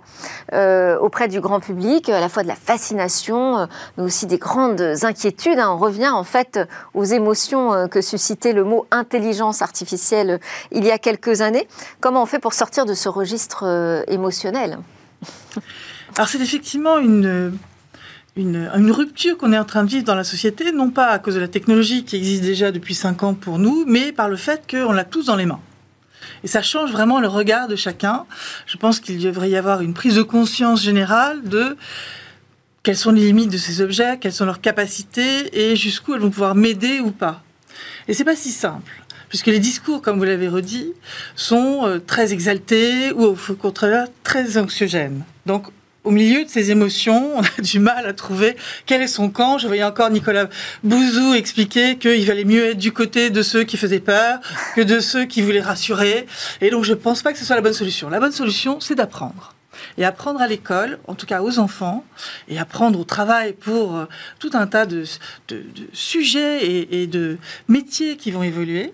auprès 1.00 1.28
du 1.28 1.40
grand 1.40 1.60
public, 1.60 2.08
à 2.08 2.20
la 2.20 2.28
fois 2.28 2.42
de 2.42 2.48
la 2.48 2.54
fascination, 2.54 3.68
mais 3.96 4.04
aussi 4.04 4.26
des 4.26 4.38
grandes 4.38 4.80
inquiétudes. 5.02 5.58
Hein. 5.58 5.70
On 5.70 5.76
revient 5.76 6.08
en 6.08 6.24
fait 6.24 6.58
aux 6.94 7.04
émotions 7.04 7.88
que 7.88 8.00
suscitait 8.00 8.52
le 8.52 8.64
mot 8.64 8.86
intelligence 8.90 9.62
artificielle 9.62 10.40
il 10.70 10.84
y 10.84 10.90
a 10.90 10.98
quelques 10.98 11.40
années. 11.40 11.68
Comment 12.00 12.22
on 12.22 12.26
fait 12.26 12.38
pour 12.38 12.54
sortir 12.54 12.86
de 12.86 12.94
ce 12.94 13.08
registre 13.08 13.64
euh, 13.64 14.02
émotionnel? 14.08 14.78
Alors 16.16 16.28
c'est 16.28 16.40
effectivement 16.40 16.98
une, 16.98 17.56
une, 18.36 18.90
rupture 18.90 19.36
qu'on 19.36 19.52
est 19.52 19.58
en 19.58 19.64
train 19.64 19.84
de 19.84 19.88
vivre 19.88 20.04
dans 20.04 20.14
la 20.14 20.24
société, 20.24 20.72
non 20.72 20.90
pas 20.90 21.08
à 21.08 21.18
cause 21.18 21.34
de 21.34 21.40
la 21.40 21.48
technologie 21.48 22.04
qui 22.04 22.16
existe 22.16 22.42
déjà 22.42 22.72
depuis 22.72 22.94
cinq 22.94 23.22
ans 23.22 23.34
pour 23.34 23.58
nous, 23.58 23.84
mais 23.86 24.12
par 24.12 24.28
le 24.28 24.36
fait 24.36 24.62
qu'on 24.70 24.92
l'a 24.92 25.04
tous 25.04 25.26
dans 25.26 25.36
les 25.36 25.46
mains. 25.46 25.60
Et 26.44 26.46
ça 26.46 26.62
change 26.62 26.90
vraiment 26.92 27.20
le 27.20 27.28
regard 27.28 27.68
de 27.68 27.76
chacun. 27.76 28.26
Je 28.66 28.76
pense 28.76 29.00
qu'il 29.00 29.18
devrait 29.18 29.50
y 29.50 29.56
avoir 29.56 29.80
une 29.80 29.94
prise 29.94 30.16
de 30.16 30.22
conscience 30.22 30.82
générale 30.82 31.42
de 31.42 31.76
quelles 32.82 32.96
sont 32.96 33.12
les 33.12 33.26
limites 33.26 33.50
de 33.50 33.58
ces 33.58 33.80
objets, 33.80 34.18
quelles 34.18 34.32
sont 34.32 34.46
leurs 34.46 34.60
capacités 34.60 35.58
et 35.58 35.76
jusqu'où 35.76 36.14
elles 36.14 36.20
vont 36.20 36.30
pouvoir 36.30 36.54
m'aider 36.54 37.00
ou 37.00 37.10
pas. 37.10 37.42
Et 38.06 38.14
c'est 38.14 38.24
pas 38.24 38.36
si 38.36 38.50
simple 38.50 38.92
puisque 39.28 39.48
les 39.48 39.58
discours, 39.58 40.02
comme 40.02 40.18
vous 40.18 40.24
l'avez 40.24 40.48
redit, 40.48 40.92
sont 41.36 41.86
euh, 41.86 41.98
très 41.98 42.32
exaltés 42.32 43.12
ou 43.12 43.24
au 43.24 43.36
contraire 43.54 44.06
très 44.22 44.56
anxiogènes. 44.58 45.22
Donc, 45.46 45.66
au 46.08 46.10
milieu 46.10 46.42
de 46.42 46.48
ces 46.48 46.70
émotions, 46.70 47.32
on 47.36 47.42
a 47.42 47.62
du 47.62 47.78
mal 47.78 48.06
à 48.06 48.14
trouver 48.14 48.56
quel 48.86 49.02
est 49.02 49.06
son 49.08 49.28
camp. 49.28 49.58
Je 49.58 49.66
voyais 49.66 49.84
encore 49.84 50.08
Nicolas 50.08 50.48
Bouzou 50.82 51.34
expliquer 51.34 51.98
qu'il 51.98 52.24
valait 52.24 52.44
mieux 52.44 52.70
être 52.70 52.78
du 52.78 52.92
côté 52.92 53.28
de 53.28 53.42
ceux 53.42 53.64
qui 53.64 53.76
faisaient 53.76 54.00
peur 54.00 54.40
que 54.74 54.80
de 54.80 55.00
ceux 55.00 55.26
qui 55.26 55.42
voulaient 55.42 55.60
rassurer. 55.60 56.26
Et 56.62 56.70
donc, 56.70 56.84
je 56.84 56.92
ne 56.92 56.96
pense 56.96 57.22
pas 57.22 57.32
que 57.34 57.38
ce 57.38 57.44
soit 57.44 57.56
la 57.56 57.62
bonne 57.62 57.74
solution. 57.74 58.08
La 58.08 58.20
bonne 58.20 58.32
solution, 58.32 58.80
c'est 58.80 58.94
d'apprendre 58.94 59.54
et 59.96 60.04
apprendre 60.04 60.40
à 60.40 60.48
l'école, 60.48 60.98
en 61.06 61.14
tout 61.14 61.26
cas 61.26 61.40
aux 61.42 61.60
enfants, 61.60 62.04
et 62.48 62.58
apprendre 62.58 62.98
au 62.98 63.04
travail 63.04 63.52
pour 63.52 63.96
euh, 63.96 64.06
tout 64.40 64.50
un 64.54 64.66
tas 64.66 64.86
de, 64.86 65.04
sujets 65.92 66.64
et, 66.64 67.02
et 67.02 67.06
de 67.06 67.38
métiers 67.68 68.16
qui 68.16 68.32
vont 68.32 68.42
évoluer, 68.42 68.92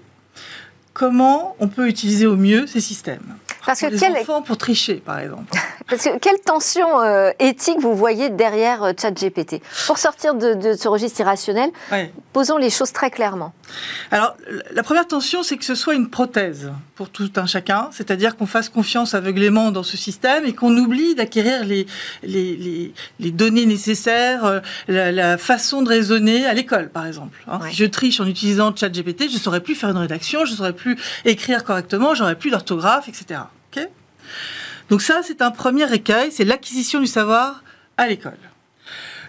comment 0.94 1.56
on 1.58 1.68
peut 1.68 1.88
utiliser 1.88 2.26
au 2.26 2.36
mieux 2.36 2.66
ces 2.66 2.80
systèmes. 2.80 3.36
Parce 3.66 3.80
que 3.80 3.86
les 3.86 4.20
enfants 4.20 4.42
pour 4.42 4.56
tricher, 4.56 4.96
par 4.96 5.18
exemple. 5.18 5.52
Parce 5.88 6.04
que 6.04 6.18
quelle 6.18 6.40
tension 6.40 7.02
euh, 7.02 7.30
éthique 7.38 7.78
vous 7.78 7.94
voyez 7.94 8.30
derrière 8.30 8.82
euh, 8.82 8.92
ChatGPT? 8.98 9.60
Pour 9.86 9.98
sortir 9.98 10.34
de, 10.34 10.74
ce 10.74 10.88
registre 10.88 11.20
irrationnel, 11.20 11.70
posons 12.32 12.56
les 12.56 12.70
choses 12.70 12.92
très 12.92 13.10
clairement. 13.10 13.52
Alors, 14.10 14.36
la 14.72 14.82
première 14.82 15.06
tension, 15.06 15.42
c'est 15.42 15.56
que 15.56 15.64
ce 15.64 15.74
soit 15.74 15.94
une 15.94 16.08
prothèse 16.08 16.70
pour 16.94 17.10
tout 17.10 17.30
un 17.36 17.46
chacun, 17.46 17.88
c'est-à-dire 17.92 18.36
qu'on 18.36 18.46
fasse 18.46 18.68
confiance 18.68 19.14
aveuglément 19.14 19.72
dans 19.72 19.82
ce 19.82 19.96
système 19.96 20.46
et 20.46 20.52
qu'on 20.54 20.76
oublie 20.76 21.14
d'acquérir 21.14 21.64
les, 21.64 21.86
les, 22.22 22.92
les, 23.18 23.30
données 23.30 23.66
nécessaires, 23.66 24.44
euh, 24.44 24.60
la, 24.88 25.36
façon 25.38 25.82
de 25.82 25.88
raisonner 25.88 26.46
à 26.46 26.54
l'école, 26.54 26.88
par 26.88 27.06
exemple. 27.06 27.38
Hein. 27.48 27.60
Si 27.68 27.76
je 27.76 27.84
triche 27.84 28.20
en 28.20 28.26
utilisant 28.26 28.74
ChatGPT, 28.74 29.28
je 29.28 29.34
ne 29.34 29.40
saurais 29.40 29.60
plus 29.60 29.74
faire 29.74 29.90
une 29.90 29.98
rédaction, 29.98 30.44
je 30.44 30.52
ne 30.52 30.56
saurais 30.56 30.72
plus 30.72 30.83
écrire 31.24 31.64
correctement, 31.64 32.14
j'aurais 32.14 32.36
plus 32.36 32.50
d'orthographe, 32.50 33.08
etc. 33.08 33.40
Donc 34.90 35.02
ça, 35.02 35.20
c'est 35.22 35.42
un 35.42 35.50
premier 35.50 35.92
écueil, 35.92 36.30
c'est 36.30 36.44
l'acquisition 36.44 37.00
du 37.00 37.06
savoir 37.06 37.62
à 37.96 38.06
l'école. 38.06 38.38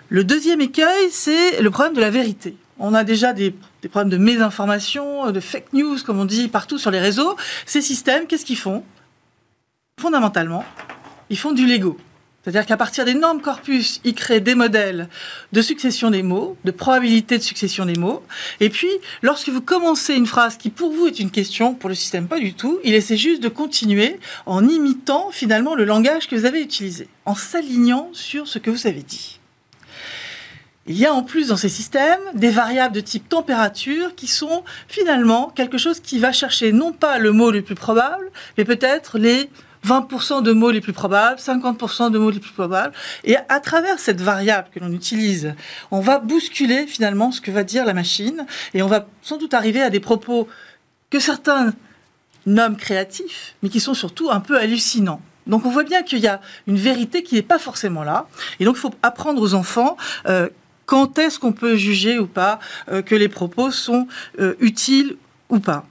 Le 0.09 0.23
deuxième 0.23 0.61
écueil, 0.61 1.09
c'est 1.11 1.61
le 1.61 1.71
problème 1.71 1.93
de 1.93 2.01
la 2.01 2.09
vérité. 2.09 2.57
On 2.77 2.93
a 2.93 3.03
déjà 3.03 3.33
des, 3.33 3.55
problèmes 3.89 4.09
de 4.09 4.17
mésinformation, 4.17 5.31
de 5.31 5.39
fake 5.39 5.73
news, 5.73 5.97
comme 6.05 6.19
on 6.19 6.25
dit 6.25 6.47
partout 6.47 6.77
sur 6.77 6.91
les 6.91 6.99
réseaux. 6.99 7.35
Ces 7.65 7.81
systèmes, 7.81 8.27
qu'est-ce 8.27 8.45
qu'ils 8.45 8.57
font? 8.57 8.83
Fondamentalement, 9.99 10.65
ils 11.29 11.37
font 11.37 11.53
du 11.53 11.65
Lego. 11.65 11.97
C'est-à-dire 12.45 12.67
qu'à 12.67 12.77
partir 12.77 13.05
d'énormes 13.05 13.41
corpus, 13.41 14.01
ils 14.03 14.13
créent 14.13 14.39
des 14.39 14.53
modèles 14.53 15.09
de 15.51 15.63
succession 15.63 16.11
des 16.11 16.21
mots, 16.21 16.55
de 16.63 16.69
probabilité 16.69 17.39
de 17.39 17.43
succession 17.43 17.87
des 17.87 17.95
mots. 17.95 18.21
Et 18.59 18.69
puis, 18.69 18.91
lorsque 19.23 19.49
vous 19.49 19.61
commencez 19.61 20.13
une 20.13 20.27
phrase 20.27 20.55
qui 20.55 20.69
pour 20.69 20.91
vous 20.91 21.07
est 21.07 21.19
une 21.19 21.31
question, 21.31 21.73
pour 21.73 21.89
le 21.89 21.95
système 21.95 22.27
pas 22.27 22.37
du 22.37 22.53
tout, 22.53 22.79
il 22.83 22.93
essaie 22.93 23.17
juste 23.17 23.41
de 23.41 23.49
continuer 23.49 24.19
en 24.45 24.69
imitant 24.69 25.31
finalement 25.31 25.73
le 25.73 25.85
langage 25.85 26.27
que 26.27 26.35
vous 26.35 26.45
avez 26.45 26.61
utilisé, 26.61 27.07
en 27.25 27.33
s'alignant 27.33 28.11
sur 28.13 28.47
ce 28.47 28.59
que 28.59 28.69
vous 28.69 28.85
avez 28.85 29.01
dit. 29.01 29.39
Il 30.85 30.99
y 30.99 31.07
a 31.07 31.13
en 31.15 31.23
plus 31.23 31.47
dans 31.47 31.57
ces 31.57 31.67
systèmes 31.67 32.21
des 32.35 32.51
variables 32.51 32.93
de 32.93 32.99
type 32.99 33.27
température 33.27 34.13
qui 34.13 34.27
sont 34.27 34.63
finalement 34.87 35.49
quelque 35.55 35.79
chose 35.79 35.99
qui 35.99 36.19
va 36.19 36.31
chercher 36.31 36.71
non 36.71 36.91
pas 36.91 37.17
le 37.17 37.31
mot 37.31 37.49
le 37.49 37.63
plus 37.63 37.73
probable, 37.73 38.29
mais 38.55 38.65
peut-être 38.65 39.17
les 39.17 39.49
20% 39.85 40.41
de 40.41 40.51
mots 40.51 40.71
les 40.71 40.81
plus 40.81 40.93
probables, 40.93 41.39
50% 41.39 42.11
de 42.11 42.17
mots 42.17 42.31
les 42.31 42.39
plus 42.39 42.53
probables. 42.53 42.93
Et 43.23 43.37
à 43.49 43.59
travers 43.59 43.99
cette 43.99 44.21
variable 44.21 44.67
que 44.73 44.79
l'on 44.79 44.91
utilise, 44.91 45.53
on 45.91 45.99
va 45.99 46.19
bousculer 46.19 46.87
finalement 46.87 47.31
ce 47.31 47.41
que 47.41 47.51
va 47.51 47.63
dire 47.63 47.85
la 47.85 47.93
machine 47.93 48.45
et 48.73 48.81
on 48.81 48.87
va 48.87 49.07
sans 49.21 49.37
doute 49.37 49.53
arriver 49.53 49.81
à 49.81 49.89
des 49.89 49.99
propos 49.99 50.47
que 51.09 51.19
certains 51.19 51.73
nomment 52.45 52.77
créatifs, 52.77 53.55
mais 53.61 53.69
qui 53.69 53.79
sont 53.79 53.93
surtout 53.93 54.29
un 54.31 54.39
peu 54.39 54.57
hallucinants. 54.57 55.21
Donc 55.47 55.65
on 55.65 55.69
voit 55.69 55.83
bien 55.83 56.03
qu'il 56.03 56.19
y 56.19 56.27
a 56.27 56.41
une 56.67 56.77
vérité 56.77 57.23
qui 57.23 57.35
n'est 57.35 57.41
pas 57.41 57.59
forcément 57.59 58.03
là. 58.03 58.27
Et 58.59 58.65
donc 58.65 58.75
il 58.77 58.79
faut 58.79 58.93
apprendre 59.03 59.41
aux 59.41 59.53
enfants 59.53 59.97
euh, 60.27 60.49
quand 60.85 61.17
est-ce 61.19 61.39
qu'on 61.39 61.53
peut 61.53 61.75
juger 61.75 62.19
ou 62.19 62.27
pas 62.27 62.59
euh, 62.91 63.01
que 63.01 63.15
les 63.15 63.29
propos 63.29 63.71
sont 63.71 64.07
euh, 64.39 64.55
utiles 64.59 65.17
ou 65.49 65.59
pas. 65.59 65.85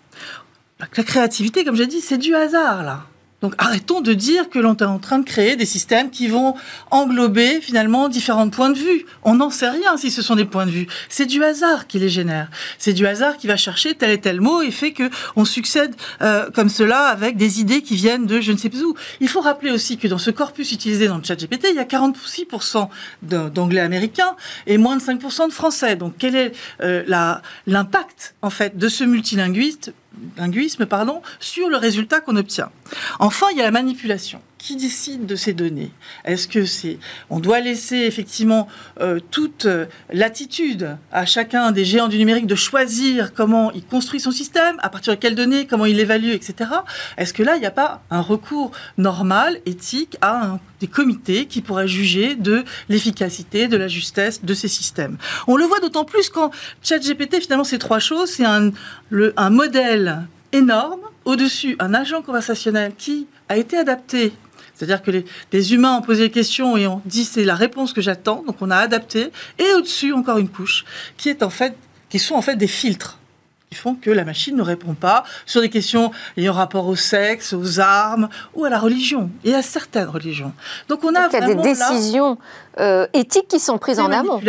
La 0.80 1.04
créativité, 1.04 1.64
comme 1.64 1.76
j'ai 1.76 1.86
dit, 1.86 2.00
c'est 2.00 2.18
du 2.18 2.34
hasard 2.34 2.82
là. 2.82 3.06
Donc 3.44 3.52
arrêtons 3.58 4.00
de 4.00 4.14
dire 4.14 4.48
que 4.48 4.58
l'on 4.58 4.74
est 4.74 4.82
en 4.84 4.98
train 4.98 5.18
de 5.18 5.24
créer 5.26 5.54
des 5.54 5.66
systèmes 5.66 6.08
qui 6.08 6.28
vont 6.28 6.54
englober 6.90 7.60
finalement 7.60 8.08
différents 8.08 8.48
points 8.48 8.70
de 8.70 8.78
vue. 8.78 9.04
On 9.22 9.34
n'en 9.34 9.50
sait 9.50 9.68
rien 9.68 9.98
si 9.98 10.10
ce 10.10 10.22
sont 10.22 10.34
des 10.34 10.46
points 10.46 10.64
de 10.64 10.70
vue. 10.70 10.86
C'est 11.10 11.26
du 11.26 11.44
hasard 11.44 11.86
qui 11.86 11.98
les 11.98 12.08
génère. 12.08 12.48
C'est 12.78 12.94
du 12.94 13.06
hasard 13.06 13.36
qui 13.36 13.46
va 13.46 13.58
chercher 13.58 13.96
tel 13.96 14.12
et 14.12 14.18
tel 14.18 14.40
mot 14.40 14.62
et 14.62 14.70
fait 14.70 14.92
que 14.92 15.10
on 15.36 15.44
succède 15.44 15.94
euh, 16.22 16.48
comme 16.54 16.70
cela 16.70 17.00
avec 17.08 17.36
des 17.36 17.60
idées 17.60 17.82
qui 17.82 17.96
viennent 17.96 18.24
de 18.24 18.40
je 18.40 18.50
ne 18.50 18.56
sais 18.56 18.70
plus 18.70 18.82
où. 18.82 18.94
Il 19.20 19.28
faut 19.28 19.42
rappeler 19.42 19.72
aussi 19.72 19.98
que 19.98 20.08
dans 20.08 20.16
ce 20.16 20.30
corpus 20.30 20.72
utilisé 20.72 21.06
dans 21.06 21.18
le 21.18 21.22
chat 21.22 21.36
GPT, 21.36 21.66
il 21.68 21.76
y 21.76 21.80
a 21.80 21.84
46% 21.84 22.88
d'anglais 23.20 23.80
américain 23.80 24.36
et 24.66 24.78
moins 24.78 24.96
de 24.96 25.02
5% 25.02 25.48
de 25.48 25.52
français. 25.52 25.96
Donc 25.96 26.14
quel 26.18 26.34
est 26.34 26.52
euh, 26.80 27.04
l'impact 27.66 28.36
en 28.40 28.48
fait 28.48 28.78
de 28.78 28.88
ce 28.88 29.04
multilinguiste 29.04 29.92
linguisme 30.36 30.86
pardon, 30.86 31.22
sur 31.40 31.68
le 31.68 31.76
résultat 31.76 32.20
qu'on 32.20 32.36
obtient. 32.36 32.70
Enfin, 33.18 33.46
il 33.52 33.58
y 33.58 33.60
a 33.60 33.64
la 33.64 33.70
manipulation 33.70 34.40
qui 34.64 34.76
décide 34.76 35.26
de 35.26 35.36
ces 35.36 35.52
données 35.52 35.90
Est-ce 36.24 36.48
que 36.48 36.64
c'est 36.64 36.98
on 37.28 37.38
doit 37.38 37.60
laisser 37.60 37.98
effectivement 37.98 38.66
euh, 38.98 39.20
toute 39.30 39.66
euh, 39.66 39.84
latitude 40.10 40.96
à 41.12 41.26
chacun 41.26 41.70
des 41.70 41.84
géants 41.84 42.08
du 42.08 42.16
numérique 42.16 42.46
de 42.46 42.54
choisir 42.54 43.34
comment 43.34 43.70
il 43.72 43.84
construit 43.84 44.20
son 44.20 44.30
système, 44.30 44.76
à 44.80 44.88
partir 44.88 45.14
de 45.14 45.18
quelles 45.18 45.34
données, 45.34 45.66
comment 45.66 45.84
il 45.84 45.96
l'évalue, 45.96 46.30
etc. 46.30 46.70
Est-ce 47.18 47.34
que 47.34 47.42
là 47.42 47.56
il 47.56 47.60
n'y 47.60 47.66
a 47.66 47.70
pas 47.70 48.02
un 48.10 48.22
recours 48.22 48.72
normal, 48.96 49.60
éthique, 49.66 50.16
à 50.22 50.58
des 50.80 50.86
comités 50.86 51.44
qui 51.44 51.60
pourraient 51.60 51.86
juger 51.86 52.34
de 52.34 52.64
l'efficacité, 52.88 53.68
de 53.68 53.76
la 53.76 53.88
justesse 53.88 54.44
de 54.46 54.54
ces 54.54 54.68
systèmes 54.68 55.18
On 55.46 55.56
le 55.56 55.66
voit 55.66 55.80
d'autant 55.80 56.06
plus 56.06 56.30
quand 56.30 56.50
ChatGPT 56.82 57.42
finalement 57.42 57.64
c'est 57.64 57.78
trois 57.78 57.98
choses, 57.98 58.30
c'est 58.30 58.46
un, 58.46 58.70
un 59.36 59.50
modèle 59.50 60.22
énorme 60.52 61.00
au-dessus 61.26 61.76
un 61.80 61.92
agent 61.92 62.22
conversationnel 62.22 62.92
qui 62.96 63.26
a 63.48 63.56
été 63.58 63.76
adapté 63.76 64.32
c'est-à-dire 64.84 65.02
que 65.02 65.24
les, 65.52 65.74
humains 65.74 65.96
ont 65.96 66.02
posé 66.02 66.24
des 66.24 66.30
questions 66.30 66.76
et 66.76 66.86
ont 66.86 67.00
dit 67.04 67.24
c'est 67.24 67.44
la 67.44 67.54
réponse 67.54 67.92
que 67.92 68.00
j'attends, 68.00 68.42
donc 68.46 68.56
on 68.60 68.70
a 68.70 68.76
adapté. 68.76 69.30
Et 69.58 69.72
au-dessus, 69.76 70.12
encore 70.12 70.38
une 70.38 70.48
couche, 70.48 70.84
qui 71.16 71.28
est 71.28 71.42
en 71.42 71.50
fait, 71.50 71.74
qui 72.10 72.18
sont 72.18 72.34
en 72.34 72.42
fait 72.42 72.56
des 72.56 72.66
filtres 72.66 73.18
qui 73.70 73.80
font 73.80 73.94
que 73.96 74.10
la 74.10 74.24
machine 74.24 74.54
ne 74.56 74.62
répond 74.62 74.94
pas 74.94 75.24
sur 75.46 75.60
des 75.60 75.68
questions 75.68 76.12
ayant 76.36 76.52
rapport 76.52 76.86
au 76.86 76.94
sexe, 76.94 77.52
aux 77.52 77.80
armes 77.80 78.28
ou 78.54 78.64
à 78.64 78.70
la 78.70 78.78
religion 78.78 79.30
et 79.42 79.52
à 79.54 79.62
certaines 79.62 80.08
religions. 80.08 80.52
Donc 80.88 81.02
on 81.02 81.14
a, 81.14 81.22
a 81.22 81.40
des 81.40 81.56
décisions 81.56 82.38
euh, 82.80 83.06
éthiques 83.12 83.48
qui 83.48 83.60
sont 83.60 83.78
prises 83.78 84.00
en 84.00 84.10
amont. 84.10 84.40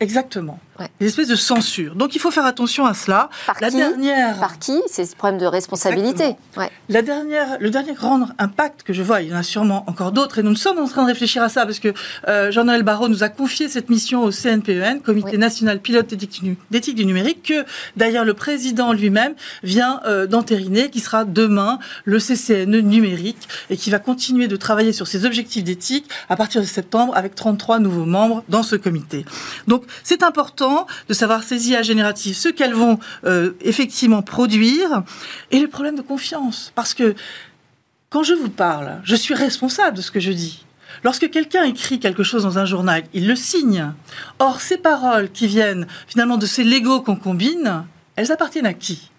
Exactement. 0.00 0.58
Des 1.00 1.06
espèces 1.06 1.28
de 1.28 1.36
censure. 1.36 1.94
Donc 1.94 2.14
il 2.14 2.18
faut 2.18 2.30
faire 2.30 2.46
attention 2.46 2.86
à 2.86 2.94
cela. 2.94 3.28
Par 3.46 3.56
la 3.60 3.70
qui 3.70 3.76
dernière... 3.76 4.38
Par 4.38 4.58
qui 4.58 4.80
C'est 4.86 5.04
ce 5.04 5.14
problème 5.14 5.38
de 5.38 5.46
responsabilité. 5.46 6.36
La 6.88 7.02
dernière, 7.02 7.58
le 7.60 7.70
dernier 7.70 7.92
grand 7.92 8.28
impact 8.38 8.82
que 8.82 8.92
je 8.92 9.02
vois, 9.02 9.22
il 9.22 9.28
y 9.28 9.34
en 9.34 9.36
a 9.36 9.42
sûrement 9.42 9.84
encore 9.86 10.12
d'autres, 10.12 10.38
et 10.38 10.42
nous 10.42 10.56
sommes 10.56 10.78
en 10.78 10.88
train 10.88 11.02
de 11.02 11.08
réfléchir 11.08 11.42
à 11.42 11.48
ça, 11.48 11.66
parce 11.66 11.78
que 11.78 11.92
euh, 12.28 12.50
Jean-Noël 12.50 12.82
Barrot 12.82 13.08
nous 13.08 13.22
a 13.22 13.28
confié 13.28 13.68
cette 13.68 13.90
mission 13.90 14.24
au 14.24 14.30
CNPEN, 14.30 14.98
e 14.98 15.00
Comité 15.00 15.38
national 15.38 15.80
pilote 15.80 16.12
d'éthique 16.14 16.94
du 16.94 17.06
numérique, 17.06 17.42
que 17.44 17.64
d'ailleurs 17.96 18.24
le 18.24 18.34
président 18.34 18.92
lui-même 18.92 19.34
vient 19.62 20.00
euh, 20.06 20.26
d'entériner, 20.26 20.90
qui 20.90 21.00
sera 21.00 21.24
demain 21.24 21.78
le 22.04 22.18
CCNE 22.18 22.80
numérique, 22.80 23.48
et 23.70 23.76
qui 23.76 23.90
va 23.90 23.98
continuer 23.98 24.48
de 24.48 24.56
travailler 24.56 24.92
sur 24.92 25.06
ses 25.06 25.24
objectifs 25.24 25.64
d'éthique 25.64 26.08
à 26.28 26.36
partir 26.36 26.60
de 26.60 26.66
septembre 26.66 27.16
avec 27.16 27.34
33 27.34 27.71
nouveaux 27.78 28.04
membres 28.04 28.44
dans 28.48 28.62
ce 28.62 28.76
comité. 28.76 29.24
Donc 29.66 29.84
c'est 30.02 30.22
important 30.22 30.86
de 31.08 31.14
savoir 31.14 31.42
ces 31.42 31.70
IA 31.70 31.82
génératives, 31.82 32.36
ce 32.36 32.48
qu'elles 32.48 32.74
vont 32.74 32.98
euh, 33.24 33.52
effectivement 33.60 34.22
produire, 34.22 35.02
et 35.50 35.60
le 35.60 35.68
problème 35.68 35.96
de 35.96 36.02
confiance. 36.02 36.72
Parce 36.74 36.94
que 36.94 37.14
quand 38.10 38.22
je 38.22 38.34
vous 38.34 38.50
parle, 38.50 39.00
je 39.04 39.16
suis 39.16 39.34
responsable 39.34 39.96
de 39.96 40.02
ce 40.02 40.10
que 40.10 40.20
je 40.20 40.32
dis. 40.32 40.64
Lorsque 41.04 41.30
quelqu'un 41.30 41.64
écrit 41.64 41.98
quelque 41.98 42.22
chose 42.22 42.42
dans 42.42 42.58
un 42.58 42.66
journal, 42.66 43.04
il 43.12 43.26
le 43.26 43.36
signe. 43.36 43.92
Or, 44.38 44.60
ces 44.60 44.76
paroles 44.76 45.30
qui 45.30 45.46
viennent 45.46 45.86
finalement 46.06 46.36
de 46.36 46.46
ces 46.46 46.64
Legos 46.64 47.00
qu'on 47.00 47.16
combine, 47.16 47.84
elles 48.16 48.30
appartiennent 48.30 48.66
à 48.66 48.74
qui? 48.74 49.10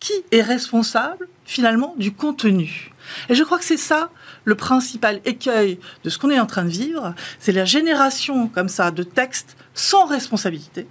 Qui 0.00 0.14
est 0.32 0.42
responsable 0.42 1.28
finalement 1.44 1.94
du 1.98 2.12
contenu? 2.12 2.90
Et 3.28 3.34
je 3.34 3.44
crois 3.44 3.58
que 3.58 3.64
c'est 3.64 3.76
ça 3.76 4.10
le 4.44 4.54
principal 4.54 5.20
écueil 5.24 5.78
de 6.04 6.10
ce 6.10 6.18
qu'on 6.18 6.30
est 6.30 6.40
en 6.40 6.46
train 6.46 6.64
de 6.64 6.70
vivre, 6.70 7.14
c'est 7.38 7.52
la 7.52 7.64
génération 7.64 8.48
comme 8.48 8.68
ça 8.68 8.90
de 8.90 9.02
textes 9.02 9.56
sans 9.74 10.06
responsabilité, 10.06 10.86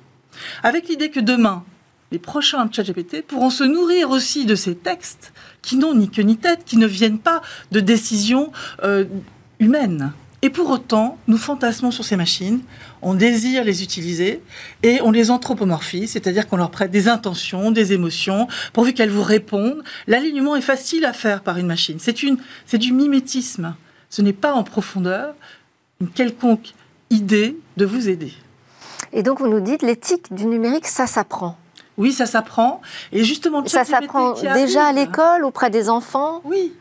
avec 0.64 0.88
l'idée 0.88 1.10
que 1.10 1.20
demain, 1.20 1.64
les 2.12 2.20
prochains 2.20 2.70
ChatGPT 2.72 3.22
pourront 3.22 3.50
se 3.50 3.64
nourrir 3.64 4.10
aussi 4.10 4.46
de 4.46 4.56
ces 4.56 4.76
textes 4.76 5.32
qui 5.62 5.76
n'ont 5.78 5.94
ni 5.94 6.10
queue 6.10 6.24
ni 6.24 6.38
tête, 6.38 6.64
qui 6.66 6.78
ne 6.78 6.88
viennent 6.88 7.20
pas 7.20 7.42
de 7.72 7.80
décisions 7.80 8.52
euh, 8.84 9.06
humaines. 9.60 10.12
Et 10.42 10.50
pour 10.50 10.70
autant, 10.70 11.18
nous 11.28 11.38
fantasmons 11.38 11.92
sur 11.92 12.06
ces 12.06 12.16
machines, 12.16 12.62
on 13.02 13.14
désire 13.14 13.66
les 13.66 13.84
utiliser 13.84 14.42
et 14.84 15.02
on 15.02 15.12
les 15.12 15.32
anthropomorphise, 15.32 16.12
c'est-à-dire 16.12 16.48
qu'on 16.48 16.56
leur 16.56 16.72
prête 16.72 16.92
des 16.92 17.10
intentions, 17.10 17.72
des 17.72 17.92
émotions, 17.92 18.48
pourvu 18.72 18.94
qu'elles 18.94 19.10
vous 19.10 19.24
répondent. 19.24 19.84
L'alignement 20.08 20.56
est 20.56 20.62
facile 20.62 21.04
à 21.04 21.12
faire 21.12 21.42
par 21.42 21.58
une 21.58 21.68
machine. 21.68 21.98
C'est, 22.00 22.24
une, 22.24 22.38
c'est 22.66 22.78
du 22.78 22.94
mimétisme. 22.94 23.76
Ce 24.10 24.22
n'est 24.22 24.34
pas 24.34 24.54
en 24.54 24.64
profondeur 24.64 25.36
une 26.00 26.10
quelconque 26.10 26.74
idée 27.10 27.58
de 27.76 27.86
vous 27.86 28.08
aider. 28.08 28.34
Et 29.12 29.24
donc 29.24 29.40
vous 29.40 29.48
nous 29.48 29.60
dites, 29.60 29.82
l'éthique 29.82 30.34
du 30.34 30.46
numérique, 30.46 30.88
ça 30.88 31.06
s'apprend. 31.06 31.58
Oui, 31.98 32.14
ça 32.14 32.26
s'apprend. 32.26 32.82
Et 33.12 33.26
justement, 33.26 33.66
ça 33.66 33.84
s'apprend 33.84 34.34
déjà 34.54 34.86
à 34.86 34.94
l'école, 34.94 35.44
auprès 35.44 35.70
des 35.70 35.90
enfants? 35.90 36.40
Oui, 36.46 36.72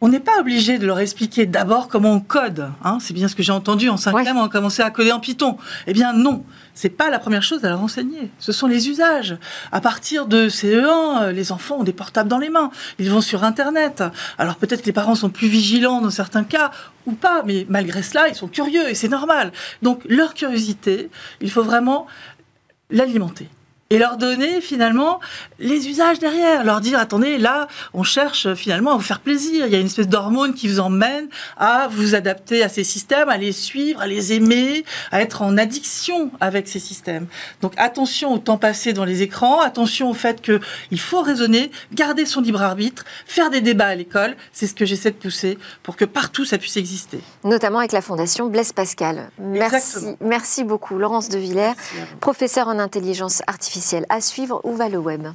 on 0.00 0.08
n'est 0.08 0.20
pas 0.20 0.38
obligé 0.40 0.78
de 0.78 0.86
leur 0.86 0.98
expliquer 0.98 1.46
d'abord 1.46 1.88
comment 1.88 2.12
on 2.12 2.20
code. 2.20 2.70
Hein. 2.84 2.98
c'est 3.00 3.14
bien 3.14 3.28
ce 3.28 3.34
que 3.34 3.42
j'ai 3.42 3.52
entendu 3.52 3.88
en 3.88 3.96
cinquième, 3.96 4.36
on 4.36 4.44
a 4.44 4.48
commencé 4.48 4.82
à 4.82 4.90
coder 4.90 5.10
en 5.10 5.20
Python. 5.20 5.56
Eh 5.86 5.94
bien 5.94 6.12
non, 6.12 6.44
c'est 6.74 6.90
pas 6.90 7.08
la 7.08 7.18
première 7.18 7.42
chose 7.42 7.64
à 7.64 7.70
leur 7.70 7.80
enseigner. 7.80 8.30
Ce 8.38 8.52
sont 8.52 8.66
les 8.66 8.90
usages. 8.90 9.38
À 9.72 9.80
partir 9.80 10.26
de 10.26 10.48
CE1, 10.48 11.30
les 11.30 11.50
enfants 11.50 11.78
ont 11.78 11.84
des 11.84 11.94
portables 11.94 12.28
dans 12.28 12.38
les 12.38 12.50
mains. 12.50 12.70
Ils 12.98 13.10
vont 13.10 13.22
sur 13.22 13.42
Internet. 13.42 14.04
Alors 14.36 14.56
peut-être 14.56 14.82
que 14.82 14.86
les 14.86 14.92
parents 14.92 15.14
sont 15.14 15.30
plus 15.30 15.48
vigilants 15.48 16.02
dans 16.02 16.10
certains 16.10 16.44
cas 16.44 16.72
ou 17.06 17.12
pas, 17.12 17.42
mais 17.46 17.66
malgré 17.70 18.02
cela, 18.02 18.28
ils 18.28 18.34
sont 18.34 18.48
curieux 18.48 18.90
et 18.90 18.94
c'est 18.94 19.08
normal. 19.08 19.50
Donc 19.80 20.02
leur 20.06 20.34
curiosité, 20.34 21.08
il 21.40 21.50
faut 21.50 21.62
vraiment 21.62 22.06
l'alimenter 22.90 23.48
et 23.90 23.98
leur 23.98 24.16
donner 24.16 24.60
finalement 24.60 25.20
les 25.58 25.88
usages 25.88 26.18
derrière, 26.18 26.64
leur 26.64 26.80
dire 26.80 26.98
attendez 26.98 27.38
là 27.38 27.68
on 27.94 28.02
cherche 28.02 28.52
finalement 28.54 28.92
à 28.92 28.96
vous 28.96 29.02
faire 29.02 29.20
plaisir, 29.20 29.66
il 29.66 29.72
y 29.72 29.76
a 29.76 29.78
une 29.78 29.86
espèce 29.86 30.08
d'hormone 30.08 30.54
qui 30.54 30.66
vous 30.66 30.80
emmène 30.80 31.28
à 31.56 31.88
vous 31.88 32.14
adapter 32.14 32.64
à 32.64 32.68
ces 32.68 32.82
systèmes, 32.82 33.28
à 33.28 33.36
les 33.36 33.52
suivre, 33.52 34.00
à 34.00 34.06
les 34.08 34.32
aimer, 34.32 34.84
à 35.12 35.22
être 35.22 35.42
en 35.42 35.56
addiction 35.56 36.30
avec 36.40 36.66
ces 36.66 36.80
systèmes. 36.80 37.26
Donc 37.62 37.74
attention 37.76 38.34
au 38.34 38.38
temps 38.38 38.58
passé 38.58 38.92
dans 38.92 39.04
les 39.04 39.22
écrans, 39.22 39.60
attention 39.60 40.10
au 40.10 40.14
fait 40.14 40.42
que 40.42 40.60
il 40.90 41.00
faut 41.00 41.22
raisonner, 41.22 41.70
garder 41.92 42.26
son 42.26 42.40
libre 42.40 42.62
arbitre, 42.62 43.04
faire 43.26 43.50
des 43.50 43.60
débats 43.60 43.86
à 43.86 43.94
l'école, 43.94 44.36
c'est 44.52 44.66
ce 44.66 44.74
que 44.74 44.84
j'essaie 44.84 45.12
de 45.12 45.16
pousser 45.16 45.58
pour 45.84 45.96
que 45.96 46.04
partout 46.04 46.44
ça 46.44 46.58
puisse 46.58 46.76
exister. 46.76 47.20
Notamment 47.44 47.78
avec 47.78 47.92
la 47.92 48.02
fondation 48.02 48.46
Blaise 48.46 48.72
Pascal. 48.72 49.30
Merci, 49.38 50.16
merci 50.20 50.64
beaucoup 50.64 50.98
Laurence 50.98 51.28
de 51.28 51.38
Villers, 51.38 51.74
professeur 52.20 52.66
en 52.66 52.80
intelligence 52.80 53.42
artificielle 53.46 53.75
à 54.08 54.20
suivre, 54.20 54.60
où 54.64 54.74
va 54.74 54.88
le 54.88 54.98
web. 54.98 55.28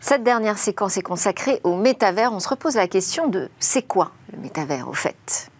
Cette 0.00 0.22
dernière 0.22 0.56
séquence 0.56 0.96
est 0.96 1.02
consacrée 1.02 1.60
au 1.64 1.76
métavers. 1.76 2.32
On 2.32 2.40
se 2.40 2.48
repose 2.48 2.76
la 2.76 2.88
question 2.88 3.28
de 3.28 3.50
c'est 3.58 3.82
quoi 3.82 4.12
le 4.32 4.38
métavers 4.38 4.88
au 4.88 4.94
fait? 4.94 5.50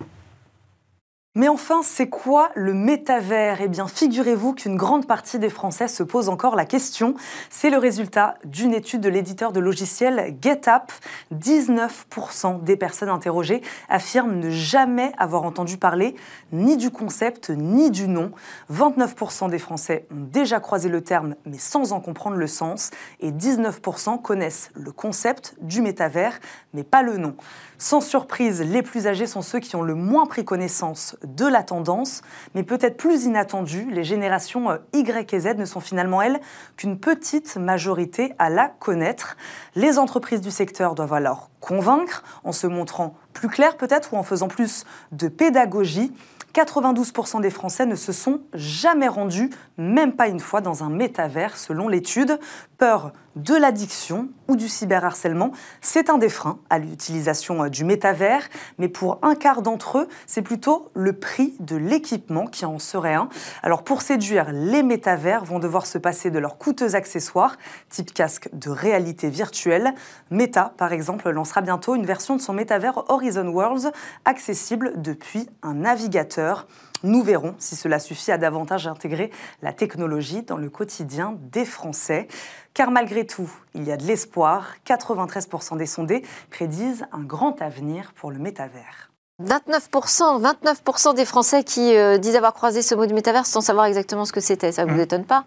Mais 1.39 1.47
enfin, 1.47 1.83
c'est 1.85 2.09
quoi 2.09 2.51
le 2.57 2.75
métavers? 2.75 3.61
Eh 3.61 3.69
bien, 3.69 3.87
figurez-vous 3.87 4.55
qu'une 4.55 4.75
grande 4.75 5.07
partie 5.07 5.39
des 5.39 5.51
Français 5.51 5.87
se 5.87 6.03
pose 6.03 6.29
encore 6.29 6.57
la 6.57 6.65
question. 6.65 7.15
C'est 7.49 7.71
le 7.71 7.79
résultat 7.79 8.35
d'une 8.45 8.75
étude 8.75 9.03
de 9.03 9.09
l'éditeur 9.09 9.53
de 9.53 9.61
logiciels 9.61 10.37
GetUp. 10.43 10.91
19% 11.33 12.65
des 12.65 12.77
personnes 12.77 13.09
interrogées 13.09 13.63
affirment 13.89 14.35
ne 14.41 14.51
jamais 14.51 15.13
avoir 15.17 15.45
entendu 15.45 15.77
parler 15.77 16.17
ni 16.51 16.77
du 16.77 16.91
concept 16.91 17.51
ni 17.51 17.93
du 17.93 18.09
nom. 18.09 18.33
29% 18.73 19.49
des 19.49 19.61
Français 19.61 20.09
ont 20.11 20.27
déjà 20.33 20.59
croisé 20.59 20.89
le 20.89 21.03
terme 21.03 21.37
mais 21.47 21.59
sans 21.59 21.93
en 21.93 22.01
comprendre 22.01 22.37
le 22.37 22.49
sens. 22.49 22.91
Et 23.21 23.31
19% 23.31 24.21
connaissent 24.21 24.73
le 24.75 24.91
concept 24.91 25.55
du 25.61 25.83
métavers 25.83 26.41
mais 26.75 26.83
pas 26.83 27.03
le 27.03 27.17
nom. 27.17 27.37
Sans 27.81 28.01
surprise, 28.01 28.61
les 28.61 28.83
plus 28.83 29.07
âgés 29.07 29.29
sont 29.29 29.41
ceux 29.41 29.61
qui 29.61 29.77
ont 29.77 29.83
le 29.83 29.95
moins 29.95 30.27
pris 30.27 30.45
connaissance 30.45 31.15
de 31.35 31.47
la 31.47 31.63
tendance, 31.63 32.23
mais 32.55 32.63
peut-être 32.63 32.97
plus 32.97 33.25
inattendu, 33.25 33.89
les 33.91 34.05
générations 34.05 34.71
euh, 34.71 34.79
Y 34.93 35.33
et 35.33 35.41
Z 35.41 35.57
ne 35.57 35.65
sont 35.65 35.81
finalement, 35.81 36.23
elles, 36.23 36.41
qu'une 36.77 36.99
petite 36.99 37.57
majorité 37.57 38.35
à 38.39 38.51
la 38.51 38.69
connaître. 38.69 39.37
Les 39.75 39.99
entreprises 39.99 40.41
du 40.41 40.51
secteur 40.51 40.95
doivent 40.95 41.15
alors 41.15 41.51
convaincre 41.61 42.23
en 42.45 42.53
se 42.53 42.67
montrant 42.67 43.15
plus 43.33 43.49
claires 43.49 43.77
peut-être 43.77 44.15
ou 44.15 44.17
en 44.17 44.23
faisant 44.23 44.49
plus 44.49 44.85
de 45.13 45.29
pédagogie. 45.29 46.13
92% 46.55 47.41
des 47.41 47.51
Français 47.51 47.87
ne 47.87 47.95
se 47.95 48.13
sont 48.13 48.41
jamais 48.55 49.09
rendus, 49.09 49.51
même 49.77 50.13
pas 50.13 50.29
une 50.29 50.41
fois, 50.41 50.61
dans 50.61 50.83
un 50.83 50.89
métavers, 50.89 51.57
selon 51.57 51.89
l'étude. 51.89 52.39
Peur 52.79 53.13
de 53.43 53.55
l'addiction 53.55 54.29
ou 54.49 54.57
du 54.57 54.69
cyberharcèlement, 54.69 55.53
c'est 55.81 56.11
un 56.11 56.19
des 56.19 56.29
freins 56.29 56.59
à 56.71 56.79
l'utilisation 56.79 57.65
euh, 57.65 57.69
du 57.69 57.85
métavers, 57.85 58.49
mais 58.79 58.89
pour 58.89 59.19
un 59.23 59.35
quart 59.35 59.63
d'entre 59.63 59.99
eux, 59.99 60.09
c'est 60.27 60.43
plutôt 60.43 60.91
le 60.95 61.13
prix 61.13 61.55
de 61.61 61.77
l'équipement 61.77 62.47
qui 62.47 62.65
en 62.65 62.79
serait 62.79 63.15
un. 63.15 63.29
Alors 63.63 63.85
pour 63.85 64.03
séduire, 64.03 64.51
les 64.53 64.83
métavers 64.83 65.45
vont 65.45 65.59
devoir 65.59 65.87
se 65.87 65.99
passer 65.99 66.31
de 66.31 66.39
leurs 66.39 66.59
coûteux 66.59 66.95
accessoires, 66.95 67.57
type 67.89 68.13
casque 68.13 68.49
de 68.53 68.71
réalité 68.71 69.31
virtuelle. 69.31 69.95
Meta, 70.31 70.73
par 70.77 70.93
exemple, 70.93 71.31
lancera 71.31 71.61
bientôt 71.61 71.95
une 71.95 72.07
version 72.07 72.37
de 72.37 72.41
son 72.41 72.53
métavers 72.53 73.05
Horizon 73.09 73.49
Worlds, 73.49 73.91
accessible 74.25 74.95
depuis 74.97 75.49
un 75.63 75.75
navigateur. 75.75 76.67
Nous 77.03 77.23
verrons 77.23 77.55
si 77.59 77.77
cela 77.77 77.99
suffit 77.99 78.33
à 78.33 78.39
davantage 78.39 78.87
intégrer 78.87 79.31
la 79.63 79.73
technologie 79.73 80.43
dans 80.43 80.57
le 80.57 80.69
quotidien 80.69 81.37
des 81.53 81.65
Français. 81.65 82.29
Car 82.75 82.91
malgré 82.91 83.27
tout, 83.27 83.51
il 83.75 83.85
y 83.85 83.93
a 83.93 83.97
de 83.97 84.05
l'espoir. 84.05 84.75
93% 84.87 85.77
des 85.77 85.87
sondés 85.87 86.23
prédisent 86.51 87.07
un 87.13 87.23
grand 87.23 87.61
avenir 87.63 88.13
pour 88.15 88.31
le 88.31 88.39
métavers. 88.39 89.11
29%, 89.43 90.43
29% 90.43 91.15
des 91.15 91.25
Français 91.25 91.63
qui 91.63 91.97
euh, 91.97 92.19
disent 92.19 92.35
avoir 92.35 92.55
croisé 92.55 92.83
ce 92.83 92.97
mot 92.97 93.07
du 93.07 93.15
métavers 93.15 93.47
sans 93.47 93.61
savoir 93.61 93.87
exactement 93.87 94.25
ce 94.25 94.33
que 94.33 94.41
c'était. 94.41 94.73
Ça 94.73 94.85
ne 94.85 94.91
vous 94.91 94.99
mmh. 94.99 95.03
étonne 95.03 95.25
pas? 95.25 95.45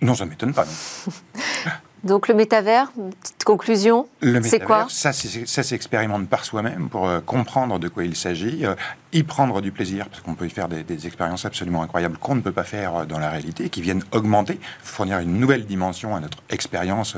Non, 0.00 0.14
ça 0.14 0.24
ne 0.24 0.30
m'étonne 0.30 0.54
pas. 0.54 0.66
Donc 2.06 2.28
le 2.28 2.34
métavers, 2.34 2.92
petite 3.20 3.44
conclusion, 3.44 4.08
c'est 4.42 4.60
quoi? 4.60 4.86
Ça, 4.88 5.12
s'expérimente 5.12 6.28
par 6.28 6.44
soi-même 6.44 6.88
pour 6.88 7.08
euh, 7.08 7.20
comprendre 7.20 7.78
de 7.78 7.88
quoi 7.88 8.04
il 8.04 8.14
s'agit. 8.14 8.64
Euh, 8.64 8.74
y 9.16 9.22
prendre 9.22 9.62
du 9.62 9.72
plaisir, 9.72 10.08
parce 10.08 10.20
qu'on 10.20 10.34
peut 10.34 10.46
y 10.46 10.50
faire 10.50 10.68
des, 10.68 11.06
expériences 11.06 11.44
absolument 11.44 11.82
incroyables 11.82 12.18
qu'on 12.18 12.34
ne 12.34 12.40
peut 12.40 12.52
pas 12.52 12.64
faire 12.64 12.96
euh, 12.96 13.04
dans 13.04 13.18
la 13.18 13.30
réalité, 13.30 13.68
qui 13.70 13.80
viennent 13.80 14.02
augmenter, 14.12 14.60
fournir 14.82 15.18
une 15.20 15.38
nouvelle 15.38 15.64
dimension 15.64 16.14
à 16.14 16.20
notre 16.20 16.38
expérience 16.50 17.16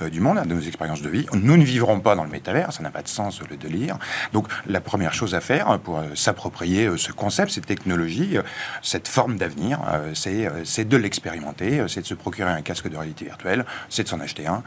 euh, 0.00 0.10
du 0.10 0.20
monde, 0.20 0.38
à 0.38 0.44
nos 0.44 0.60
expériences 0.60 1.02
de 1.02 1.08
vie. 1.08 1.26
Nous 1.32 1.56
ne 1.56 1.64
vivrons 1.64 2.00
pas 2.00 2.14
dans 2.14 2.24
le 2.24 2.30
métavers, 2.30 2.72
ça 2.72 2.82
n'a 2.82 2.90
pas 2.90 3.02
de 3.02 3.08
sens 3.08 3.40
le 3.48 3.56
délire. 3.56 3.98
Donc 4.32 4.46
la 4.66 4.80
première 4.80 5.12
chose 5.12 5.34
à 5.34 5.40
faire 5.40 5.78
pour 5.80 6.02
s'approprier 6.14 6.88
ce 6.96 7.12
concept, 7.12 7.52
cette 7.52 7.66
technologie, 7.66 8.36
cette 8.82 9.08
forme 9.08 9.36
d'avenir, 9.36 9.80
c'est 10.14 10.88
de 10.88 10.96
l'expérimenter, 10.96 11.84
c'est 11.88 12.02
de 12.02 12.06
se 12.06 12.14
procurer 12.14 12.50
un 12.50 12.62
casque 12.62 12.88
de 12.88 12.96
réalité 12.96 13.24
virtuelle, 13.24 13.64
c'est 13.88 14.04
de 14.04 14.08
s'en 14.08 14.20
acheter 14.20 14.29
un 14.46 14.62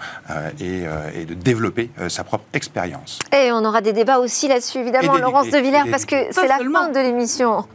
et, 0.59 0.84
et, 1.16 1.26
de 1.26 1.34
développer 1.34 1.89
sa 2.09 2.24
propre 2.24 2.45
expérience. 2.53 3.20
Et 3.32 3.51
on 3.51 3.64
aura 3.66 3.82
des 3.82 3.93
débats 3.93 4.20
aussi 4.20 4.47
là-dessus, 4.47 4.80
évidemment, 4.80 5.18
Laurence 5.18 5.49
de 5.49 5.57
Villers, 5.57 5.89
parce 5.89 6.05
que 6.05 6.16
c'est 6.32 6.47
la 6.47 6.59
de 6.59 6.99
l'émission. 6.99 7.66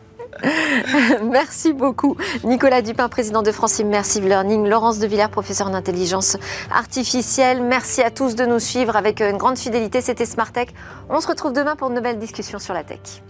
Merci 1.22 1.72
beaucoup. 1.72 2.16
Nicolas 2.45 2.82
Dupin, 2.82 3.09
président 3.09 3.43
de 3.43 3.53
France 3.53 3.78
Immersive 3.78 4.26
Learning, 4.26 4.66
Laurence 4.66 4.99
De 4.99 5.07
Villers, 5.07 5.30
professeur 5.30 5.70
d'intelligence 5.70 6.36
artificielle. 6.72 7.62
Merci 7.62 8.03
à 8.03 8.11
tous 8.11 8.34
de 8.34 8.45
nous 8.45 8.61
suivre 8.61 8.97
avec 8.97 9.20
une 9.20 9.36
grande 9.36 9.59
fidélité. 9.59 10.01
C'était 10.01 10.26
Smart 10.26 10.53
Tech. 10.53 10.68
On 11.09 11.20
se 11.20 11.28
retrouve 11.28 11.53
demain 11.53 11.76
pour 11.76 11.89
une 11.89 11.95
nouvelle 11.95 12.18
discussion 12.18 12.59
sur 12.59 12.74
la 12.74 12.84
tech. 12.84 13.22